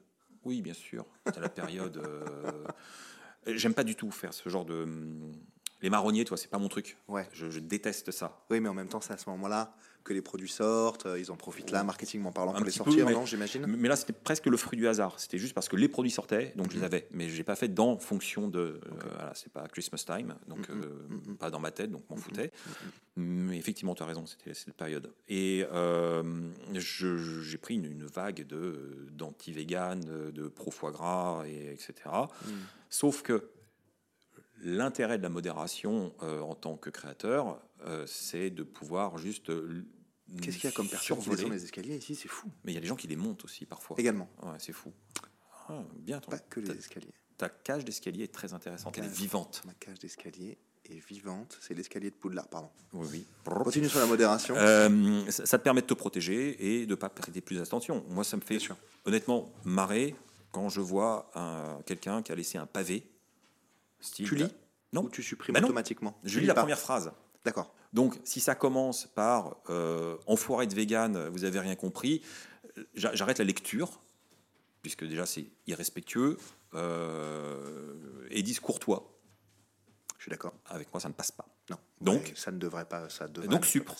[0.45, 1.05] Oui, bien sûr.
[1.27, 1.97] C'était la période.
[1.97, 2.63] euh,
[3.47, 4.85] J'aime pas du tout faire ce genre de.
[5.81, 6.97] Les marronniers, toi, c'est pas mon truc.
[7.07, 7.27] Ouais.
[7.31, 8.41] Je, je déteste ça.
[8.49, 9.73] Oui, mais en même temps, c'est à ce moment-là
[10.03, 12.77] que les produits sortent, euh, ils en profitent là, marketingment parlant, Un pour les peu,
[12.77, 13.65] sortir, mais- non, j'imagine?
[13.67, 15.19] Mais là, c'était presque le fruit du hasard.
[15.19, 16.79] C'était juste parce que les produits sortaient, donc je Mhm.
[16.79, 17.07] les avais.
[17.11, 18.59] Mais j'ai pas fait dans fonction de.
[18.59, 18.79] euh,
[19.15, 21.37] voilà, c'est pas Christmas time, donc Mhm, euh, mhm.
[21.37, 22.51] pas dans ma tête, donc m'en Mhm, foutais.
[23.17, 25.11] Mais effectivement, tu as raison, c'était cette période.
[25.27, 26.23] Et euh,
[26.73, 31.93] j'ai pris une, une vague de d'anti-vegan, de, de pro-foie gras, et, etc.
[32.45, 32.51] Mhm.
[32.89, 33.49] Sauf que
[34.61, 39.49] l'intérêt de la modération euh, en tant que créateur, euh, c'est de pouvoir juste.
[39.49, 39.85] euh,
[40.41, 42.13] Qu'est-ce qu'il y a comme personne qui descend les escaliers ici?
[42.15, 42.49] C'est fou.
[42.63, 43.95] Mais il y a des gens qui les montent aussi parfois.
[43.99, 44.91] Également, Ouais, c'est fou.
[45.69, 47.13] Ah, bien, ton, pas que les escaliers.
[47.37, 49.61] ta cage d'escalier est très intéressante, elle est vivante.
[49.65, 51.57] Ma cage d'escalier est vivante.
[51.61, 52.69] C'est l'escalier de Poudlard, pardon.
[52.93, 53.25] Oui, oui.
[53.45, 54.55] Continue sur la modération.
[54.57, 58.03] Euh, ça, ça te permet de te protéger et de ne pas prêter plus attention.
[58.09, 58.59] Moi, ça me fait
[59.05, 60.15] honnêtement marrer
[60.51, 63.03] quand je vois un- quelqu'un qui a laissé un pavé.
[63.99, 64.47] Style, Tu lis
[64.93, 65.03] Non.
[65.03, 65.67] Ou tu supprimes Bah non.
[65.67, 66.61] automatiquement Je Tu lis la pas.
[66.61, 67.11] première phrase.
[67.45, 67.73] D'accord.
[67.93, 72.21] Donc, si ça commence par euh, enfoiré de vegan, vous avez rien compris,
[72.93, 73.99] j'a- j'arrête la lecture,
[74.81, 76.37] puisque déjà c'est irrespectueux
[77.03, 79.15] euh, et discourtois.
[80.17, 80.53] Je suis d'accord.
[80.67, 81.47] Avec moi, ça ne passe pas.
[81.69, 81.77] Non.
[82.01, 83.09] Donc- Ouais, ça ne devrait pas.
[83.09, 83.95] Ça devrait donc pas supre.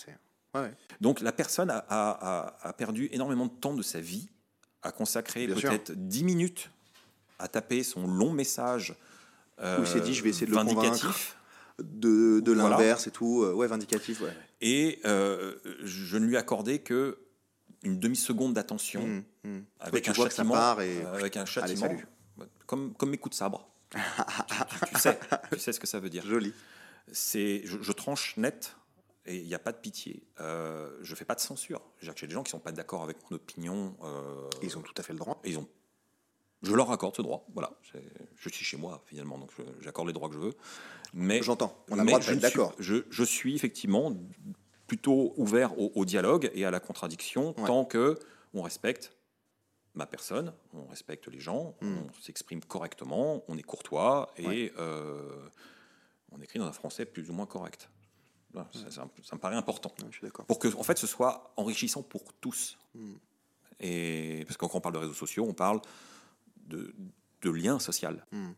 [0.54, 0.74] Ouais.
[1.00, 4.30] Donc, la personne a, a- perdu énormément de temps de sa vie,
[4.82, 6.70] a consacré peut-être 10 minutes
[7.38, 8.96] à taper son long message.
[9.62, 11.36] Où il s'est dit, je vais essayer de le vindicatif.
[11.80, 12.72] De, de Voilà.
[12.72, 13.44] l'inverse et tout.
[13.44, 14.22] euh, Ouais, vindicatif.
[14.22, 14.34] Ouais.
[14.62, 17.20] Et euh, je ne lui accordais que
[17.84, 19.02] une demi-seconde d'attention.
[19.04, 19.64] Hum, hum.
[19.80, 21.02] avec un châtiment, et.
[21.06, 21.90] euh, avec un châtiment,
[22.66, 23.70] comme comme mes coups de sabre.
[23.90, 23.98] tu,
[24.88, 25.20] tu- tu sais,
[25.54, 26.26] tu sais ce que ça veut dire.
[26.26, 26.54] Joli.
[27.12, 28.76] C'est, je, je tranche net
[29.26, 30.28] et il n'y a pas de pitié.
[30.42, 31.82] Euh, je fais pas de censure.
[32.02, 33.96] J'ai des gens qui sont pas d'accord avec mon opinion.
[34.04, 35.42] euh, Ils ont tout à fait le droit.
[35.46, 35.68] ils ont.
[36.62, 37.46] Je leur accorde ce droit.
[37.54, 37.72] Voilà,
[38.36, 39.52] je suis chez moi finalement, donc
[39.82, 40.54] j'accorde les droits que je veux.
[41.14, 41.76] Mais J'entends.
[41.90, 42.74] On a le droit de d'accord.
[42.80, 44.14] Je, je suis effectivement
[44.88, 47.66] plutôt ouvert au, au dialogue et à la contradiction Ouais.
[47.66, 48.20] tant que
[48.54, 49.14] on respecte
[49.96, 51.96] ma personne, on respecte les gens, Mm.
[52.10, 54.74] on s'exprime correctement, on est courtois et Ouais.
[54.78, 55.48] euh,
[56.32, 57.90] on écrit dans un français plus ou moins correct.
[58.54, 59.94] Voilà, ça, ça- ça me paraît important.
[60.02, 60.46] Ouais, je suis d'accord.
[60.46, 62.78] Pour que, en fait, ce soit enrichissant pour tous.
[63.80, 65.80] Et parce que quand on parle de réseaux sociaux, on parle
[66.70, 66.94] de,
[67.42, 68.26] de lien social.
[68.32, 68.52] Mm.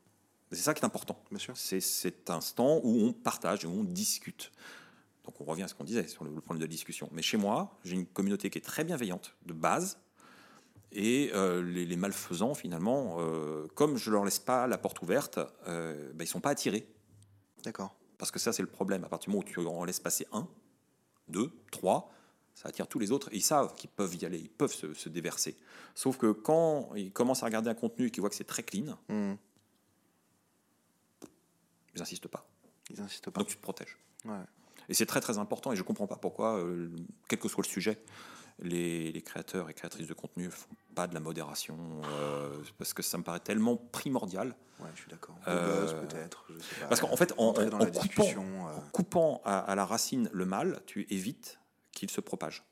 [0.52, 1.24] C'est ça qui est important.
[1.56, 4.52] C'est cet instant où on partage, où on discute.
[5.24, 7.10] Donc on revient à ce qu'on disait sur le, le problème de la discussion.
[7.12, 9.98] Mais chez moi, j'ai une communauté qui est très bienveillante, de base.
[10.92, 15.40] Et euh, les, les malfaisants, finalement, euh, comme je leur laisse pas la porte ouverte,
[15.68, 16.86] euh, ben, ils sont pas attirés.
[17.64, 17.96] D'accord.
[18.18, 19.06] Parce que ça, c'est le problème.
[19.06, 20.50] À partir du moment où tu en laisses passer un,
[21.30, 22.12] deux, trois,
[22.56, 23.30] ça attire tous les autres.
[23.34, 25.58] Et ils savent qu'ils peuvent y aller, ils peuvent se, se déverser.
[25.96, 28.64] Sauf que quand ils commencent à regarder un contenu et qu'ils voient que c'est très
[28.64, 29.34] clean, Mm.
[31.96, 32.46] ils n'insistent pas.
[32.90, 33.40] Ils insistent pas.
[33.40, 33.98] Donc tu te protèges.
[34.26, 34.36] Ouais.
[34.90, 35.72] Et c'est très très important.
[35.72, 36.90] Et je ne comprends pas pourquoi, euh,
[37.28, 37.98] quel que soit le sujet,
[38.60, 41.78] les, les créateurs et créatrices de contenu ne font pas de la modération.
[42.06, 44.56] euh, parce que ça me paraît tellement primordial.
[44.80, 45.36] Ouais, je suis d'accord.
[45.48, 46.46] Euh, peut-être.
[46.90, 51.06] Parce qu'en fait, en, coupant, euh, en coupant à, à la racine le mal, tu
[51.10, 51.60] évites
[52.02, 52.64] qu'il se propage.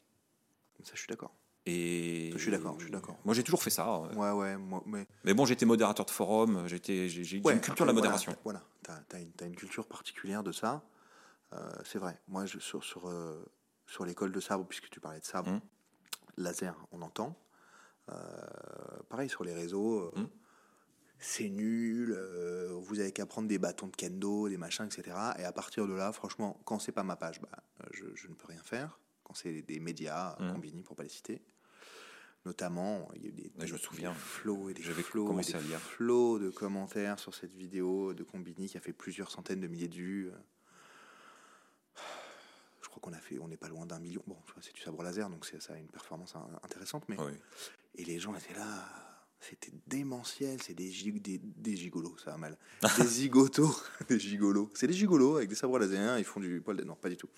[0.84, 1.34] Ça, je suis d'accord.
[1.68, 3.16] Et Je suis d'accord, je suis d'accord.
[3.26, 3.88] Moi, j'ai toujours fait ça.
[3.88, 4.14] euh.
[4.16, 4.58] Ouais, ouais.
[4.58, 5.06] Moi, mais...
[5.24, 8.36] Mais bon, j'étais modérateur de forum, j'étais, j'ai, Ouais, une culture de la modération.
[8.44, 9.04] Voilà, voilà.
[9.10, 10.84] tu as, une, culture particulière de ça.
[11.54, 12.20] Euh, c'est vrai.
[12.28, 13.46] Moi, je, sur, sur, euh,
[13.86, 15.62] sur l'école de sabre, puisque tu parlais de sabre, Mhm.
[16.38, 17.38] laser, on entend.
[18.10, 18.16] Euh,
[19.10, 20.28] pareil, sur les réseaux, Mhm.
[21.20, 22.18] c'est nul,
[22.82, 25.16] vous avez qu'à prendre des bâtons de kendo, des machins, etc.
[25.38, 27.50] Et à partir de là, franchement, quand c'est pas ma page, bah,
[27.92, 28.98] je, je ne peux rien faire.
[29.30, 30.54] Quand c'est des médias, Mhm.
[30.54, 31.40] Combini pour pas les citer.
[32.46, 34.12] Notamment, il y a eu des, Ouais, je me des- souviens.
[34.12, 38.24] des flots et des J'avais flots, et des flots de commentaires sur cette vidéo de
[38.24, 40.32] Combini qui a fait plusieurs centaines de milliers de vues.
[42.82, 44.24] Je crois qu'on a fait, on n'est pas loin d'un million.
[44.26, 47.04] Bon, c'est du sabre laser, donc c'est- ça a une performance in- intéressante.
[47.08, 47.34] Mais Oui.
[47.96, 48.90] et les gens étaient là,
[49.42, 50.60] c'était démentiel.
[50.64, 52.58] C'est des, gig- des, des gigolos, ça va mal.
[53.06, 53.76] Des zigotos,
[54.10, 54.72] des gigolos.
[54.74, 56.18] C'est des gigolos avec des sabres laser.
[56.18, 56.82] Ils font du poil.
[56.84, 57.30] Non, pas du tout.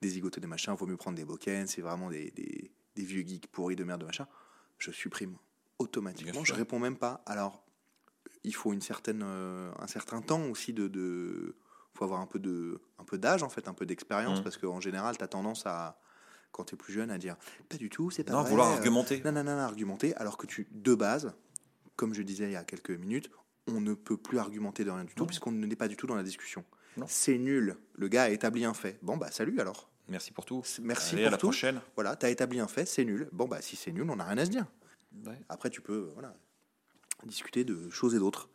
[0.00, 0.74] Des zigotos, des machins.
[0.74, 1.70] Vaut mieux prendre des bokens.
[1.70, 4.26] C'est vraiment des, des, des vieux geeks pourris de merde de machin.
[4.78, 5.36] Je supprime
[5.78, 6.44] automatiquement.
[6.44, 7.22] Je réponds même pas.
[7.26, 7.64] Alors,
[8.42, 10.88] il faut une certaine, euh, un certain temps aussi de.
[10.88, 11.56] de
[11.94, 14.42] faut avoir un peu de un peu d'âge en fait un peu d'expérience Mhm.
[14.42, 16.00] parce qu'en général tu as tendance à
[16.50, 17.36] quand tu es plus jeune à dire
[17.68, 19.22] pas du tout c'est pas Non, vrai, vouloir euh, argumenter.
[19.24, 21.32] non, non, non, argumenter, alors que tu, de base,
[21.94, 23.30] comme je disais il y a quelques minutes,
[23.68, 26.16] on ne peut plus argumenter de rien du tout, puisqu'on n'est pas du tout dans
[26.16, 26.64] la discussion.
[27.06, 27.76] C'est nul.
[27.96, 28.98] Le gars a établi un fait.
[29.02, 29.90] Bon, bah, salut alors.
[30.08, 30.62] Merci pour tout.
[30.82, 31.46] Merci Allez, pour à la tout.
[31.46, 31.80] prochaine.
[31.94, 33.28] Voilà, t'as établi un fait, c'est nul.
[33.32, 34.66] Bon, bah, si c'est nul, on n'a rien à se dire.
[35.26, 35.38] Ouais.
[35.48, 36.34] Après, tu peux, voilà,
[37.24, 38.48] discuter de choses et d'autres.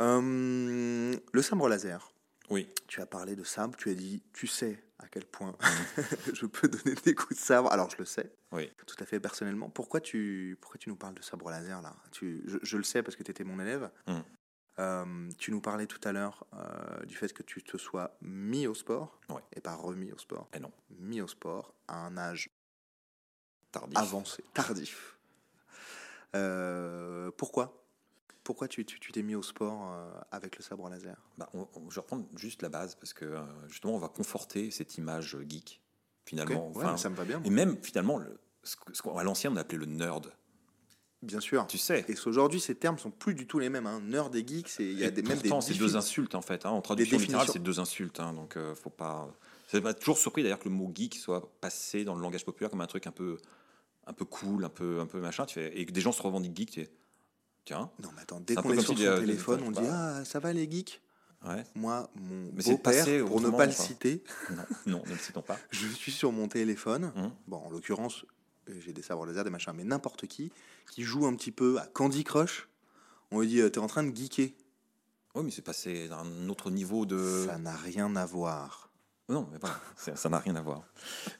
[0.00, 2.12] Euh, le sabre laser.
[2.48, 2.68] Oui.
[2.88, 5.56] Tu as parlé de sabre, tu as dit, tu sais à quel point
[6.34, 7.72] je peux donner des coups de sabre.
[7.72, 8.32] Alors, je le sais.
[8.52, 8.70] Oui.
[8.86, 9.70] Tout à fait personnellement.
[9.70, 11.94] Pourquoi tu, pourquoi tu nous parles de sabre laser là?
[12.10, 13.90] Tu, je, je le sais parce que tu étais mon élève.
[14.06, 14.18] Mm.
[14.80, 18.66] Euh, tu nous parlais tout à l'heure euh, du fait que tu te sois mis
[18.66, 19.42] au sport, Ouais.
[19.54, 20.72] et pas remis au sport, Et non.
[20.98, 22.48] mis au sport à un âge
[23.72, 23.98] Tardif.
[23.98, 25.18] avancé, tardif.
[26.34, 27.76] Euh, pourquoi?
[28.44, 29.92] Pourquoi tu t'es mis au sport
[30.30, 31.16] avec le sabre laser?
[31.36, 33.36] Bah, on- on- je vais reprendre juste la base parce que
[33.68, 35.80] justement, on va conforter cette image geek,
[36.24, 36.68] finalement.
[36.68, 37.38] Ok, ouais, Enfin, mais ça me va bien.
[37.38, 37.46] moi.
[37.46, 40.32] et même, finalement, le, ce que- ce qu'à l'ancien, on appelait le nerd.
[41.22, 41.66] Bien sûr.
[41.66, 42.04] Tu sais.
[42.08, 43.86] Et aujourd'hui, ces termes sont plus du tout les mêmes.
[43.86, 44.00] Hein.
[44.02, 46.34] Nerd et geek, c'est il y a Et des, même des pourtant, c'est deux insultes
[46.34, 46.64] en fait.
[46.64, 46.70] hein.
[46.70, 48.20] En traduction littérale, c'est deux insultes.
[48.20, 49.28] hein, donc, euh, faut pas.
[49.68, 52.70] C'est pas toujours surpris d'ailleurs que le mot geek soit passé dans le langage populaire
[52.70, 53.36] comme un truc un peu,
[54.06, 55.44] un peu cool, un peu, un peu machin.
[55.46, 56.70] Tu fais, et que des gens se revendiquent.
[56.70, 56.90] Tu fais,
[57.66, 60.38] tiens, Non, mais attends, dès qu'on est sur son des- téléphone, on dit Ah, ça
[60.40, 61.00] va les geeks?
[61.46, 61.64] Ouais.
[61.74, 65.58] Moi, mon beau-père, pour ne pas le citer, Non, non, ne le citons pas.
[65.70, 67.12] je suis sur mon téléphone.
[67.16, 67.32] Hum.
[67.46, 68.26] Bon, en l'occurrence, euh,
[68.78, 70.52] j'ai des sabres laser, des machins, mais n'importe qui
[70.90, 72.68] qui joue un petit peu à Candy Crush,
[73.30, 74.50] on lui dit euh, T'es en train de geeker.
[75.34, 77.44] Oui, mais c'est passé à un autre niveau de.
[77.46, 78.90] Ça n'a rien à voir.
[79.28, 80.82] Non, mais voilà, ça n'a rien à voir.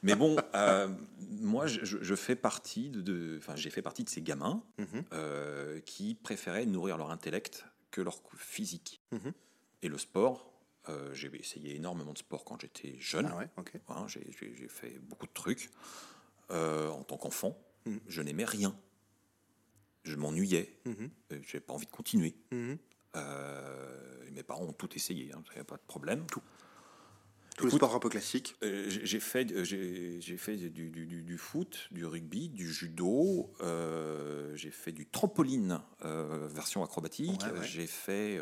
[0.01, 0.87] Mais bon, euh,
[1.19, 5.03] moi, je, fais partie de, enfin, j'ai fait partie de ces gamins Mhm.
[5.11, 9.01] euh, qui préféraient nourrir leur intellect que leur physique.
[9.11, 9.33] Mhm.
[9.81, 10.53] Et le sport,
[10.87, 13.29] euh, j'ai essayé énormément de sport quand j'étais jeune.
[13.29, 13.49] Ah ouais.
[13.89, 15.69] Hein, j'ai fait beaucoup de trucs
[16.51, 17.57] euh, en tant qu'enfant.
[17.85, 17.99] Mhm.
[18.07, 18.75] Je n'aimais rien.
[20.03, 20.79] Je m'ennuyais.
[20.85, 21.09] Mhm.
[21.31, 22.35] Euh, J'avais pas envie de continuer.
[22.51, 22.77] Mhm.
[23.15, 26.25] Euh, mes parents ont tout essayé, il n'y a pas de problème.
[26.27, 26.41] Tout.
[27.57, 28.55] Tous les sports un peu classiques.
[28.63, 33.53] Euh, j'ai fait, j'ai j'ai fait du, du- du- du foot, du rugby, du judo,
[33.61, 37.67] euh, j'ai fait du trampoline version acrobatique, Ouais, ouais.
[37.67, 38.39] j'ai fait.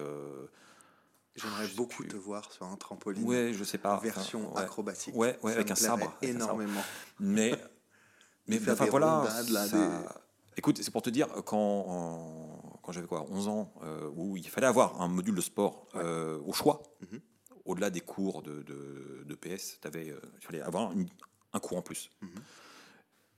[1.35, 3.23] J'aimerais je beaucoup te voir sur un trampoline.
[3.23, 3.97] ouais, je sais pas.
[3.99, 4.65] version enfin, ouais.
[4.65, 5.15] acrobatique.
[5.15, 6.43] Ouais, ouais, avec un sabre, avec un sabre.
[6.61, 6.81] Énormément.
[7.19, 7.51] Mais,
[8.49, 9.19] mais Faire enfin, des voilà.
[9.19, 10.05] rondades, là, ça- des-
[10.57, 14.67] Écoute, c'est pour te dire, quand, quand j'avais quoi, 11 ans, euh, où il fallait
[14.67, 17.21] avoir un module de sport euh, au choix, Mhm.
[17.65, 21.07] au-delà des cours de, de, de PS, avais, euh, il fallait avoir une-
[21.53, 22.09] un cours en plus.
[22.21, 22.29] Mhm.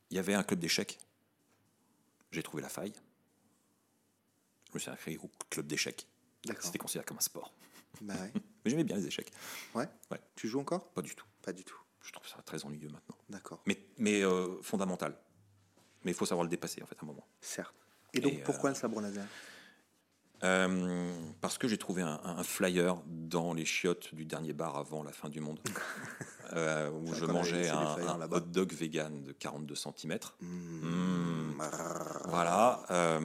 [0.09, 0.97] Il y avait un club d'échecs.
[2.31, 2.93] J'ai trouvé la faille.
[4.69, 6.07] Je me suis inscrit au club d'échecs.
[6.61, 7.53] C'était considéré comme un sport.
[8.01, 8.31] Bah ouais.
[8.65, 9.31] Mais j'aimais bien les échecs.
[9.75, 9.87] Ouais.
[10.09, 10.19] Ouais.
[10.35, 10.89] Tu joues encore?
[10.91, 11.25] Pas du tout.
[11.41, 11.77] Pas du tout.
[12.03, 13.15] Je trouve ça très ennuyeux maintenant.
[13.29, 13.61] D'accord.
[13.67, 15.15] Mais, mais euh, fondamental.
[16.03, 17.27] Mais il faut savoir le dépasser, en fait, à un moment.
[17.41, 17.75] Certes.
[18.13, 19.25] Et donc, Et, euh, pourquoi le sabre laser
[20.43, 25.03] Euh, parce que j'ai trouvé un, un flyer dans les chiottes du dernier bar avant
[25.03, 25.59] la fin du monde,
[26.53, 27.95] euh, où je mangeais un,
[28.31, 30.17] hot dog vegan de 42 cm.
[30.39, 31.61] Mmh.
[32.25, 32.83] Voilà.
[32.89, 33.19] euh,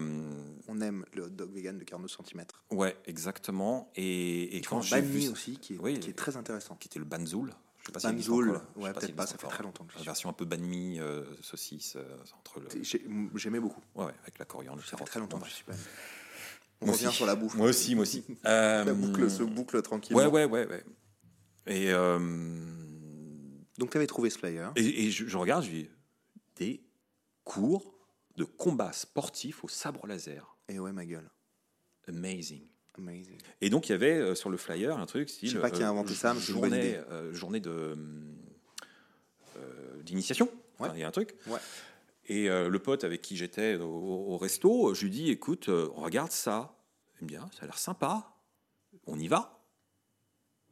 [0.68, 2.44] On aime le hot dog vegan de 42 cm.
[2.72, 3.90] ouais, exactement.
[3.96, 5.98] Et, et Quand j'ai vu aussi, qui est, Oui.
[5.98, 6.74] qui est très intéressant.
[6.76, 7.54] qui était le banzoul.
[7.86, 8.08] Je sais pas sais
[8.80, 11.94] ouais, peut-être pas, ça fait très longtemps La version un peu banh mi, euh, saucisse,
[11.96, 12.68] euh, entre le.
[12.82, 13.06] J'ai-
[13.36, 13.80] J'aimais beaucoup.
[13.94, 14.82] Ouais, avec la coriandre.
[14.84, 15.74] Ça fait très longtemps que je suis pas.
[16.82, 17.54] On revient sur la bouffe.
[17.54, 18.24] Moi aussi, moi aussi.
[18.42, 20.20] La Euh, boucle se boucle tranquillement.
[20.22, 20.84] Ouais, ouais, ouais, ouais.
[21.66, 22.18] Et, euh,
[23.78, 24.72] Donc, tu avais trouvé ce flyer.
[24.76, 25.90] et, et je, je regarde, je dis
[26.56, 26.82] des
[27.44, 27.94] cours
[28.36, 30.56] de combat sportif au sabre laser.
[30.68, 31.30] Et ouais, ma gueule.
[32.08, 32.66] Amazing.
[32.98, 33.38] Amazing.
[33.60, 35.48] Et donc, il y avait euh, sur le flyer un truc style.
[35.50, 37.00] Je sais pas qui a inventé ça, mais c'est une bonne journée, idée.
[37.10, 37.96] euh, journée de
[39.56, 40.48] euh, d'initiation.
[40.78, 40.88] Ouais.
[40.94, 41.34] Il y a un truc.
[41.46, 41.58] Ouais.
[42.28, 45.88] Et euh, le pote avec qui j'étais au, au resto, je lui dis écoute, euh,
[45.94, 46.76] regarde ça.
[47.20, 48.32] Il me dit Ah, ça a l'air sympa.
[49.06, 49.62] On y va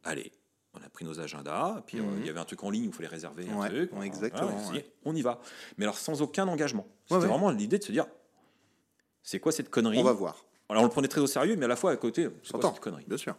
[0.03, 0.33] Allez.
[0.77, 2.19] On a pris nos agendas, puis euh, Mhm.
[2.21, 3.93] il y avait un truc en ligne où il fallait réserver un Ouais, truc.
[3.93, 4.93] ouais, exactement, on s'est dit, ouais.
[5.05, 5.41] on y va.
[5.79, 6.87] Mais alors sans aucun engagement.
[7.09, 8.07] C'était vraiment l'idée de se dire
[9.23, 9.99] c'est quoi cette connerie?
[9.99, 10.45] On va voir.
[10.69, 12.61] Alors on le prenait très au sérieux, mais à la fois à côté, c'est quoi
[12.63, 12.73] S'entend.
[12.75, 13.37] cette connerie Bien sûr.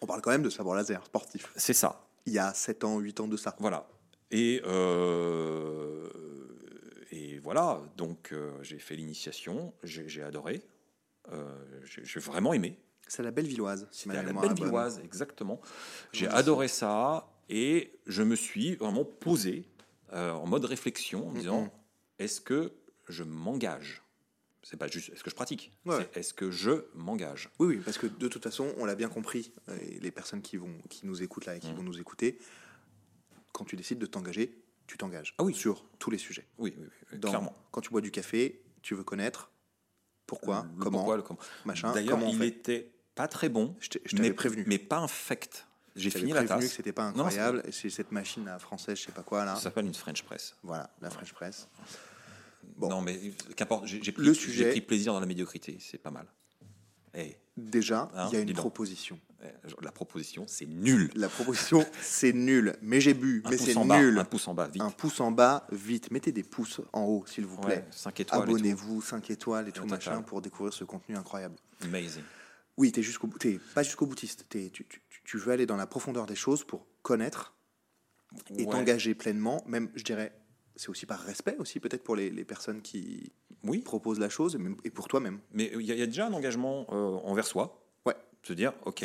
[0.00, 1.50] On parle quand même de sabre laser sportif.
[1.56, 2.04] C'est ça.
[2.26, 3.56] Il y a 7 ans, 8 ans de ça.
[3.58, 3.88] Voilà.
[4.30, 6.08] Et, euh,
[7.10, 10.62] et voilà, donc euh, j'ai fait l'initiation, j'ai adoré,
[11.32, 12.78] euh, j'ai vraiment aimé.
[13.06, 14.54] C'est la Bellevilloise, si ma C'était à la bonne.
[14.54, 15.60] Bellevilloise, exactement.
[16.12, 19.64] J'ai adoré ça et je me suis vraiment posé
[20.12, 21.72] en mode réflexion en me disant
[22.18, 22.72] est-ce que
[23.08, 24.02] je m'engage
[24.68, 25.96] C'est pas juste est-ce que je pratique, Ouais.
[26.12, 29.08] c'est est-ce que je m'engage Oui, oui, parce que de toute façon, on l'a bien
[29.08, 31.98] compris, euh, et les personnes qui, vont, qui nous écoutent là et qui vont nous
[31.98, 32.38] écouter,
[33.52, 35.34] quand tu décides de t'engager, tu t'engages.
[35.38, 35.54] Ah oui.
[35.54, 36.46] Sur tous les sujets.
[36.58, 37.56] Oui, oui, oui, Dans- clairement.
[37.70, 39.50] Quand tu bois du café, tu veux connaître
[40.26, 41.38] pourquoi, Le comment, pourquoi, le comment.
[41.64, 43.74] machin, D'ailleurs, il était pas très bon.
[43.80, 44.64] Je t'ai- je mais, prévenu.
[44.66, 45.66] Mais pas infect.
[45.96, 46.60] J'ai fini la tasse.
[46.64, 49.56] que c'était pas incroyable, c'est cette machine à française, je sais pas quoi là.
[49.56, 50.54] Ça s'appelle une French press.
[50.62, 51.68] Voilà, la French Press.
[52.76, 52.88] Bon.
[52.88, 53.18] Non, mais
[53.56, 56.26] qu'importe, j'ai pris, sujet- pris plaisir dans la médiocrité, c'est pas mal.
[57.14, 59.18] Eh, Déjà, Hein, il y a une proposition.
[59.42, 59.46] eh,
[59.82, 61.10] la proposition, c'est nul.
[61.16, 62.76] La proposition, c'est nul.
[62.82, 64.16] Mais j'ai bu, Un mais c'est en bas, nul.
[64.16, 64.80] un pouce en bas, vite.
[64.80, 66.12] Un pouce en bas, vite.
[66.12, 67.78] Mettez des pouces en haut, s'il vous plaît.
[67.78, 68.42] Ouais, 5 étoiles.
[68.42, 70.24] Abonnez-vous, 5 étoiles et tout machin total.
[70.26, 71.56] pour découvrir ce contenu incroyable.
[71.82, 72.22] Amazing.
[72.76, 73.38] Oui, t'es jusqu'au bout.
[73.38, 74.46] T'es pas jusqu'au boutiste.
[74.48, 77.54] T'es- tu, tu- tu veux aller dans la profondeur des choses pour connaître
[78.56, 78.70] et Ouais.
[78.70, 79.64] t'engager pleinement.
[79.66, 80.32] Même, je dirais,
[80.78, 83.32] c'est aussi par respect aussi peut-être pour les, les personnes qui
[83.64, 85.40] Oui, proposent la chose et pour toi-même.
[85.52, 87.84] mais il y, a- il y a déjà un engagement euh, envers soi.
[88.06, 89.04] Ouais, Se dire, ok,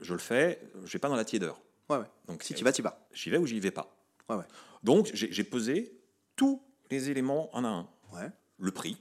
[0.00, 1.60] je le fais, je vais pas dans la tiédeur.
[1.88, 2.06] Ouais, ouais.
[2.28, 3.06] Donc, Si tu vas, tu vas.
[3.12, 3.92] J'y vais ou j'y vais pas.
[4.28, 4.44] Ouais, ouais.
[4.84, 5.98] Donc, j'ai pesé
[6.36, 7.88] tous les éléments un à un.
[8.12, 8.96] Ouais, Le prix,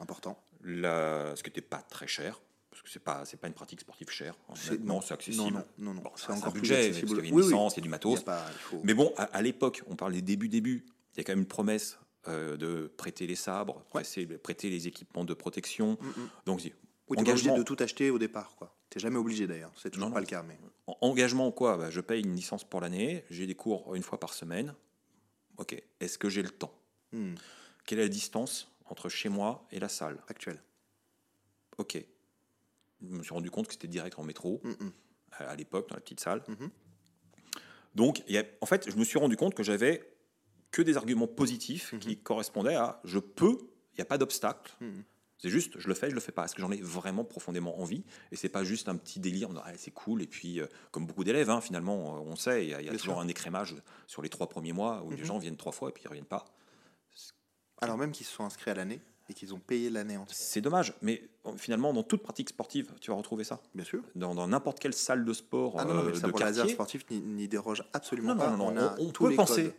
[0.00, 0.42] important.
[0.62, 2.40] la, ce qui n'était pas très cher,
[2.90, 4.34] c'est pas c'est pas une pratique sportive chère.
[4.80, 5.42] Non, c'est accessible.
[5.52, 6.02] Non, non, non.
[6.02, 7.06] Bon, c'est un encore plus budget, parce accessible.
[7.08, 7.48] qu'il y avait une Oui, oui.
[7.48, 8.18] licence, il y a du Il matos.
[8.20, 10.84] a pas- il faut- Mais bon, à, à l'époque, on parle des débuts, débuts.
[11.14, 14.86] Il y a quand même une promesse euh, de prêter les sabres, prêter, prêter les
[14.86, 15.96] équipements de protection.
[16.00, 16.28] Mm, mm.
[16.46, 16.72] Donc, Oui,
[17.16, 18.74] obligé engagement, de tout acheter au départ, quoi.
[18.90, 19.72] T'es jamais obligé d'ailleurs.
[19.76, 20.58] C'est toujours pas le cas, mais.
[20.86, 21.76] en- engagement quoi?
[21.78, 24.74] Bah, Je paye une licence pour l'année, j'ai des cours une fois par semaine.
[25.56, 26.74] Ok, est-ce que j'ai le temps?
[27.12, 27.34] Hmm,
[27.86, 30.18] Quelle est la distance entre chez moi et la salle?
[30.28, 30.60] Actuel.
[31.78, 32.04] Ok.
[33.02, 34.92] Je me suis rendu compte que c'était direct en métro, Mm, mm.
[35.38, 36.42] à l'époque, dans la petite salle.
[36.48, 36.70] Mhm.
[37.94, 40.08] Donc, il y a- en fait, je me suis rendu compte que j'avais
[40.70, 43.56] que des arguments positifs qui correspondaient à je peux,
[43.92, 44.76] il n'y a pas d'obstacle.
[45.40, 46.44] C'est juste, je le fais, je le fais pas.
[46.44, 48.04] Est-ce que j'en ai vraiment profondément envie?
[48.32, 50.20] Et c'est pas juste un petit délire, allez, c'est cool.
[50.20, 52.86] Et puis, euh, comme beaucoup d'élèves, hein, finalement, euh, on sait, il y a, y
[52.88, 53.18] toujours sûr.
[53.20, 53.76] un écrémage
[54.08, 56.24] sur les trois premiers mois où les gens viennent trois fois et puis ils reviennent
[56.26, 56.44] pas.
[57.80, 59.00] Alors même qu'ils se sont inscrits à l'année
[59.30, 60.36] et qu'ils ont payé l'année entière.
[60.36, 61.22] C'est dommage, mais
[61.56, 63.60] finalement, dans toute pratique sportive, tu vas retrouver ça.
[63.74, 64.02] Bien sûr.
[64.14, 67.46] Dans n'importe quelle salle de sport Ah non, non, mais euh, de quartier, sportif n'y-
[67.48, 68.50] déroge absolument Non, pas.
[68.50, 69.74] non, non, on non, a on, on tous peut les penser codes.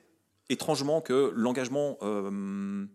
[0.49, 2.85] étrangement que l'engagement, euh,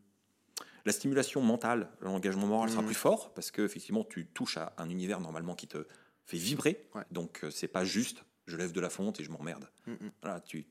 [0.84, 2.86] la stimulation mentale, l'engagement moral sera Mhm.
[2.86, 5.86] plus fort parce que effectivement tu touches à un univers normalement qui te
[6.24, 6.88] fait vibrer.
[6.94, 7.02] Ouais.
[7.10, 9.66] Donc euh, c'est pas juste je lève de la fonte et je m'emmerde.
[9.86, 10.10] Mm, mm.
[10.22, 10.66] Voilà, tu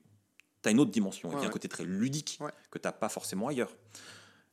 [0.64, 2.38] as une autre dimension et Ouais, puis un côté très ludique
[2.70, 3.74] que tu n'as pas forcément ailleurs.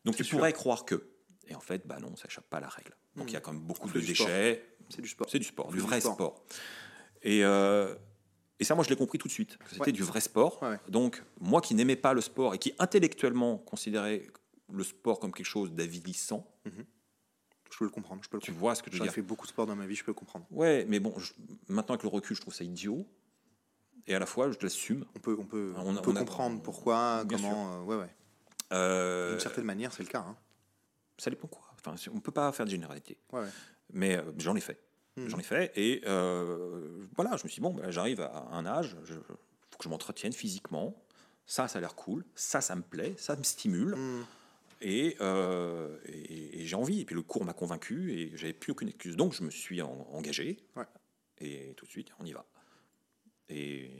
[0.03, 0.37] Donc tu sûr.
[0.39, 1.03] pourrais croire que.
[1.51, 2.95] Et en fait, bah non, ça échappe pas à la règle.
[3.17, 4.65] Donc il y a quand même beaucoup de déchets.
[4.89, 5.27] C'est du sport.
[5.29, 6.13] C'est du sport, du vrai sport.
[6.15, 6.43] sport.
[7.23, 7.93] Et, euh,
[8.59, 9.91] et ça, moi, je l'ai compris tout de suite, que c'était Ouais.
[9.91, 10.61] du vrai sport.
[10.63, 10.77] Ouais.
[10.87, 14.27] Donc, moi qui n'aimais pas le sport et qui intellectuellement considérait
[14.71, 18.21] le sport comme quelque chose d'avilissant, Je peux le comprendre.
[18.23, 18.59] Je peux le tu comprendre.
[18.59, 20.11] vois ce que je veux dire fait beaucoup de sport dans ma vie, je peux
[20.11, 20.45] le comprendre.
[20.51, 21.33] Ouais, mais bon, je-
[21.69, 23.05] maintenant avec le recul, je trouve ça idiot.
[24.07, 25.05] Et à la fois, je l'assume.
[25.15, 27.75] On peut, on peut, On peut a- comprendre pourquoi, comment.
[27.81, 28.09] euh, ouais, ouais.
[28.73, 30.19] Euh, D'une certaine manière, c'est le cas.
[30.27, 30.35] hein.
[31.21, 31.61] Ça dépend quoi.
[31.73, 33.17] Enfin, on peut pas faire de généralité.
[33.31, 33.47] Ouais, ouais.
[33.93, 34.79] Mais euh, j'en ai fait.
[35.17, 35.29] Mhm.
[35.29, 35.71] J'en ai fait.
[35.75, 39.77] Et euh, voilà, je me suis dit, bon, ben, j'arrive à un âge, il faut
[39.77, 40.95] que je m'entretienne physiquement.
[41.45, 42.23] Ça, ça a l'air cool.
[42.35, 43.13] Ça, ça me plaît.
[43.17, 43.95] Ça me stimule.
[43.95, 44.23] Hmm.
[44.81, 47.01] Et, euh, et- et j'ai envie.
[47.01, 49.15] Et puis le cours m'a convaincu et j'avais plus aucune excuse.
[49.15, 50.57] Donc je me suis en- engagé.
[50.75, 50.85] Ouais.
[51.39, 52.45] Et tout de suite, on y va.
[53.49, 53.91] Et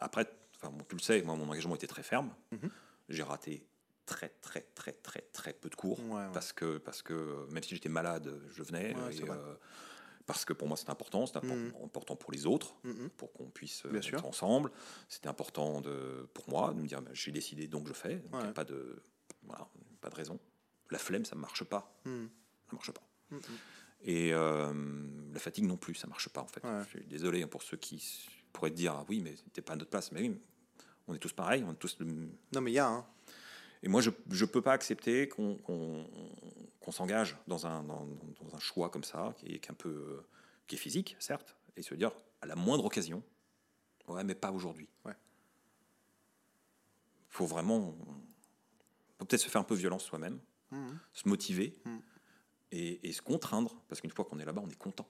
[0.00, 2.30] après, enfin, bon, tu le sais, moi, mon engagement était très ferme.
[2.52, 2.70] Mhm.
[3.08, 3.66] J'ai raté
[4.06, 6.00] très, très, très, très, très peu de cours.
[6.00, 6.32] Ouais, ouais.
[6.32, 8.94] Parce, que, parce que même si j'étais malade, je venais.
[8.96, 9.54] Ouais, et, euh,
[10.26, 11.26] parce que pour moi, c'est important.
[11.26, 11.72] C'est impor- Mhm.
[11.84, 13.10] important pour les autres Mhm.
[13.16, 14.26] pour qu'on puisse euh, Bien être sûr.
[14.26, 14.70] ensemble.
[15.08, 18.16] C'était important de, pour moi de me dire bah, j'ai décidé donc je fais.
[18.16, 19.02] Donc a pas de,
[19.42, 19.68] voilà,
[20.00, 20.38] pas de raison.
[20.90, 21.94] La flemme, ça marche pas.
[22.04, 22.26] Hmm.
[22.70, 23.02] Ça marche pas.
[23.30, 23.40] Hmm, hmm.
[24.06, 24.72] Et euh,
[25.32, 26.62] la fatigue non plus, ça marche pas en fait.
[26.84, 28.02] Je suis désolé hein, pour ceux qui
[28.52, 30.12] pourraient te dire ah oui, mais t'es pas à notre place.
[30.12, 30.38] Mais oui,
[31.08, 31.96] on est tous pareils, on est tous.
[32.00, 32.06] le-
[32.52, 32.86] Non, mais il y a.
[32.88, 33.06] Hein.
[33.84, 35.58] Et moi, je ne peux pas accepter qu'on
[36.90, 38.06] s'engage dans un, dans,
[38.40, 40.24] dans un choix comme ça, qui est, qui est un peu
[40.66, 43.22] qui est physique, certes, et se dire à la moindre occasion,
[44.08, 44.88] ouais, mais pas aujourd'hui.
[45.04, 45.12] Ouais.
[47.28, 47.94] Faut vraiment,
[49.18, 50.40] faut peut-être se faire un peu violence soi-même,
[50.70, 50.98] Mhm.
[51.12, 51.74] se motiver
[52.72, 55.06] et, et se contraindre, parce qu'une fois qu'on est là-bas, on est content.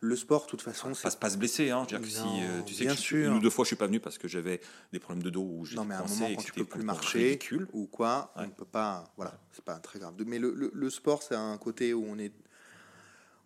[0.00, 1.18] Le sport, de toute façon, Pas, c'est.
[1.18, 1.84] pas se blesser, hein.
[1.90, 3.30] Je veux dire que si, euh, tu sais bien que je- sûr.
[3.32, 4.60] une ou deux fois, je suis pas venu parce que j'avais
[4.92, 7.18] des problèmes de dos ou Non, mais à un moment, quand tu peux plus marcher
[7.30, 7.66] ridicule.
[7.72, 9.12] ou quoi, on ne peut pas.
[9.16, 10.14] Voilà, c'est pas très grave.
[10.24, 12.32] Mais le, le- le sport, c'est un côté où on est,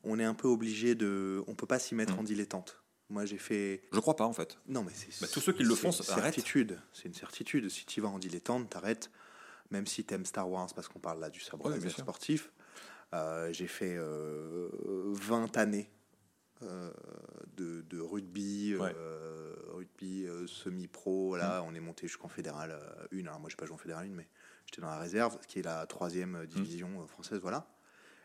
[0.05, 1.43] on est un peu obligé de.
[1.47, 2.19] On peut pas s'y mettre Mm.
[2.19, 2.79] en dilettante.
[3.09, 3.83] Moi, j'ai fait.
[3.93, 4.59] Je crois pas en fait.
[4.69, 5.09] Non, mais c'est.
[5.23, 6.79] Bah, tous ceux qui le c'est font, une ça certitude.
[6.93, 7.69] C'est une certitude.
[7.70, 9.11] Si tu vas en dilettante, t'arrêtes.
[9.70, 12.51] Même si t'aimes Star Wars, parce qu'on parle là du sabre Ouais, sportif.
[13.15, 14.69] Euh, j'ai fait euh,
[15.12, 16.02] 20 années euh,
[17.57, 18.93] de, de rugby, Ouais.
[18.97, 21.37] euh, rugby euh, semi-pro.
[21.37, 22.71] Là, on est monté jusqu'en fédéral
[23.13, 23.19] 1.
[23.27, 24.29] Alors, moi, j'ai pas joué en fédéral 1, mais
[24.67, 27.41] j'étais dans la réserve, qui est la troisième euh, division euh, française.
[27.41, 27.67] Voilà.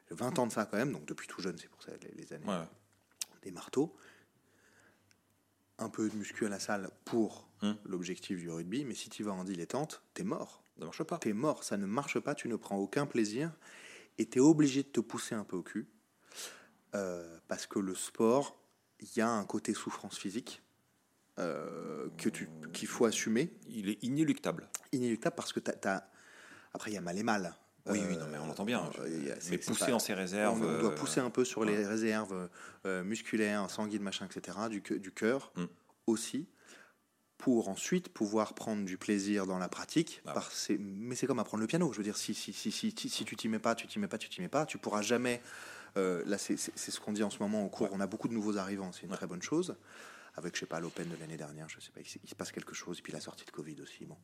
[0.10, 2.12] J'ai 20 ans de ça quand même, donc depuis tout jeune, c'est pour ça les,
[2.12, 2.66] les années Ouais.
[3.42, 3.94] des marteaux,
[5.80, 7.74] un peu de muscu à la salle pour Hmm.
[7.86, 10.62] l'objectif du rugby, mais si tu vas en dilettante, t'es mort.
[10.78, 11.18] Ça marche pas.
[11.18, 13.52] T'es mort, ça ne marche pas, tu ne prends aucun plaisir
[14.20, 15.88] et t'es obligé de te pousser un peu au cul
[16.98, 18.57] euh, parce que le sport,
[18.99, 20.61] il y a un côté souffrance physique
[21.40, 24.68] euh, que tu qu'il faut assumer, Il est inéluctable.
[24.91, 26.10] inéluctable parce que t'as, t'as-
[26.74, 27.56] après il y a mal et mal.
[27.86, 28.90] Oui, oui, Euh, non, mais on entend bien.
[28.99, 30.61] euh, mais pousser en ses réserves.
[30.61, 32.49] on, doit pousser un peu sur les réserves
[32.86, 34.82] euh, musculaires, sanguines, machin, etc., du,
[35.14, 35.65] cœur Mm.
[36.07, 36.48] aussi,
[37.38, 40.22] pour ensuite pouvoir prendre du plaisir dans la pratique.
[40.26, 40.34] Ah.
[40.34, 41.94] par ces- mais c'est comme apprendre le piano.
[41.94, 43.99] Je veux dire, si, si, si, si, si, si tu t'y mets pas, tu t'y
[43.99, 45.41] mets pas, tu t'y mets pas, tu pourras jamais.
[45.96, 47.88] Euh, là, c'est ce qu'on dit en ce moment au cours.
[47.92, 49.76] On a beaucoup de nouveaux arrivants, c'est une très bonne chose.
[50.36, 52.76] Avec, je sais pas, l'Open de l'année dernière, je sais pas, il, se- passe quelque
[52.76, 53.00] chose.
[53.00, 54.18] Et puis la sortie de Covid aussi, bon.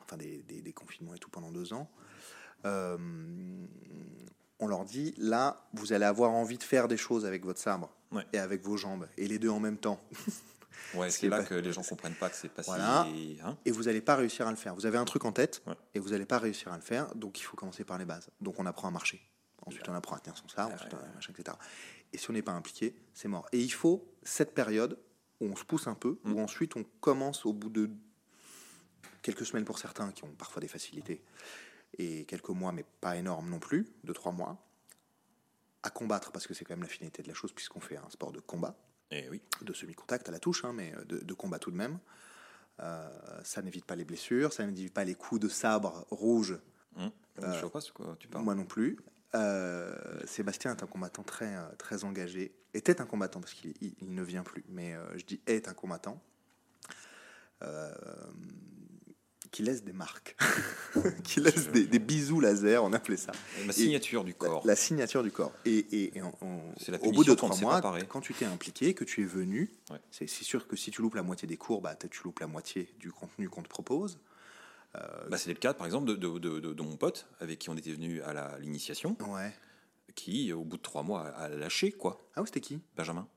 [0.00, 1.88] Enfin, des, des- des confinements et tout pendant deux ans.
[2.64, 2.96] Euh,
[4.58, 7.94] on leur dit là, vous allez avoir envie de faire des choses avec votre sabre
[8.10, 8.24] Ouais.
[8.32, 10.00] et avec vos jambes, et les deux en même temps.
[10.94, 13.06] Ouais, c'est est là pas- que les gens comprennent pas que c'est pas Voilà.
[13.12, 13.36] si.
[13.44, 13.58] hein.
[13.64, 14.74] Et vous n'allez pas réussir à le faire.
[14.76, 15.74] Vous avez un truc en tête Ouais.
[15.94, 18.30] et vous n'allez pas réussir à le faire, donc il faut commencer par les bases.
[18.40, 19.20] Donc on apprend à marcher.
[19.68, 21.56] Ensuite, on apprend à tenir son sabre, ensuite, on- machin, etc.
[22.12, 23.46] Et si on n'est pas impliqué, c'est mort.
[23.52, 24.98] Et il faut cette période
[25.40, 26.32] où on se pousse un peu, Mm.
[26.32, 27.90] où ensuite on commence au bout de
[29.22, 31.22] quelques semaines pour certains qui ont parfois des facilités,
[31.98, 34.58] et quelques mois, mais pas énormes non plus, de trois mois,
[35.82, 38.10] à combattre, parce que c'est quand même la finalité de la chose, puisqu'on fait un
[38.10, 38.76] sport de combat
[39.10, 39.40] Et Eh oui.
[39.62, 41.98] de semi-contact à la touche, hein, mais de, de combat tout de même.
[42.80, 46.58] Euh, ça n'évite pas les blessures, ça n'évite pas les coups de sabre rouge,
[46.96, 47.10] Hum.
[47.36, 48.44] Je sais pas ce que tu parles?
[48.44, 48.98] moi non plus.
[49.34, 49.94] Euh,
[50.26, 54.14] Sébastien est un combattant très, euh, très engagé, était un combattant parce qu'il il- il
[54.14, 56.22] ne vient plus, mais euh, je dis est un combattant,
[57.62, 57.92] euh,
[59.50, 60.36] qui laisse des marques,
[61.24, 63.32] qui laisse des, des bisous laser, on appelait ça.
[63.66, 64.66] Ma signature du La, corps.
[64.66, 65.52] la signature du corps.
[65.64, 66.12] Et,
[66.88, 69.98] la au bout de trois mois, quand tu t'es impliqué, que tu es venu, Ouais.
[70.10, 72.94] c'est sûr que si tu loupes la moitié des cours, bah, tu loupes la moitié
[72.98, 74.18] du contenu qu'on te propose.
[74.94, 77.92] Bah, c'est le cas, par exemple, de, de, de- mon pote avec qui on était
[77.92, 79.52] venu à l'initiation, Ouais.
[80.14, 82.26] qui, au bout de trois mois, a lâché, quoi.
[82.34, 82.80] Ah oui, c'était qui?
[82.96, 83.28] Benjamin.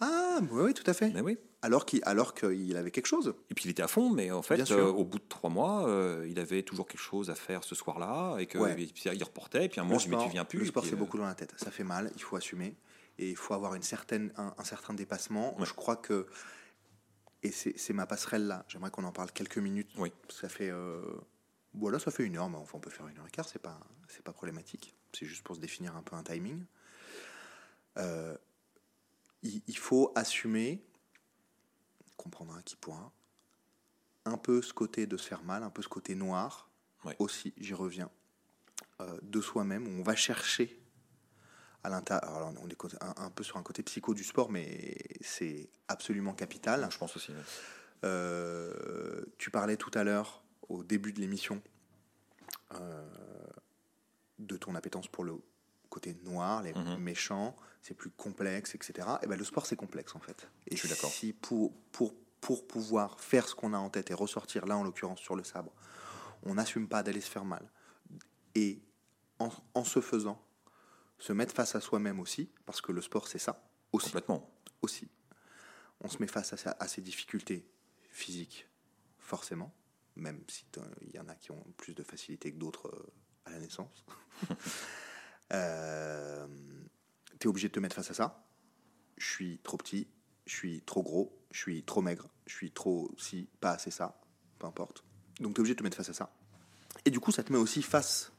[0.00, 1.10] Ah, oui, oui, tout à fait.
[1.10, 1.38] Mais oui.
[1.62, 3.34] Alors qu'il alors qu'il avait quelque chose.
[3.50, 5.88] Et puis il était à fond, mais en fait, euh, au bout de trois mois,
[5.88, 8.72] euh, il avait toujours quelque chose à faire ce soir-là, et que Ouais.
[8.72, 10.58] et puis, il reportait, et puis un moment, je sport, tu viens plus.
[10.60, 11.54] le sport, euh, beaucoup dans la tête.
[11.56, 12.76] Ça fait mal, il faut assumer.
[13.18, 15.56] et il faut avoir une certaine, un, un certain dépassement.
[15.64, 16.26] Je crois que,
[17.46, 19.90] et c'est ma passerelle là, j'aimerais qu'on en parle quelques minutes.
[19.96, 20.12] Oui.
[20.28, 21.02] Ça fait, euh,
[21.74, 23.62] voilà, ça fait une heure, mais enfin, on peut faire une heure et quart, c'est
[23.62, 24.94] pas, c'est pas problématique.
[25.12, 26.64] C'est juste pour se définir un peu un timing.
[27.98, 28.36] Euh,
[29.42, 30.82] il, il faut assumer,
[32.16, 33.12] comprendre qui pourra,
[34.24, 36.70] un peu ce côté de se faire mal, un peu ce côté noir,
[37.18, 38.10] aussi, j'y reviens,
[39.00, 40.80] euh, de soi-même, où on va chercher
[41.84, 42.34] à l'intérieur.
[42.34, 46.34] Alors, on est un, un peu sur un côté psycho du sport, mais c'est absolument
[46.34, 46.86] capital.
[46.90, 47.32] Je pense aussi.
[48.04, 51.62] Euh, tu parlais tout à l'heure, au début de l'émission,
[52.74, 53.08] euh,
[54.38, 55.34] de ton appétence pour le
[55.88, 56.96] côté noir, les Mhm.
[56.98, 59.08] méchants, c'est plus complexe, etc.
[59.22, 60.48] Et ben, le sport, c'est complexe, en fait.
[60.66, 61.10] Et Je suis d'accord.
[61.10, 64.82] Si pour, pour, pour pouvoir faire ce qu'on a en tête et ressortir, là, en
[64.84, 65.72] l'occurrence, sur le sabre,
[66.42, 67.70] on n'assume pas d'aller se faire mal.
[68.54, 68.80] Et
[69.38, 70.40] en, en ce faisant,
[71.18, 74.50] se mettre face à soi-même aussi, parce que le sport, c'est ça, aussi Complètement.
[74.82, 75.08] aussi.
[76.00, 77.66] On se met face à, à ces difficultés
[78.10, 78.68] physiques,
[79.18, 79.74] forcément,
[80.16, 80.64] même si
[81.02, 83.12] il y en a qui ont plus de facilité que d'autres euh,
[83.44, 84.04] à la naissance.
[85.52, 86.46] euh,
[87.38, 88.46] tu es obligé de te mettre face à ça.
[89.16, 90.08] Je suis trop petit,
[90.46, 94.20] je suis trop gros, je suis trop maigre, je suis trop si, pas assez ça,
[94.58, 95.04] peu importe.
[95.40, 96.34] Donc tu es obligé de te mettre face à ça.
[97.04, 98.32] Et du coup, ça te met aussi face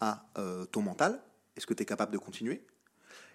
[0.00, 1.20] à euh, ton mental.
[1.58, 2.64] Est-ce que tu es capable de continuer?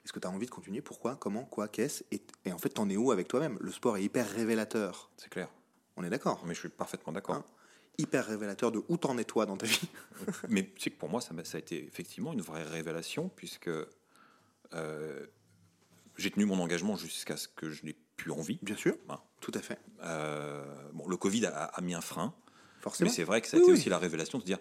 [0.05, 0.81] Est-ce que tu as envie de continuer?
[0.81, 1.17] Pourquoi?
[1.17, 1.43] Comment?
[1.43, 1.67] Quoi?
[1.67, 2.03] Qu'est-ce?
[2.11, 3.57] Et, et en fait, t'en es où avec toi-même?
[3.59, 5.11] Le sport est hyper révélateur.
[5.17, 5.49] C'est clair.
[5.97, 7.35] On est d'accord Mais je suis parfaitement d'accord.
[7.35, 7.45] Hein?
[7.97, 9.81] Hyper révélateur de où t'en es toi dans ta vie.
[10.49, 13.69] Mais tu sais que pour moi, ça, a été effectivement une vraie révélation, puisque
[14.73, 15.25] euh,
[16.17, 18.57] j'ai tenu mon engagement jusqu'à ce que je n'ai plus envie.
[18.61, 19.19] Bien sûr, Hein?
[19.41, 19.79] tout à fait.
[20.03, 20.63] Euh,
[20.93, 22.33] bon, le Covid a, a mis un frein,
[22.81, 23.09] Forcément.
[23.09, 23.77] mais c'est vrai que ça a Oui, été oui.
[23.79, 24.59] aussi la révélation de se dire.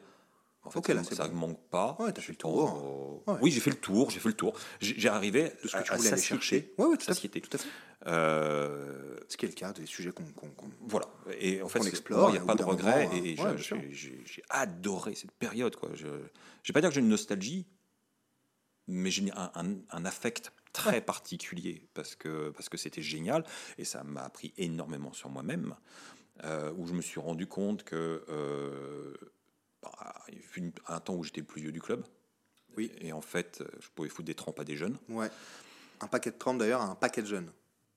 [0.64, 1.34] En fait, ça, là, c'est ça bon.
[1.34, 1.96] manque pas.
[1.98, 3.22] Ouais, fait le tour.
[3.26, 3.34] Ouais.
[3.42, 4.54] Oui, j'ai fait le tour, j'ai fait le tour.
[4.80, 6.40] J'ai j'ai arrivé De ce à, que tu à voulais aller satiété.
[6.42, 6.74] chercher.
[6.78, 7.68] Ouais, ouais, tout, à fait, tout à fait.
[8.06, 10.24] Euh, Ce qui est le cas des sujets qu'on.
[10.24, 11.06] qu'on- Voilà.
[11.40, 13.06] Et en fait, c'est- explore, il n'y a pas de regret.
[13.08, 13.76] moment, et euh, ouais, sûr.
[13.90, 15.74] j'ai adoré cette période.
[15.76, 15.90] Quoi.
[15.94, 17.66] Je ne vais pas dire que j'ai une nostalgie,
[18.86, 23.44] mais j'ai un, un- un affect très particulier parce que parce que c'était génial
[23.78, 25.74] et ça m'a appris énormément sur moi-même.
[26.44, 29.14] euh, où je me suis rendu compte que euh,
[29.82, 32.04] bah, il y a eu une- un temps où j'étais le plus vieux du club.
[32.76, 32.90] Oui.
[33.00, 34.96] Et en fait, je pouvais foutre des trempes à des jeunes.
[35.08, 35.28] Ouais.
[36.00, 37.50] Un paquet de 30 d'ailleurs, un paquet de jeunes.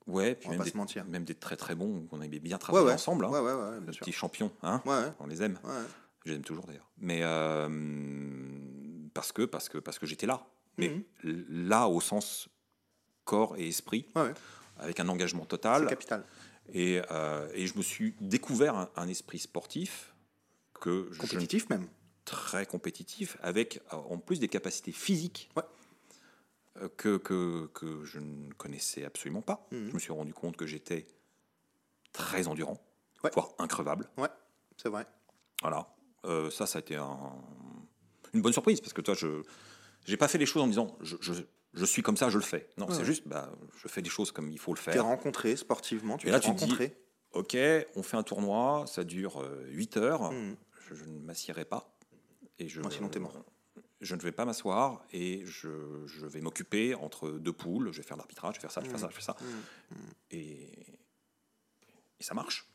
[0.07, 1.05] Ouais, puis On va même pas des, se mentir.
[1.05, 2.93] même des très très bons qu'on aimait bien Ouais, travailler ouais.
[2.93, 3.25] ensemble.
[3.25, 3.29] hein.
[3.29, 3.99] Ouais, ouais, ouais, bien Les sûr.
[4.01, 4.81] petits champions, hein.
[4.85, 5.11] Ouais, ouais.
[5.19, 5.57] On les aime.
[5.63, 5.71] ouais.
[6.25, 6.91] Je les aime toujours d'ailleurs.
[6.97, 7.67] Mais euh,
[9.13, 10.45] parce que parce que parce que j'étais là.
[10.77, 10.89] Mais
[11.23, 11.45] Mhm.
[11.67, 12.49] là au sens
[13.23, 14.33] corps et esprit, Ouais, ouais.
[14.77, 15.87] avec un engagement total.
[15.87, 16.23] capital.
[16.73, 20.13] Et, euh, et je me suis découvert un, un esprit sportif
[20.85, 21.87] que je, Compétitif même.
[22.25, 25.63] très compétitif, avec euh, en plus des capacités physiques Ouais.
[26.81, 29.67] euh, que, que, que je ne connaissais absolument pas.
[29.71, 29.87] Mhm.
[29.89, 31.07] Je me suis rendu compte que j'étais
[32.13, 32.79] très endurant,
[33.23, 33.31] Ouais.
[33.33, 34.07] voire increvable.
[34.17, 34.29] Ouais,
[34.77, 35.05] c'est vrai.
[35.61, 35.87] Voilà.
[36.25, 37.33] Euh, ça, ça a été un-
[38.33, 39.41] une bonne surprise parce que toi, je
[40.05, 41.33] j'ai pas fait les choses en me disant je, je,
[41.73, 42.69] je suis comme ça, je le fais.
[42.77, 42.93] Non, Ouais.
[42.95, 45.05] c'est juste, bah, je fais les choses comme il faut le Tu t'es faire.
[45.05, 46.95] rencontré sportivement, tu tu dis- rencontré.
[47.31, 47.57] Ok,
[47.95, 50.31] on fait un tournoi, ça dure 8 heures.
[50.31, 50.55] Mhm.
[50.87, 51.95] Je, je ne m'assierai pas.
[52.59, 53.33] Et je, Moi, sinon, t'es mort.
[54.01, 57.91] Je ne vais pas m'asseoir et je, je vais m'occuper entre deux poules.
[57.91, 59.35] Je vais faire l'arbitrage, je vais faire ça, je vais faire ça, je vais faire
[59.35, 59.37] ça.
[59.91, 59.97] Mhm.
[60.31, 60.71] Et,
[62.19, 62.67] et ça marche.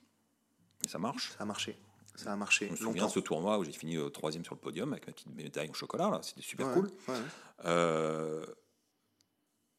[0.85, 1.31] Et ça marche.
[1.33, 1.79] Ça a marché.
[2.17, 2.67] Ça a marché.
[2.67, 3.07] Je me souviens longtemps.
[3.07, 5.71] de ce tournoi où j'ai fini euh, troisième sur le podium avec ma petite médaille
[5.71, 6.11] en chocolat.
[6.11, 6.21] là.
[6.23, 6.91] C'était super Ouais, cool.
[7.09, 7.15] ouais.
[7.67, 8.45] Euh,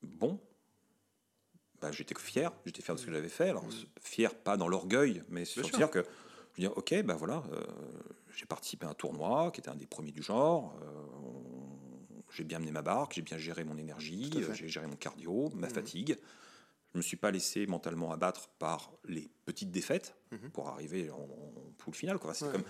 [0.03, 0.39] bon,
[1.81, 3.49] bah, j'étais fier, j'étais fier de ce que j'avais fait.
[3.49, 3.65] Alors,
[4.01, 6.05] fier pas dans l'orgueil, mais sur dire que
[6.61, 7.63] dire, ok, ben voilà, euh,
[8.35, 10.73] j'ai participé à un tournoi qui était un des premiers du genre.
[10.83, 10.87] euh,
[12.33, 15.49] j'ai bien mené ma barque, j'ai bien géré mon énergie, euh, j'ai géré mon cardio,
[15.53, 15.73] ma Mhm.
[15.73, 16.17] fatigue.
[16.93, 20.49] Je me suis pas laissé mentalement abattre par les petites défaites Mhm.
[20.51, 22.19] pour arriver en, en poule finale.
[22.19, 22.31] quoi.
[22.31, 22.51] Ouais.
[22.51, 22.63] comme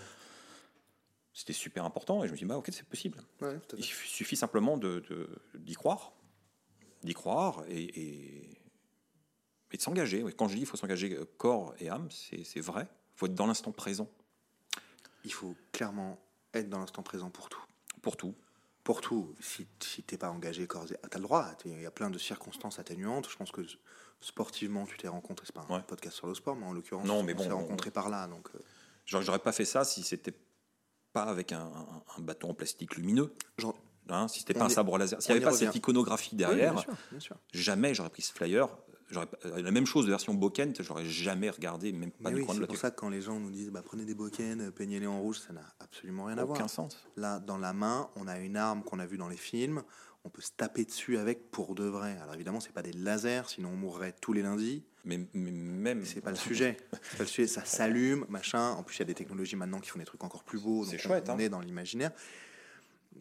[1.32, 3.18] c'était super important et je me dit, bah, ok, c'est possible.
[3.40, 5.02] Ouais, Il suffit simplement de,
[5.54, 6.12] d'y croire,
[7.02, 8.58] d'y croire et, et,
[9.72, 10.22] et de s'engager.
[10.36, 12.86] Quand je dis qu'il faut s'engager corps et âme, c'est, c'est vrai.
[13.14, 14.08] Il faut être dans l'instant présent
[15.24, 16.18] Il faut clairement
[16.54, 17.62] être dans l'instant présent pour tout.
[18.02, 18.34] pour tout.
[18.84, 19.32] Pour tout.
[19.40, 21.46] Si, si t'es pas engagé, corps et- t'as le droit.
[21.64, 23.28] Il y a plein de circonstances atténuantes.
[23.30, 23.62] Je pense que
[24.20, 25.46] sportivement, tu t'es rencontré.
[25.46, 25.82] C'est pas un Ouais.
[25.86, 28.08] podcast sur le sport, mais en l'occurrence, Non, mais on bon, s'est on- rencontrés par
[28.08, 28.26] là.
[28.26, 28.58] Donc, euh,
[29.04, 30.34] J'aurais, pas fait ça si c'était
[31.12, 33.32] pas avec un, un- un bâton en plastique lumineux.
[33.58, 33.78] genre-
[34.08, 35.66] hein, si c'était pas un sabre laser, s'il n'y avait pas revient.
[35.66, 37.36] cette iconographie Oui, derrière, bien sûr, bien sûr.
[37.52, 38.68] jamais j'aurais pris ce flyer.
[39.16, 42.46] Euh, la même chose de version Bokent, j'aurais jamais regardé, même pas Mais du oui,
[42.46, 42.80] coin de c'est la pour tête.
[42.82, 45.52] ça que quand les gens nous disent bah, prenez des bokens, peignez-les en rouge, ça
[45.52, 46.56] n'a absolument rien à voir.
[46.58, 46.96] Aucun sens.
[47.16, 49.82] Là, dans la main, on a une arme qu'on a vue dans les films,
[50.24, 52.16] on peut se taper dessus avec pour de vrai.
[52.22, 54.84] Alors évidemment, c'est pas des lasers, sinon on mourrait tous les lundis.
[55.04, 56.04] Mais, mais même.
[56.04, 56.76] C'est pas le sujet.
[57.02, 57.48] C'est pas le sujet.
[57.48, 58.70] Ça s'allume, machin.
[58.70, 60.84] En plus, il y a des technologies maintenant qui font des trucs encore plus beaux.
[60.84, 61.38] C'est chouette, On, hein.
[61.38, 62.12] est dans l'imaginaire.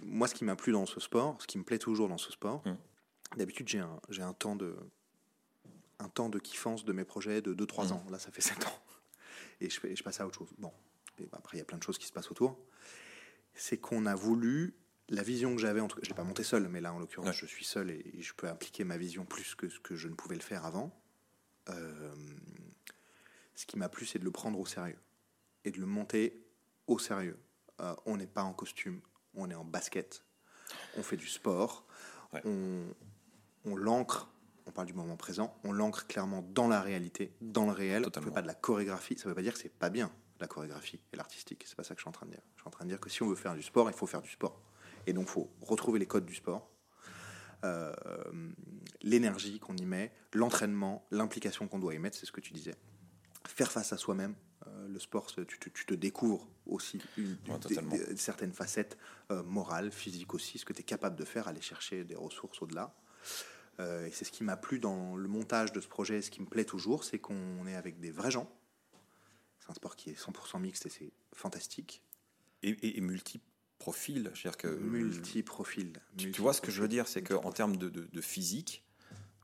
[0.03, 2.31] Moi, ce qui m'a plu dans ce sport, ce qui me plaît toujours dans ce
[2.31, 2.77] sport, Hum.
[3.35, 4.75] d'habitude, j'ai un, j'ai un temps de
[6.01, 7.97] un temps de kiffance de mes projets de 2-3 Hum.
[7.97, 8.05] ans.
[8.09, 8.79] Là, ça fait 7 ans.
[9.59, 10.49] Et je, fais- et je passe à autre chose.
[10.57, 10.73] Bon.
[11.19, 12.57] Et après, il y a plein de choses qui se passent autour.
[13.53, 14.73] C'est qu'on a voulu
[15.09, 16.99] la vision que j'avais, en tout cas, je l'ai pas monté seul, mais là, en
[16.99, 17.35] l'occurrence, Ouais.
[17.35, 20.07] je suis seul et, et je peux appliquer ma vision plus que ce que je
[20.07, 20.97] ne pouvais le faire avant.
[21.69, 22.15] Euh,
[23.55, 24.97] ce qui m'a plu, c'est de le prendre au sérieux
[25.65, 26.41] et de le monter
[26.87, 27.37] au sérieux.
[27.81, 29.01] Euh, on n'est pas en costume,
[29.35, 30.23] on est en basket,
[30.97, 31.85] on fait du sport,
[32.33, 32.41] Ouais.
[32.45, 32.85] on,
[33.65, 34.30] on l'ancre,
[34.65, 38.01] on parle du moment présent, on l'ancre clairement dans la réalité, dans le réel.
[38.01, 38.29] On Totalement.
[38.29, 40.99] fait pas de la chorégraphie, ça veut pas dire que c'est pas bien la chorégraphie
[41.13, 41.63] et l'artistique.
[41.67, 42.41] C'est pas ça que je suis en train de dire.
[42.55, 44.07] Je suis en train de dire que si on veut faire du sport, il faut
[44.07, 44.59] faire du sport.
[45.07, 46.69] Et donc, il faut retrouver les codes du sport,
[47.63, 47.93] euh,
[49.01, 52.75] l'énergie qu'on y met, l'entraînement, l'implication qu'on doit y mettre, c'est ce que tu disais.
[53.47, 54.35] Faire face à soi-même.
[54.67, 57.95] Euh, le sport, tu te, tu te découvres aussi une- Ouais, des- totalement.
[57.95, 58.97] des- certaines facettes
[59.31, 62.61] euh, morales, physiques aussi, ce que tu es capable de faire, aller chercher des ressources
[62.61, 62.93] au-delà.
[63.81, 66.39] Euh, et c'est ce qui m'a plu dans le montage de ce projet, ce qui
[66.41, 68.49] me plaît toujours, c'est qu'on est avec des vrais gens.
[69.59, 72.01] C'est un sport qui est 100% mixte et c'est fantastique.
[72.63, 74.31] Et, et, et multi-profil.
[74.35, 74.67] C'est-à-dire que.
[74.67, 75.93] Multi-profil.
[76.17, 78.83] Tu, tu vois ce que je veux dire C'est qu'en termes de, de- de physique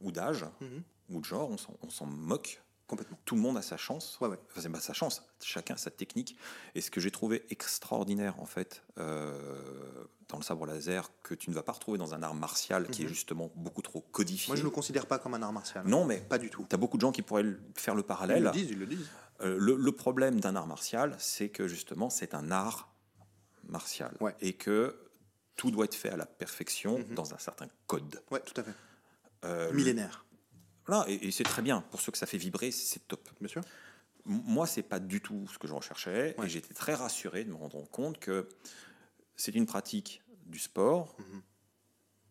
[0.02, 0.84] ou d'âge Mhm.
[1.10, 1.50] ou de genre,
[1.82, 2.62] on s'en moque.
[2.88, 3.20] Complètement.
[3.26, 4.18] Tout le monde a sa chance.
[4.22, 4.40] Ouais, ouais.
[4.50, 6.38] Enfin, c'est pas sa chance, chacun sa technique.
[6.74, 11.50] Et ce que j'ai trouvé extraordinaire, en fait, euh, dans le sabre laser, que tu
[11.50, 13.10] ne vas pas retrouver dans un art martial qui est Mhm.
[13.14, 14.48] justement beaucoup trop codifié.
[14.52, 15.86] Moi, je ne le considère pas comme un art martial.
[15.86, 16.66] Non, mais Pas du tout.
[16.70, 17.46] tu as beaucoup de gens qui pourraient
[17.76, 18.44] faire le Ils parallèle.
[18.44, 19.08] le disent, ils le disent.
[19.42, 22.90] Euh, le, le problème d'un art martial, c'est que justement, c'est un art
[23.68, 24.16] martial.
[24.22, 24.36] Ouais.
[24.42, 24.96] Et que
[25.58, 27.16] tout doit être fait à la perfection Mhm.
[27.16, 28.22] dans un certain code.
[28.32, 28.74] Ouais, tout à fait.
[29.46, 30.26] Euh, Millénaire,
[30.88, 31.82] Voilà, et, et c'est très bien.
[31.82, 33.30] Pour ceux que ça fait vibrer, c'est top.
[33.40, 33.62] bien sûr.
[34.26, 36.36] M- Moi, c'est pas du tout ce que je recherchais.
[36.38, 36.46] Ouais.
[36.46, 38.48] Et j'étais très rassuré de me rendre compte que
[39.36, 41.42] c'est une pratique du sport Mhm.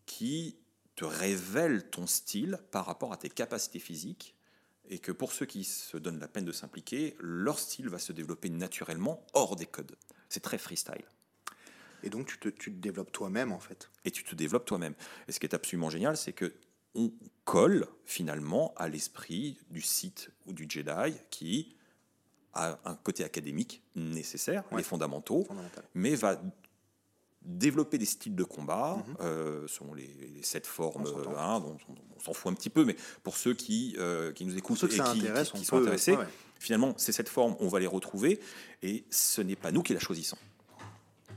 [0.07, 0.57] qui
[0.95, 4.35] te révèle ton style par rapport à tes capacités physiques.
[4.89, 8.13] Et que pour ceux qui se donnent la peine de s'impliquer, leur style va se
[8.13, 9.97] développer naturellement hors des codes.
[10.29, 11.05] C'est très freestyle.
[12.05, 13.91] Et donc, tu te, tu te développes toi-même, en fait.
[14.05, 14.95] et tu te développes toi-même.
[15.27, 16.53] Et ce qui est absolument génial, c'est que
[16.97, 17.13] on
[17.45, 21.77] colle finalement à l'esprit du site ou du Jedi qui
[22.55, 24.79] a un côté académique nécessaire, Ouais.
[24.79, 25.47] les fondamentaux,
[25.95, 26.41] mais va
[27.43, 29.17] développer des styles de combat Mhm.
[29.21, 31.77] euh, selon les, les sept formes, On euh, hein, on,
[32.17, 34.87] on s'en fout un petit peu, mais pour ceux qui, euh, qui nous écoutent ceux
[34.87, 36.27] et qui, sont peut- intéressés, ouais,
[36.59, 38.41] finalement, ces sept formes, on va les retrouver,
[38.83, 40.39] et ce n'est pas nous qui la choisissons.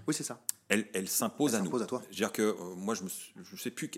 [0.07, 0.41] Oui, c'est ça.
[0.69, 1.65] Elle, elle s'impose à nous.
[1.65, 2.01] s'impose à toi.
[2.05, 3.91] C'est-à-dire que euh, moi, je ne sais plus.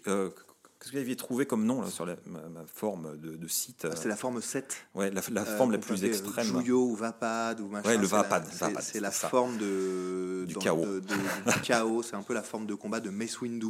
[0.82, 3.48] Qu'est-ce que vous aviez trouvé comme nom là, sur la- ma, ma forme de, de
[3.48, 4.76] site euh, C'est la forme 7.
[4.96, 6.48] ouais, la, la euh, forme la plus euh, extrême.
[6.48, 7.88] Juyo ou Vapad ou machin.
[7.88, 8.44] Ouais, le Vapad,
[8.82, 9.30] c'est- la ça.
[9.30, 10.84] forme de, Du dans- chaos.
[10.86, 12.02] de- de- du chaos.
[12.02, 13.68] C'est un peu la forme de combat de Mace Windu.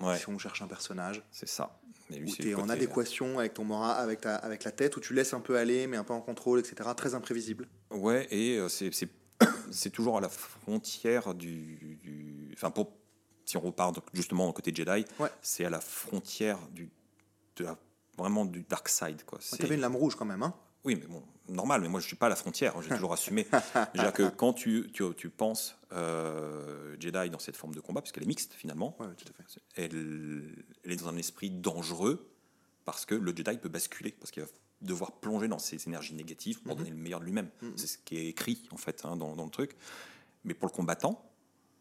[0.00, 1.22] Ouais, Si on cherche un personnage.
[1.30, 1.78] c'est ça.
[2.08, 4.72] Mais lui, Où c'est tu es en adéquation avec ton mora, avec, ta, avec la
[4.72, 6.88] tête, où tu laisses un peu aller, mais un peu en contrôle, etc.
[6.96, 7.68] Très imprévisible.
[7.90, 11.98] Ouais, et euh, c'est toujours à la frontière du.
[12.02, 12.90] du- Enfin, pour,
[13.50, 15.28] si on repart donc, justement au côté Jedi, Ouais.
[15.42, 16.88] c'est à la frontière du,
[17.56, 17.76] de la-
[18.16, 19.24] vraiment du dark side.
[19.24, 19.40] Quoi.
[19.40, 20.42] Tu C'est- avais une lame rouge quand même.
[20.44, 20.54] Hein
[20.84, 23.12] Oui, mais bon, normal, mais moi je suis pas à la frontière, hein, j'ai toujours
[23.12, 23.46] assumé.
[23.50, 28.22] C'est-à-dire que quand tu, tu, tu penses euh, Jedi dans cette forme de combat, puisqu'elle
[28.22, 29.60] est mixte finalement, ouais, tout à fait.
[29.74, 30.54] elle,
[30.84, 32.30] elle est dans un esprit dangereux
[32.84, 34.48] parce que le Jedi peut basculer, parce qu'il va
[34.80, 36.78] devoir plonger dans ses énergies négatives pour Mhm.
[36.78, 37.50] donner le meilleur de lui-même.
[37.62, 37.72] Mhm.
[37.76, 39.76] C'est ce qui est écrit en fait hein, dans, dans le truc.
[40.44, 41.28] Mais pour le combattant,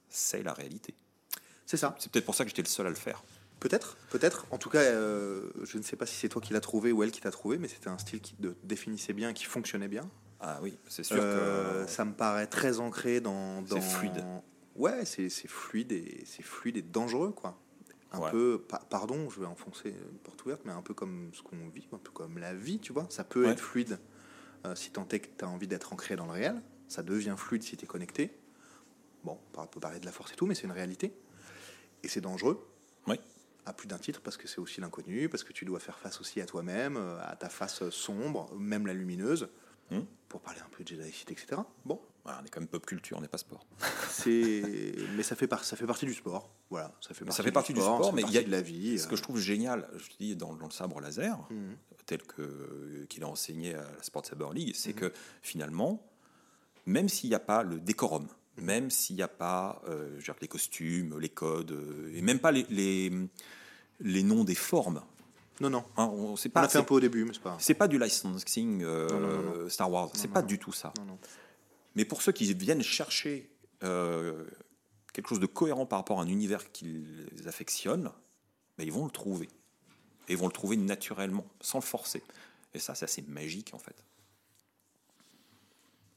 [0.10, 0.96] c'est la réalité.
[1.70, 1.96] C'est ça.
[2.00, 3.24] C'est peut-être pour ça que j'étais le seul à le faire.
[3.60, 4.48] Peut-être, peut-être.
[4.50, 7.04] En tout cas, euh, je ne sais pas si c'est toi qui l'as trouvé ou
[7.04, 10.10] elle qui t'a trouvé, mais c'était un style qui te définissait bien, qui fonctionnait bien.
[10.40, 13.64] Ah oui, c'est sûr Euh, que ça me paraît très ancré dans.
[13.68, 14.26] C'est fluide.
[14.78, 17.56] Ouais, c'est c'est fluide et c'est fluide et dangereux, quoi.
[18.14, 18.32] Un Ouais.
[18.32, 21.70] peu, pa- pardon, je vais enfoncer une porte ouverte, mais un peu comme ce qu'on
[21.70, 23.06] vit, un peu comme la vie, tu vois.
[23.12, 23.52] Ça peut Ouais.
[23.52, 24.00] être fluide
[24.66, 26.60] euh, si tant est que tu as envie d'être ancré dans le réel.
[26.88, 28.32] Ça devient fluide si tu es connecté.
[29.24, 31.14] Bon, on peut parler de la force et tout, mais c'est une réalité.
[32.04, 32.66] Et c'est dangereux
[33.08, 33.20] oui.
[33.66, 36.20] à plus d'un titre parce que c'est aussi l'inconnu, parce que tu dois faire face
[36.22, 39.50] aussi à toi-même, euh, à ta face sombre, même la lumineuse,
[39.92, 40.02] Hmm.
[40.28, 41.62] pour parler un peu de Jedi City, etc.
[41.84, 43.66] Bon, Ouais, on est quand même pop culture, on n'est pas sport.
[44.12, 46.54] c'est, mais ça fait, par- ça fait partie du sport.
[46.70, 48.62] Voilà, ça fait partie, ça fait partie du sport, mais il y a- de la
[48.62, 49.00] vie.
[49.00, 51.76] Ce que je trouve génial, je te dis, dans, dans le sabre laser, Mhm.
[52.06, 54.96] tel que qu'il a enseigné à la Sport Saber League, c'est Mhm.
[55.00, 56.08] que finalement,
[56.86, 58.28] même s'il n'y a pas le décorum,
[58.61, 62.65] même s'il n'y a pas euh, les costumes, les codes, euh, et même pas les,
[62.69, 63.11] les,
[63.99, 65.02] les noms des formes.
[65.60, 65.84] Non, non.
[65.98, 67.57] Hein, on c'est On pas, l'a fait un peu au début, mais c'est pas.
[67.60, 70.94] c'est pas du licensing euh, Non, non, non, Star Wars, c'est pas du tout ça.
[70.98, 71.19] Non, non.
[71.95, 73.49] Mais pour ceux qui viennent chercher
[73.84, 74.45] euh,
[75.11, 78.11] quelque chose de cohérent par rapport à un univers qu'ils affectionnent,
[78.77, 79.49] ben, ils vont le trouver.
[80.27, 82.23] Et ils vont le trouver naturellement, sans le forcer.
[82.73, 83.95] Et ça, c'est assez magique en fait.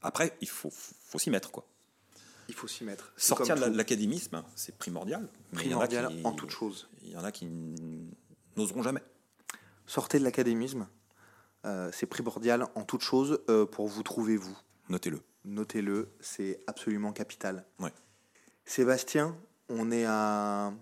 [0.02, 1.66] Après, il faut, faut s'y mettre quoi.
[2.48, 3.12] Il faut s'y mettre.
[3.16, 5.28] Sortir de l'académisme, c'est primordial.
[5.52, 6.88] primordial qui- en toute chose.
[7.02, 7.46] Il y en a qui
[8.56, 9.02] n'oseront jamais.
[9.86, 10.86] Sortez de l'académisme.
[11.64, 14.56] euh, c'est primordial en toute chose euh, pour vous trouver vous.
[14.88, 15.20] Notez-le.
[15.44, 17.64] Notez-le, c'est absolument capital.
[17.78, 17.92] Ouais.
[18.64, 19.36] Sébastien,
[19.68, 20.72] on est à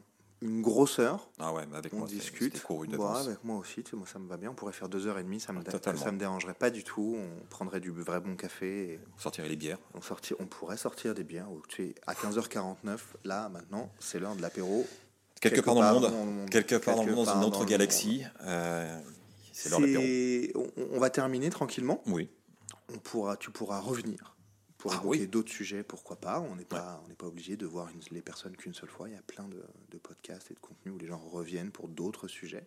[0.43, 1.29] une grosse heure.
[1.39, 2.63] Ah ouais, mais avec On moi, discute.
[2.63, 4.51] couru avec moi aussi, tu sais, moi ça me va bien.
[4.51, 6.83] On pourrait faire deux heures et demie, ça me, Ah, ça me dérangerait pas du
[6.85, 7.17] tout.
[7.19, 8.93] On prendrait du vrai bon café.
[8.95, 9.79] Et On sortirait les bières.
[9.95, 11.49] on, sorti- on pourrait sortir des bières.
[11.69, 12.99] Tu es à 15h49.
[13.25, 14.87] Là, maintenant, c'est l'heure de l'apéro.
[15.41, 18.25] Quelque, part, dans le monde, quelque part dans le Quelque monde, dans une autre galaxie.
[18.43, 19.01] euh,
[19.53, 20.67] c'est l'heure de l'apéro.
[20.77, 22.03] On, on va terminer tranquillement.
[22.07, 22.29] Oui.
[22.93, 24.35] On pourra, tu pourras revenir
[24.81, 25.29] pour Ah évoquer oui.
[25.29, 26.41] d'autres sujets, pourquoi pas.
[26.41, 29.09] On n'est pas, on pas obligé de voir une- les personnes qu'une seule fois.
[29.09, 31.87] Il y a plein de, de podcasts et de contenus où les gens reviennent pour
[31.89, 32.67] d'autres sujets.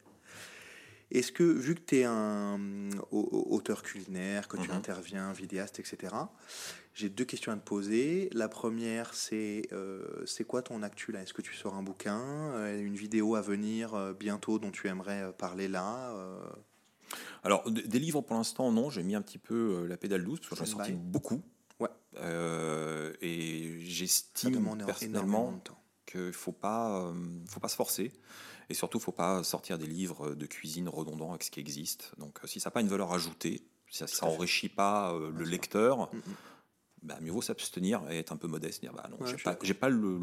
[1.11, 4.77] Est-ce que, vu que tu es un au- au- auteur culinaire, que tu Mhm.
[4.77, 6.15] interviens, vidéaste, etc.,
[6.95, 8.29] j'ai deux questions à te poser.
[8.33, 11.21] La première, c'est euh, c'est quoi ton actu là?
[11.21, 14.87] Est-ce que tu sors un bouquin, euh, une vidéo à venir euh, bientôt dont tu
[14.87, 16.39] aimerais parler là euh,
[17.43, 18.89] Alors, des livres pour l'instant, non.
[18.89, 21.41] J'ai mis un petit peu la pédale douce parce que j'en ai sorti beaucoup.
[22.17, 25.61] Euh, et j'estime personnellement
[26.05, 27.13] qu'il ne faut pas, euh,
[27.49, 28.11] faut pas se forcer.
[28.69, 31.59] Et surtout, il ne faut pas sortir des livres de cuisine redondants avec ce qui
[31.59, 32.11] existe.
[32.17, 35.43] Donc, euh, si ça n'a pas une valeur ajoutée, si ça n'enrichit pas euh, le
[35.43, 36.21] lecteur, Mm, mm.
[37.03, 38.81] bah, mieux vaut s'abstenir et être un peu modeste.
[38.81, 40.17] Dire, bah non, Ouais, j'ai pas, le,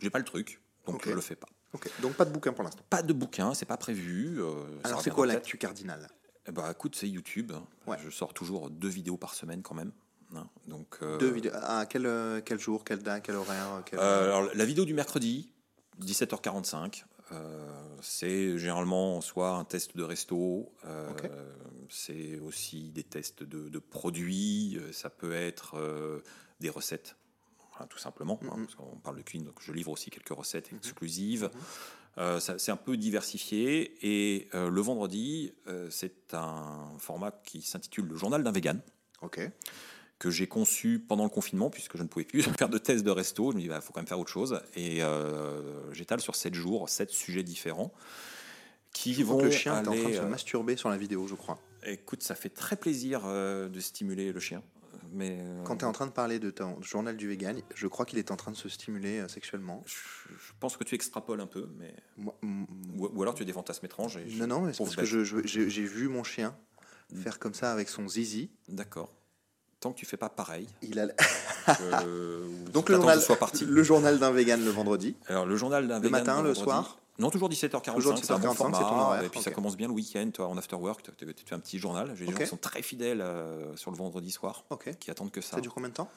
[0.00, 1.48] le- pas le truc, donc je le fais pas.
[1.72, 2.82] Ok, donc pas de bouquin pour l'instant.
[2.90, 4.40] Pas de bouquin, c'est pas prévu.
[4.84, 6.08] Alors c'est quoi l'actu cardinal
[6.46, 7.52] Eh ben, écoute, c'est YouTube.
[7.86, 7.96] Ouais.
[8.02, 9.92] Je sors toujours deux vidéos par semaine quand même.
[10.34, 10.48] Hein.
[10.66, 11.52] Donc, euh, Deux vidéos.
[11.54, 14.94] À quel, euh, quel jour, quelle date, quel horaire quel- euh, alors, la vidéo du
[14.94, 15.52] mercredi,
[16.00, 21.08] 17h45, euh, c'est généralement soit un test de resto, euh,
[21.88, 26.22] c'est aussi des tests de, de produits, ça peut être euh,
[26.60, 27.16] des recettes.
[27.72, 28.64] Voilà, tout simplement, hein, Mhm.
[28.66, 31.50] parce qu'on parle de cuisine, donc je livre aussi quelques recettes exclusives.
[32.18, 33.94] Euh, ça- c'est un peu diversifié.
[34.02, 38.80] Et euh, le vendredi, euh, c'est un format qui s'intitule Le journal d'un vegan,
[39.22, 39.40] Ok.
[40.20, 43.10] Que j'ai conçu pendant le confinement, puisque je ne pouvais plus faire de tests de
[43.10, 43.50] resto.
[43.50, 44.60] Je me dis, il faut quand même faire autre chose.
[44.76, 47.92] Et euh, j'étale sur 7 jours, 7 sujets différents.
[48.92, 50.88] Qui Je vont que le chien est en train de aller, se euh, masturber sur
[50.90, 51.58] la vidéo, je crois.
[51.84, 54.62] Écoute, ça fait très plaisir euh, de stimuler le chien.
[55.12, 57.86] Mais euh, Quand tu es en train de parler de ton journal du vegan, je
[57.86, 59.82] crois qu'il est en train de se stimuler sexuellement.
[59.86, 59.94] je,
[60.34, 62.66] je pense que tu extrapoles un peu, mais Moi- m-
[62.96, 64.18] ou, ou alors tu as des fantasmes étranges.
[64.18, 65.00] et non, non, mais c'est parce que
[65.40, 65.46] bête.
[65.46, 66.54] j'ai j'ai vu mon chien
[67.12, 67.22] Mm.
[67.22, 68.50] faire comme ça avec son zizi.
[68.68, 69.12] D'accord.
[69.80, 70.68] Tant que tu fais pas pareil.
[70.82, 71.06] Il a...
[72.72, 73.20] Donc tu le journal,
[73.66, 75.16] le journal d'un vegan le vendredi.
[75.26, 76.62] Alors le journal d'un Le vegan matin, le le vendredi.
[76.62, 76.98] soir?
[77.18, 77.94] Non, toujours 17h45.
[77.94, 79.92] Toujours c'est un bon 17h45, c'est ton format, horaire, Et puis ça commence bien le
[79.92, 82.12] week-end, toi, en after work, tu, fais un petit journal.
[82.14, 82.38] J'ai des Ok.
[82.38, 84.96] gens qui sont très fidèles euh, sur le vendredi soir, Ok.
[84.98, 85.56] qui attendent que ça.
[85.56, 86.08] Ça dure combien de temps?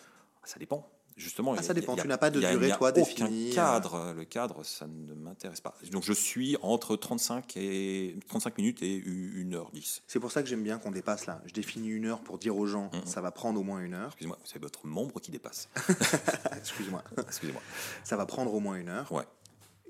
[0.46, 0.90] Ça dépend.
[1.16, 1.96] Justement, Ah, il y a- ça dépend.
[1.96, 3.56] a- Tu n'as pas de il y a- durée, y a toi, définie, euh.
[3.56, 4.14] cadre.
[4.16, 5.76] Le cadre, ça ne m'intéresse pas.
[5.92, 10.02] Donc je suis entre 35, et, 35 minutes et 1h10.
[10.08, 11.42] C'est pour ça que j'aime bien qu'on dépasse là.
[11.46, 14.08] Je définis une heure pour dire aux gens, ça va prendre au moins une heure.
[14.08, 15.70] Excusez-moi, c'est votre membre qui dépasse.
[16.58, 17.04] Excuse-moi.
[17.28, 17.62] Excusez-moi.
[18.04, 19.12] Ça va prendre au moins une heure.
[19.12, 19.24] Ouais.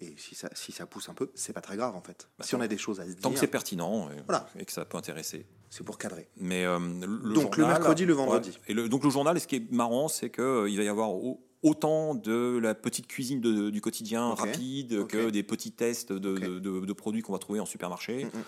[0.03, 2.27] Et si ça, si ça pousse un peu, c'est pas très grave en fait.
[2.37, 4.47] Bah, si on a des choses à se Tant que dire, c'est pertinent et, Voilà.
[4.59, 5.45] et que ça peut intéresser.
[5.69, 6.27] c'est pour cadrer.
[6.37, 8.49] Mais euh, le Donc, le mercredi, le vendredi.
[8.49, 8.55] Ouais.
[8.67, 10.87] Et le, donc le journal, et ce qui est marrant, c'est que euh, va y
[10.87, 16.11] avoir au- autant de la petite cuisine de- du quotidien rapide que des petits tests
[16.11, 16.39] de, Ok.
[16.41, 18.43] de- de- de produits qu'on va trouver en supermarché, Mm, mm.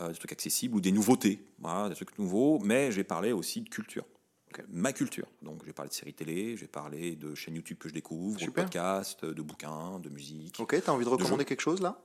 [0.00, 2.58] euh, des trucs accessibles ou des nouveautés, voilà, des trucs nouveaux.
[2.64, 4.04] Mais j'ai parlé aussi de culture.
[4.68, 5.26] Ma culture.
[5.42, 8.50] Donc, j'ai parlé de séries télé, j'ai parlé de chaînes YouTube que je découvre, de
[8.50, 10.58] podcasts, de bouquins, de musique.
[10.60, 12.00] Ok, t'as envie de recommander quelque chose là?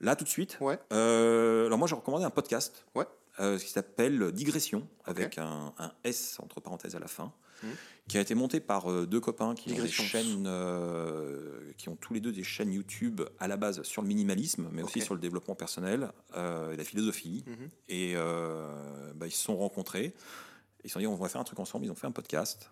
[0.00, 0.78] Là, tout de suite, Ouais.
[0.92, 3.06] euh, alors moi, j'ai recommandé un podcast Ouais.
[3.40, 7.70] euh, qui s'appelle Digression, avec un, un S entre parenthèses à la fin, Mhm.
[8.08, 11.96] qui a été monté par euh, deux copains qui ont des chaînes, euh, qui ont
[11.96, 15.14] tous les deux des chaînes YouTube à la base sur le minimalisme, mais aussi sur
[15.14, 17.42] le développement personnel et la philosophie.
[17.46, 17.68] Mhm.
[17.88, 20.14] Et bah, ils se sont rencontrés.
[20.86, 21.84] Ils se sont dit, on va faire un truc ensemble.
[21.84, 22.70] Ils ont fait un podcast.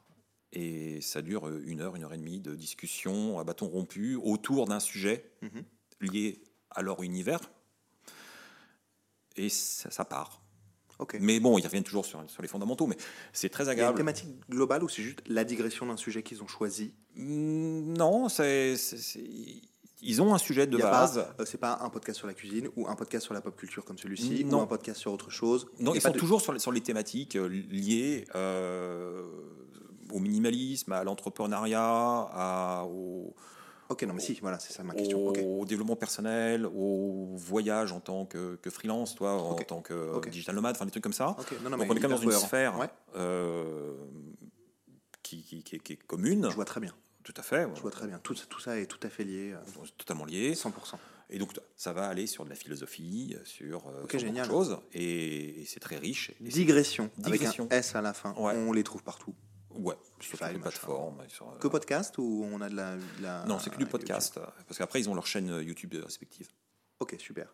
[0.52, 4.14] Et ça dure euh, une heure, une heure et demie de discussion à bâton rompu
[4.14, 5.64] autour d'un sujet Mhm.
[6.00, 7.40] lié à leur univers.
[9.34, 10.40] Et ça, ça part.
[11.20, 12.96] Mais bon, ils reviennent toujours sur, sur les fondamentaux, mais
[13.32, 13.96] c'est très Il y a une agréable.
[13.98, 16.94] thématique globale ou c'est juste la digression d'un sujet qu'ils ont choisi?
[17.16, 18.76] Mm, Non, c'est-
[20.02, 21.24] ils ont un sujet de base.
[21.40, 23.84] euh, C'est pas un podcast sur la cuisine ou un podcast sur la pop culture
[23.84, 24.62] comme celui-ci ou Non.
[24.62, 25.66] un podcast sur autre chose.
[25.80, 29.22] Non, ils sont de- toujours sur, les- sur les thématiques euh, liées euh,
[30.12, 33.34] au minimalisme, à l'entrepreneuriat, au,
[33.90, 35.26] Ok, non, mais si, voilà, c'est ça ma question.
[35.26, 35.66] au Ok.
[35.68, 40.74] développement personnel, au voyage en tant que, que freelance, toi, en tant que digital nomade,
[40.76, 41.36] enfin des trucs comme ça.
[41.38, 42.46] Ok, non, non, Donc on est quand même dans une cohérent.
[42.46, 43.92] sphère Ouais, euh,
[45.22, 46.48] qui, qui- qui est- qui est commune.
[46.50, 46.94] je vois très bien.
[47.24, 47.66] Tout à fait.
[47.74, 48.18] Je vois très bien.
[48.22, 49.52] Tout, tout ça est tout à fait lié.
[49.54, 50.54] euh, totalement lié.
[50.54, 50.70] 100%.
[51.30, 54.46] Et donc, ça va aller sur de la philosophie, sur, euh, Ok, sur génial.
[54.46, 54.78] choses.
[54.92, 56.30] Et, et c'est très riche.
[56.40, 57.64] Et Digression, Digression.
[57.64, 58.34] avec un S à la fin.
[58.34, 58.54] Ouais.
[58.54, 59.34] On les trouve partout.
[59.70, 60.60] Ouais, sur toutes les machin.
[60.60, 61.22] plateformes.
[61.28, 62.94] sur, euh, Que podcast ou on a de la.
[62.96, 64.36] de la- non, c'est que du podcast.
[64.36, 66.48] euh, Parce qu'après, ils ont leur chaîne YouTube respective.
[67.00, 67.52] Ok, super.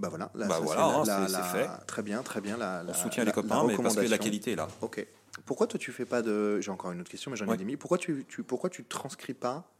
[0.00, 1.68] Bah voilà, là, Bah voilà, c'est hein, c'est- fait.
[1.86, 2.56] Très bien, très bien.
[2.56, 4.66] La, On la- soutient les copains, mais parce que la qualité est là.
[4.80, 5.06] Ok.
[5.46, 6.60] Pourquoi toi tu fais pas de.
[6.60, 7.56] J'ai encore une autre question, mais j'en ai Ouais.
[7.56, 7.78] des mille.
[7.78, 9.72] Pourquoi tu, tu, pourquoi tu transcris pas,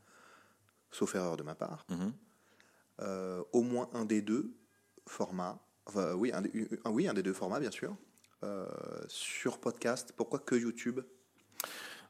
[0.90, 2.12] sauf erreur de ma part, Mhm.
[3.00, 4.54] euh, au moins un des deux
[5.06, 6.42] formats enfin, oui, un,
[6.90, 7.96] oui, un des deux formats, bien sûr.
[8.44, 8.66] euh,
[9.08, 11.00] sur podcast, pourquoi que YouTube?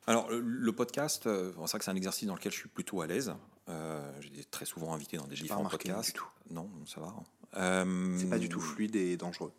[0.06, 3.02] Alors, le, podcast, euh, c'est vrai que c'est un exercice dans lequel je suis plutôt
[3.02, 3.34] à l'aise.
[3.68, 6.06] Euh, J'ai été très souvent invité dans des pas différents podcasts.
[6.08, 6.26] du tout.
[6.50, 7.14] Non, ça va.
[7.56, 9.52] Euh, C'est pas du tout fluide et dangereux.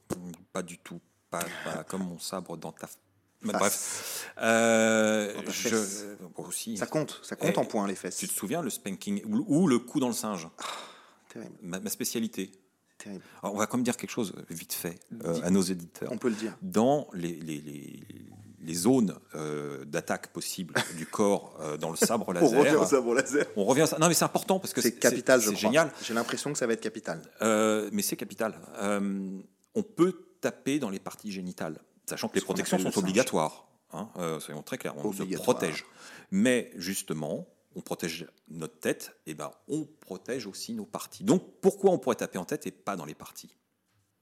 [0.52, 1.00] Pas du tout.
[1.30, 2.88] Pas, pas comme mon sabre dans ta.
[3.52, 3.60] Face.
[3.60, 4.32] bref.
[4.42, 6.78] Euh, je, bon, aussi.
[6.78, 8.18] Ça compte, ça compte Eh, en points les fesses.
[8.18, 10.48] Tu te souviens le spanking ou, ou le coup dans le singe?
[11.30, 12.52] Terrible, ma, ma spécialité.
[12.98, 13.24] terrible.
[13.42, 16.10] Alors, on va quand même dire quelque chose vite fait euh, à nos éditeurs.
[16.12, 16.58] On peut le dire.
[16.62, 18.04] Dans les, les, les,
[18.62, 23.14] les zones euh, d'attaque possibles du corps dans le sabre On revient laser, au sabre
[23.14, 23.46] laser.
[23.56, 23.98] on revient à ça.
[24.00, 25.92] Non, mais c'est important parce que C'est capital, c'est génial.
[26.04, 27.22] J'ai l'impression que ça va être capital.
[27.92, 28.56] Mais c'est capital.
[29.76, 33.68] On peut taper dans les parties génitales, sachant que les protections sont obligatoires.
[33.92, 35.86] hein, euh, soyons très clairs, on se protège.
[36.32, 41.24] Mais justement, on protège notre tête, et ben on protège aussi nos parties.
[41.24, 43.56] Donc pourquoi on pourrait taper en tête et pas dans les parties?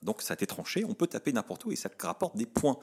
[0.02, 2.78] Donc ça a été tranché, on peut taper n'importe où et ça rapporte des points.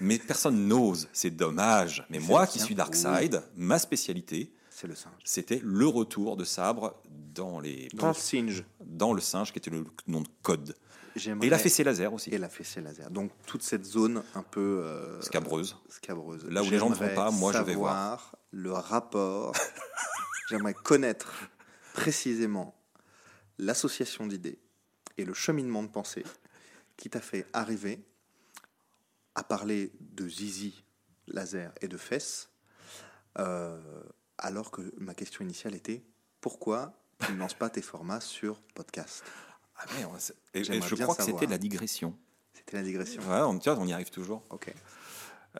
[0.00, 2.04] Mais personne n'ose, c'est dommage.
[2.10, 5.12] Mais moi qui suis Darkside, ma spécialité, C'est le singe.
[5.24, 8.64] c'était le retour de sabre dans, les, Dans le singe.
[8.84, 10.74] dans le singe, qui était le nom de code.
[11.42, 13.10] Et la fessée laser aussi, Et la fessée laser.
[13.10, 15.76] Donc toute cette zone un peu euh, scabreuse.
[15.88, 16.44] scabreuse.
[16.46, 19.54] Là où les gens ne vont pas, moi, je vais savoir le rapport.
[20.48, 21.32] J'aimerais connaître
[21.94, 22.76] précisément
[23.58, 24.58] l'association d'idées
[25.16, 26.24] et le cheminement de pensée
[26.96, 28.04] qui t'a fait arriver
[29.34, 30.84] à parler de zizi,
[31.26, 32.50] laser et de fesses,
[33.38, 34.02] euh,
[34.38, 36.04] alors que ma question initiale était
[36.40, 36.92] pourquoi
[37.24, 39.24] tu ne lances pas tes formats sur podcast?
[39.78, 39.84] Ah
[40.54, 42.14] et- je crois que c'était la digression.
[42.52, 43.22] C'était la digression.
[43.22, 44.42] Ouais, on, y arrive toujours.
[44.50, 44.72] Ok.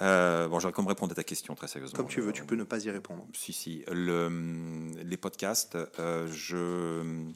[0.02, 1.96] Euh, bon, j'aurais comme répondre à ta question très sérieusement.
[1.96, 3.26] Comme tu veux, Euh, tu peux ne pas y répondre.
[3.34, 3.84] Si, si.
[3.90, 7.30] Le, les podcasts, euh, je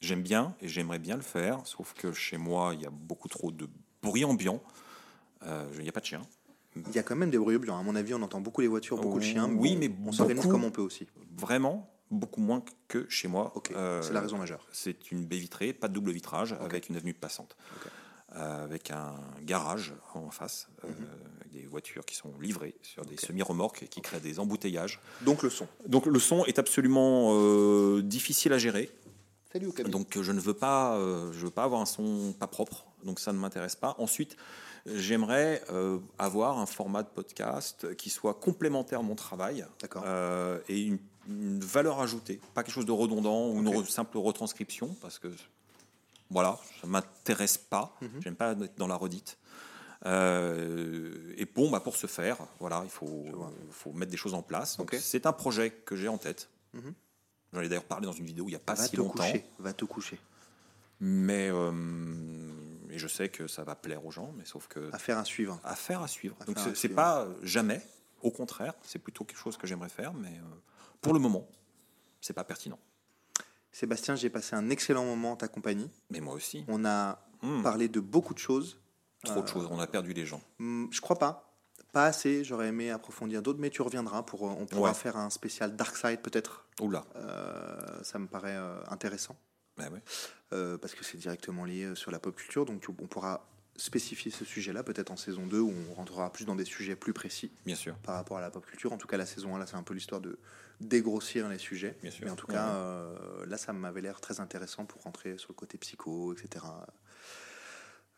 [0.00, 3.28] j'aime bien et j'aimerais bien le faire, sauf que chez moi, il y a beaucoup
[3.28, 3.68] trop de
[4.02, 4.62] bruit ambiant.
[5.44, 6.22] Euh, Il n'y a pas de chien.
[6.76, 7.78] Il y a quand même des bruits blancs.
[7.80, 9.48] À mon avis, on entend beaucoup les voitures, beaucoup de chiens.
[9.48, 11.06] Oui, Bon, mais on s'organise comme on peut aussi.
[11.36, 13.52] Vraiment, beaucoup moins que chez moi.
[13.72, 14.66] Euh, c'est la raison majeure.
[14.72, 17.56] C'est une baie vitrée, pas de double vitrage, avec une avenue passante.
[18.36, 21.06] Euh, avec un garage en face, euh, Mhm.
[21.40, 25.00] avec des voitures qui sont livrées sur des semi-remorques qui créent des embouteillages.
[25.20, 25.68] Donc le son.
[25.86, 27.36] Donc le son est absolument
[28.00, 28.90] difficile à gérer.
[29.52, 29.70] Salut.
[29.88, 30.98] Donc je ne veux pas,
[31.32, 32.86] je veux pas avoir un son pas propre.
[33.04, 33.94] Donc ça ne m'intéresse pas.
[33.98, 34.36] Ensuite,
[34.86, 39.64] j'aimerais euh, avoir un format de podcast qui soit complémentaire à mon travail
[40.04, 40.98] euh, et une,
[41.28, 45.28] une valeur ajoutée, pas quelque chose de redondant ou une re- simple retranscription, parce que
[46.30, 47.96] voilà, ça m'intéresse pas.
[48.00, 48.08] Mhm.
[48.22, 49.38] J'aime pas être dans la redite.
[50.06, 53.24] Euh, et bon, bah pour ce faire, voilà, il faut,
[53.94, 54.76] mettre des choses en place.
[55.00, 56.48] C'est un projet que j'ai en tête.
[56.74, 56.92] Mhm.
[57.52, 59.22] J'en ai d'ailleurs parlé dans une vidéo il n'y a pas va si te longtemps.
[59.22, 59.44] coucher.
[59.58, 60.18] Va te coucher.
[61.00, 61.70] Mais euh,
[62.94, 65.58] et je sais que ça va plaire aux gens, mais sauf que Affaire à suivre.
[65.64, 66.36] affaire à suivre.
[66.40, 67.82] Affaire Donc à c'est- pas jamais,
[68.22, 70.54] au contraire, c'est plutôt quelque chose que j'aimerais faire, mais euh,
[71.00, 71.46] pour le moment,
[72.20, 72.78] c'est pas pertinent.
[73.72, 75.90] Sébastien, j'ai passé un excellent moment en ta compagnie.
[76.10, 78.78] Mais moi aussi, On a Hmm, parlé de beaucoup de choses.
[79.24, 79.68] trop de euh, choses.
[79.70, 80.40] On a perdu les gens.
[80.58, 81.50] Hmm, Je crois pas.
[81.92, 82.42] Pas assez.
[82.44, 84.48] J'aurais aimé approfondir d'autres, mais tu reviendras pour.
[84.48, 84.94] euh, On pourra Ouais.
[84.94, 86.66] faire un spécial Dark Side peut-être.
[86.80, 87.04] Oula.
[87.16, 89.36] Euh, ça me paraît euh, intéressant.
[89.76, 90.02] Bah ouais.
[90.52, 92.64] euh, parce que c'est directement lié euh, sur la pop culture.
[92.64, 96.54] Donc on pourra spécifier ce sujet-là, peut-être en saison 2, où on rentrera plus dans
[96.54, 97.96] des sujets plus précis Bien sûr.
[97.98, 98.92] par rapport à la pop culture.
[98.92, 100.38] En tout cas, la saison 1, là, c'est un peu l'histoire de
[100.80, 101.96] dégrossir les sujets.
[102.02, 102.24] Bien sûr.
[102.24, 105.50] Mais en tout Ouais, cas, euh, là, ça m'avait l'air très intéressant pour rentrer sur
[105.50, 106.64] le côté psycho, etc.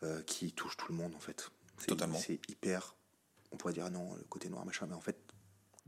[0.02, 1.50] euh, qui touche tout le monde en fait.
[1.78, 2.18] C'est- Totalement.
[2.18, 2.94] C'est hyper.
[3.50, 5.16] On pourrait dire ah non, le côté noir, machin, mais en fait,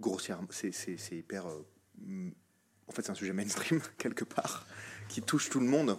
[0.00, 0.70] grossièrement, c'est
[1.12, 1.44] hyper.
[1.46, 4.66] en fait, c'est un sujet mainstream, quelque part,
[5.08, 5.98] qui touche tout le monde.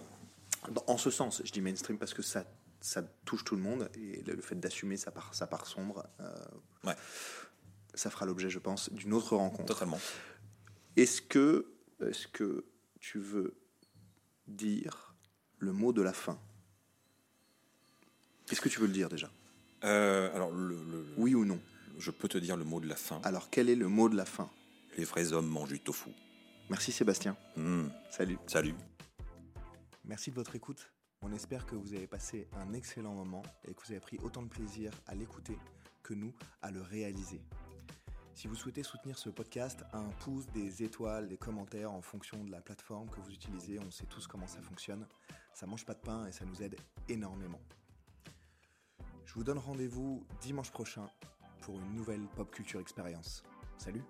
[0.88, 2.46] En ce sens, je dis mainstream parce que ça,
[2.82, 6.36] ça touche tout le monde et le, fait d'assumer sa part, sa part sombre, euh,
[6.84, 6.96] Ouais.
[7.94, 9.66] ça fera l'objet, je pense, d'une autre rencontre.
[9.74, 10.00] Totalement.
[10.96, 11.66] Est-ce que,
[12.02, 12.66] est que
[13.00, 13.56] tu veux
[14.48, 15.16] dire
[15.60, 16.40] le mot de la fin?
[18.52, 19.30] Est-ce que tu veux le dire déjà?
[19.84, 21.60] Euh, alors, le, le- le- Oui ou non?
[21.98, 23.22] Je peux te dire le mot de la fin.
[23.24, 24.50] Alors, quel est le mot de la fin?
[24.98, 26.10] Les vrais hommes mangent du tofu.
[26.70, 27.36] Merci Sébastien.
[27.56, 28.38] Hmm, Salut.
[28.46, 28.76] Salut.
[30.06, 30.92] Merci de votre écoute.
[31.22, 34.44] On espère que vous avez passé un excellent moment et que vous avez pris autant
[34.44, 35.58] de plaisir à l'écouter
[36.04, 37.42] que nous à le réaliser.
[38.36, 42.52] Si vous souhaitez soutenir ce podcast, un pouce, des étoiles, des commentaires en fonction de
[42.52, 45.08] la plateforme que vous utilisez, on sait tous comment ça fonctionne.
[45.54, 46.76] Ça mange pas de pain et ça nous aide
[47.10, 47.60] énormément.
[49.26, 51.10] Je vous donne rendez-vous dimanche prochain
[51.62, 53.44] pour une nouvelle pop culture expérience.
[53.78, 54.04] Salut